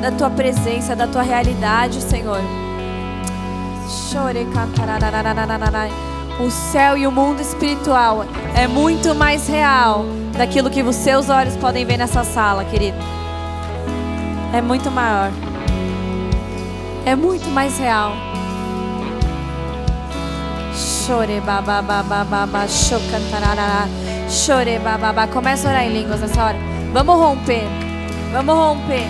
da 0.00 0.10
tua 0.10 0.30
presença, 0.30 0.96
da 0.96 1.06
tua 1.06 1.22
realidade, 1.22 2.00
Senhor. 2.00 2.40
O 6.38 6.50
céu 6.50 6.98
e 6.98 7.06
o 7.06 7.10
mundo 7.10 7.40
espiritual 7.40 8.26
é 8.54 8.66
muito 8.66 9.14
mais 9.14 9.48
real 9.48 10.04
daquilo 10.36 10.68
que 10.68 10.82
os 10.82 10.94
seus 10.94 11.30
olhos 11.30 11.56
podem 11.56 11.86
ver 11.86 11.96
nessa 11.96 12.24
sala, 12.24 12.62
querido. 12.64 12.98
É 14.52 14.60
muito 14.60 14.90
maior. 14.90 15.30
É 17.06 17.16
muito 17.16 17.48
mais 17.48 17.78
real. 17.78 18.12
Chore 20.74 21.40
babá, 21.40 21.82
chocantarará. 22.68 23.88
Chore 24.28 24.78
babá. 24.78 25.26
Começa 25.28 25.68
a 25.68 25.70
orar 25.70 25.84
em 25.84 25.92
línguas 25.92 26.20
nessa 26.20 26.44
hora. 26.44 26.58
Vamos 26.92 27.16
romper. 27.16 27.64
Vamos 28.32 28.54
romper. 28.54 29.06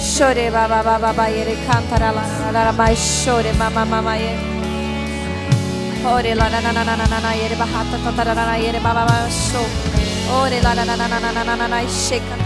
Chore 0.00 0.50
babá, 0.50 1.30
ele 1.30 1.56
cantará 1.66 2.10
lá, 2.10 2.94
chore 2.96 3.52
mamá, 3.52 3.84
mamá, 3.84 4.16
Ore 6.02 6.34
la 6.34 6.48
na 6.48 6.62
na 6.62 6.72
na 6.72 6.82
na 6.82 6.96
na 6.96 7.06
na 7.06 7.20
na 7.20 7.32
yere 7.34 7.54
bahata 7.56 7.98
ta 8.02 8.10
ta 8.10 8.24
na 8.24 8.34
na 8.34 8.56
yere 8.56 8.80
ba 8.80 8.94
ba 8.94 9.04
ba 9.04 9.28
sho. 9.28 9.60
Ore 10.32 10.58
la 10.62 10.72
na 10.72 10.84
na 10.84 10.96
na 10.96 11.08
na 11.08 11.20
na 11.20 11.30
na 11.30 11.44
na 11.44 11.56
na 11.56 11.68
na 11.68 11.80
sheka. 11.86 12.36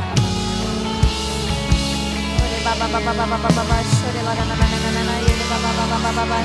Ore 2.43 2.59
ba 2.67 2.75
ba 2.75 2.87
ba 2.91 2.99
ba 2.99 3.13
ba 3.15 3.25
ba 3.31 3.39
ba 3.39 3.49
ba 3.55 3.63
ba 3.63 3.77
shore 3.95 4.21
la 4.27 4.35
na 4.35 4.45
na 4.45 4.55
na 4.59 4.67
na 4.67 4.91
na 4.91 5.03
na 5.07 5.15
yere 5.23 5.45
ba 5.47 5.57
ba 5.63 5.71
ba 5.79 5.85
ba 5.87 5.99
ba 6.03 6.11
ba 6.19 6.25
ba. 6.31 6.39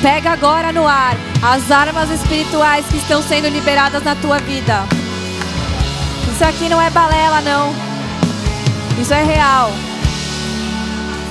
Pega 0.00 0.32
agora 0.32 0.72
no 0.72 0.86
ar 0.86 1.16
as 1.42 1.68
armas 1.72 2.08
espirituais 2.10 2.86
que 2.86 2.98
estão 2.98 3.20
sendo 3.20 3.48
liberadas 3.48 4.04
na 4.04 4.14
tua 4.14 4.38
vida. 4.38 4.86
Isso 6.30 6.44
aqui 6.44 6.68
não 6.68 6.80
é 6.80 6.90
balela, 6.90 7.40
não. 7.40 7.85
Isso 8.98 9.12
é 9.12 9.22
real. 9.22 9.70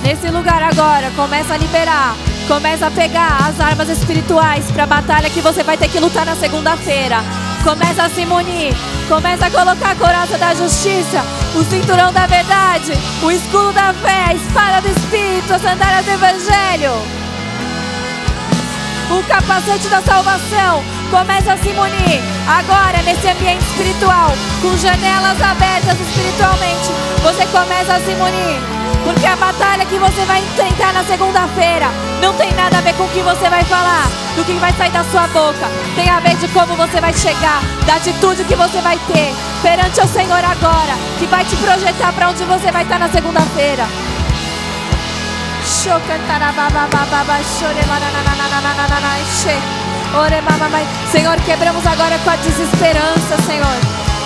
Nesse 0.02 0.28
lugar 0.28 0.62
agora, 0.62 1.10
começa 1.16 1.54
a 1.54 1.56
liberar. 1.56 2.16
Começa 2.46 2.86
a 2.86 2.90
pegar 2.92 3.48
as 3.48 3.58
armas 3.58 3.88
espirituais 3.88 4.70
para 4.70 4.84
a 4.84 4.86
batalha 4.86 5.28
que 5.28 5.40
você 5.40 5.64
vai 5.64 5.76
ter 5.76 5.88
que 5.88 5.98
lutar 5.98 6.24
na 6.24 6.36
segunda-feira. 6.36 7.16
Começa 7.64 8.04
a 8.04 8.08
se 8.08 8.24
munir. 8.24 8.72
Começa 9.08 9.46
a 9.46 9.50
colocar 9.50 9.90
a 9.90 9.94
coraça 9.96 10.38
da 10.38 10.54
justiça, 10.54 11.24
o 11.54 11.64
cinturão 11.64 12.12
da 12.12 12.26
verdade, 12.26 12.92
o 13.22 13.30
escudo 13.30 13.72
da 13.72 13.92
fé, 13.94 14.24
a 14.28 14.34
espada 14.34 14.80
do 14.80 14.88
Espírito, 14.88 15.54
as 15.54 15.62
sandálias 15.62 16.04
do 16.04 16.10
Evangelho. 16.12 16.92
O 19.10 19.22
capacete 19.28 19.88
da 19.88 20.02
salvação 20.02 20.82
começa 21.10 21.52
a 21.52 21.56
se 21.56 21.72
munir 21.72 22.20
agora 22.46 23.02
nesse 23.02 23.28
ambiente 23.28 23.62
espiritual, 23.62 24.32
com 24.62 24.76
janelas 24.76 25.40
abertas 25.40 25.98
espiritualmente. 26.00 26.90
Você 27.22 27.46
começa 27.46 27.94
a 27.94 28.00
se 28.00 28.14
munir. 28.14 28.60
Porque 29.04 29.24
a 29.24 29.36
batalha 29.36 29.86
que 29.86 29.98
você 29.98 30.24
vai 30.24 30.40
enfrentar 30.40 30.92
na 30.92 31.04
segunda-feira 31.04 31.86
não 32.20 32.34
tem 32.34 32.52
nada 32.54 32.78
a 32.78 32.80
ver 32.80 32.94
com 32.94 33.04
o 33.04 33.08
que 33.10 33.20
você 33.20 33.48
vai 33.48 33.62
falar, 33.64 34.08
do 34.34 34.44
que 34.44 34.52
vai 34.54 34.72
sair 34.72 34.90
da 34.90 35.04
sua 35.04 35.28
boca. 35.28 35.70
Tem 35.94 36.10
a 36.10 36.18
ver 36.18 36.36
de 36.36 36.48
como 36.48 36.74
você 36.74 37.00
vai 37.00 37.12
chegar, 37.12 37.62
da 37.86 37.94
atitude 37.94 38.42
que 38.44 38.56
você 38.56 38.80
vai 38.80 38.98
ter 39.06 39.32
perante 39.62 40.00
o 40.00 40.08
Senhor 40.08 40.44
agora, 40.44 40.94
que 41.18 41.26
vai 41.26 41.44
te 41.44 41.54
projetar 41.56 42.12
para 42.12 42.30
onde 42.30 42.42
você 42.44 42.72
vai 42.72 42.82
estar 42.82 42.98
na 42.98 43.08
segunda-feira. 43.08 43.86
Senhor, 51.10 51.36
quebramos 51.42 51.86
agora 51.86 52.18
com 52.18 52.30
a 52.30 52.36
desesperança, 52.36 53.36
Senhor. 53.46 53.76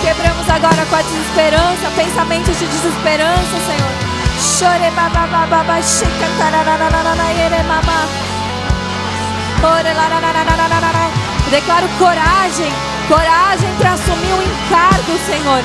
Quebramos 0.01 0.49
agora 0.49 0.85
com 0.89 0.95
a 0.95 1.01
desesperança, 1.01 1.91
pensamentos 1.95 2.57
de 2.59 2.65
desesperança, 2.65 3.55
Senhor. 3.65 4.11
Chore 4.41 4.91
baba 4.95 5.27
baba 5.27 5.45
baba 5.47 5.81
chica 5.81 6.27
tararararara 6.37 7.31
ere 7.33 7.63
mama. 7.63 8.31
Ore 9.63 9.93
lararararara. 9.93 11.11
Declaro 11.51 11.87
coragem, 11.99 12.71
coragem 13.07 13.69
para 13.77 13.93
assumir 13.93 14.33
o 14.33 14.41
encargo, 14.41 15.19
Senhor. 15.25 15.63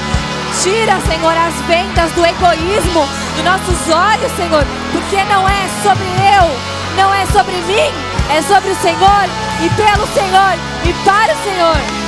Tira, 0.62 1.00
Senhor, 1.08 1.36
as 1.36 1.54
vendas 1.66 2.12
do 2.12 2.24
egoísmo 2.24 3.06
dos 3.36 3.44
nossos 3.44 3.94
olhos, 3.94 4.32
Senhor, 4.36 4.64
porque 4.92 5.22
não 5.24 5.48
é 5.48 5.68
sobre 5.82 6.04
eu, 6.04 6.46
não 6.96 7.14
é 7.14 7.26
sobre 7.26 7.54
mim, 7.62 8.05
é 8.30 8.42
sobre 8.42 8.70
o 8.70 8.76
Senhor 8.76 9.24
e 9.62 9.70
pelo 9.70 10.06
Senhor 10.08 10.54
e 10.84 10.92
para 11.04 11.32
o 11.32 11.42
Senhor. 11.42 12.06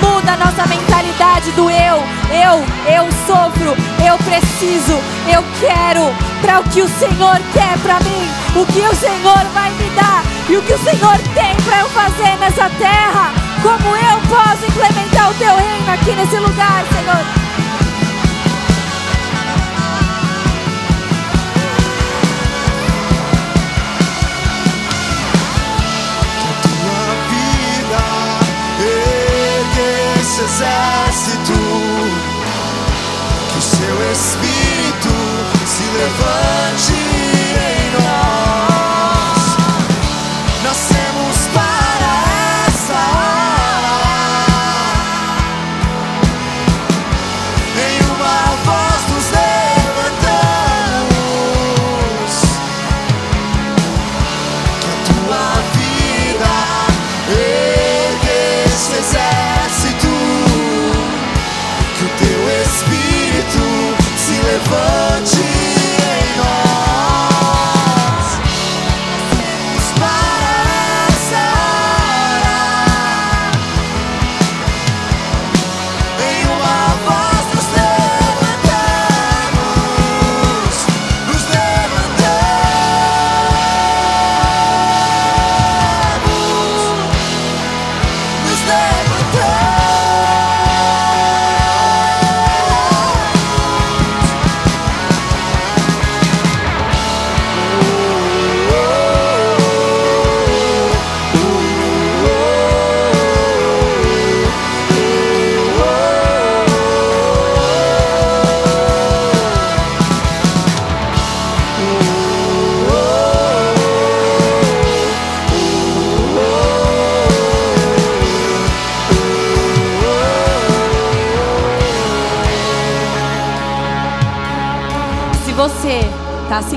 Muda 0.00 0.32
a 0.32 0.36
nossa 0.36 0.66
mentalidade 0.66 1.50
do 1.52 1.70
eu, 1.70 2.02
eu, 2.30 2.64
eu 2.92 3.08
sofro, 3.26 3.76
eu 4.04 4.16
preciso, 4.18 4.98
eu 5.28 5.44
quero 5.60 6.14
para 6.40 6.60
o 6.60 6.64
que 6.64 6.82
o 6.82 6.88
Senhor 6.88 7.40
quer 7.52 7.78
para 7.78 8.00
mim, 8.00 8.28
o 8.56 8.66
que 8.66 8.80
o 8.80 8.96
Senhor 8.96 9.44
vai 9.54 9.70
me 9.72 9.90
dar 9.90 10.24
e 10.48 10.56
o 10.56 10.62
que 10.62 10.72
o 10.72 10.78
Senhor 10.78 11.18
tem 11.34 11.54
para 11.64 11.80
eu 11.80 11.88
fazer 11.90 12.36
nessa 12.38 12.68
terra. 12.78 13.32
Como 13.62 13.96
eu 13.96 14.18
posso 14.28 14.66
implementar 14.66 15.30
o 15.30 15.34
teu 15.34 15.54
reino 15.54 15.92
aqui 15.92 16.12
nesse 16.16 16.36
lugar, 16.36 16.84
Senhor? 16.92 17.41
Exército, 30.62 31.52
que 33.50 33.58
o 33.58 33.62
seu 33.62 34.12
espírito 34.12 35.08
se 35.66 35.84
levante 35.98 36.51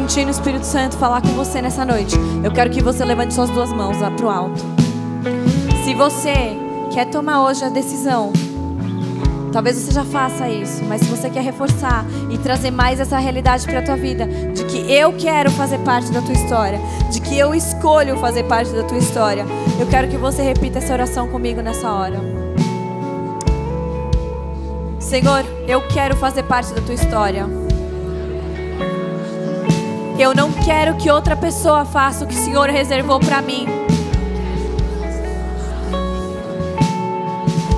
sentindo 0.05 0.27
o 0.27 0.31
Espírito 0.31 0.65
Santo 0.67 0.97
falar 0.97 1.19
com 1.19 1.29
você 1.29 1.59
nessa 1.63 1.83
noite, 1.83 2.15
eu 2.43 2.51
quero 2.51 2.69
que 2.69 2.79
você 2.79 3.03
levante 3.03 3.33
suas 3.33 3.49
duas 3.49 3.73
mãos 3.73 3.99
lá 3.99 4.11
pro 4.11 4.29
alto. 4.29 4.63
Se 5.83 5.95
você 5.95 6.55
quer 6.93 7.05
tomar 7.05 7.43
hoje 7.43 7.65
a 7.65 7.69
decisão, 7.69 8.31
talvez 9.51 9.75
você 9.75 9.91
já 9.91 10.05
faça 10.05 10.47
isso, 10.47 10.83
mas 10.85 11.01
se 11.01 11.07
você 11.07 11.27
quer 11.27 11.41
reforçar 11.41 12.05
e 12.29 12.37
trazer 12.37 12.69
mais 12.69 12.99
essa 12.99 13.17
realidade 13.17 13.65
para 13.65 13.79
a 13.79 13.81
tua 13.81 13.95
vida, 13.95 14.27
de 14.53 14.63
que 14.65 14.91
eu 14.93 15.11
quero 15.13 15.49
fazer 15.49 15.79
parte 15.79 16.11
da 16.11 16.21
tua 16.21 16.33
história, 16.33 16.79
de 17.11 17.19
que 17.19 17.35
eu 17.35 17.55
escolho 17.55 18.15
fazer 18.17 18.43
parte 18.43 18.71
da 18.73 18.83
tua 18.83 18.99
história, 18.99 19.43
eu 19.79 19.87
quero 19.87 20.07
que 20.07 20.17
você 20.17 20.43
repita 20.43 20.77
essa 20.77 20.93
oração 20.93 21.27
comigo 21.29 21.61
nessa 21.61 21.91
hora. 21.91 22.19
Senhor, 24.99 25.43
eu 25.67 25.81
quero 25.87 26.15
fazer 26.15 26.43
parte 26.43 26.75
da 26.75 26.81
tua 26.81 26.93
história. 26.93 27.64
Eu 30.17 30.33
não 30.33 30.49
quero 30.49 30.95
que 30.95 31.11
outra 31.11 31.35
pessoa 31.35 31.83
faça 31.83 32.23
o 32.23 32.27
que 32.27 32.33
o 32.33 32.37
Senhor 32.37 32.69
reservou 32.69 33.19
para 33.19 33.41
mim. 33.41 33.67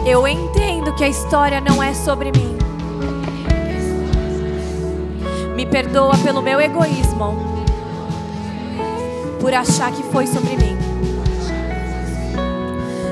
Eu 0.06 0.28
entendo 0.28 0.94
que 0.94 1.04
a 1.04 1.08
história 1.08 1.60
não 1.60 1.82
é 1.82 1.96
sobre 1.96 2.32
mim. 2.32 2.56
Me 5.56 5.66
perdoa 5.66 6.16
pelo 6.20 6.44
meu 6.44 6.62
egoísmo, 6.62 7.36
por 9.42 9.52
achar 9.52 9.92
que 9.92 10.04
foi 10.04 10.28
sobre 10.28 10.56
mim. 10.58 10.78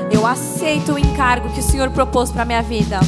Eu 0.08 0.24
aceito 0.24 0.92
o 0.92 0.98
encargo 0.98 1.50
que 1.50 1.58
o 1.58 1.64
Senhor 1.64 1.90
propôs 1.90 2.30
para 2.30 2.44
minha 2.44 2.62
vida. 2.62 3.00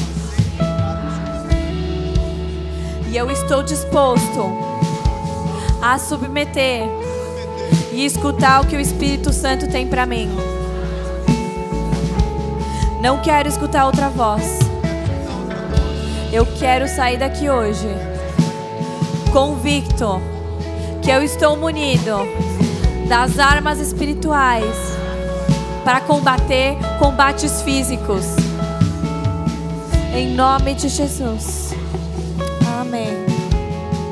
E 3.08 3.16
eu 3.16 3.30
estou 3.30 3.62
disposto 3.62 4.67
a 5.80 5.98
submeter 5.98 6.82
e 7.92 8.04
escutar 8.04 8.62
o 8.62 8.66
que 8.66 8.76
o 8.76 8.80
Espírito 8.80 9.32
Santo 9.32 9.68
tem 9.68 9.86
para 9.86 10.06
mim. 10.06 10.28
Não 13.00 13.20
quero 13.22 13.48
escutar 13.48 13.86
outra 13.86 14.08
voz. 14.08 14.58
Eu 16.32 16.44
quero 16.58 16.86
sair 16.88 17.18
daqui 17.18 17.48
hoje 17.48 17.88
convicto 19.32 20.20
que 21.02 21.10
eu 21.10 21.22
estou 21.22 21.56
munido 21.56 22.16
das 23.08 23.38
armas 23.38 23.78
espirituais 23.78 24.98
para 25.84 26.00
combater 26.00 26.76
combates 26.98 27.62
físicos. 27.62 28.26
Em 30.14 30.34
nome 30.34 30.74
de 30.74 30.88
Jesus. 30.88 31.67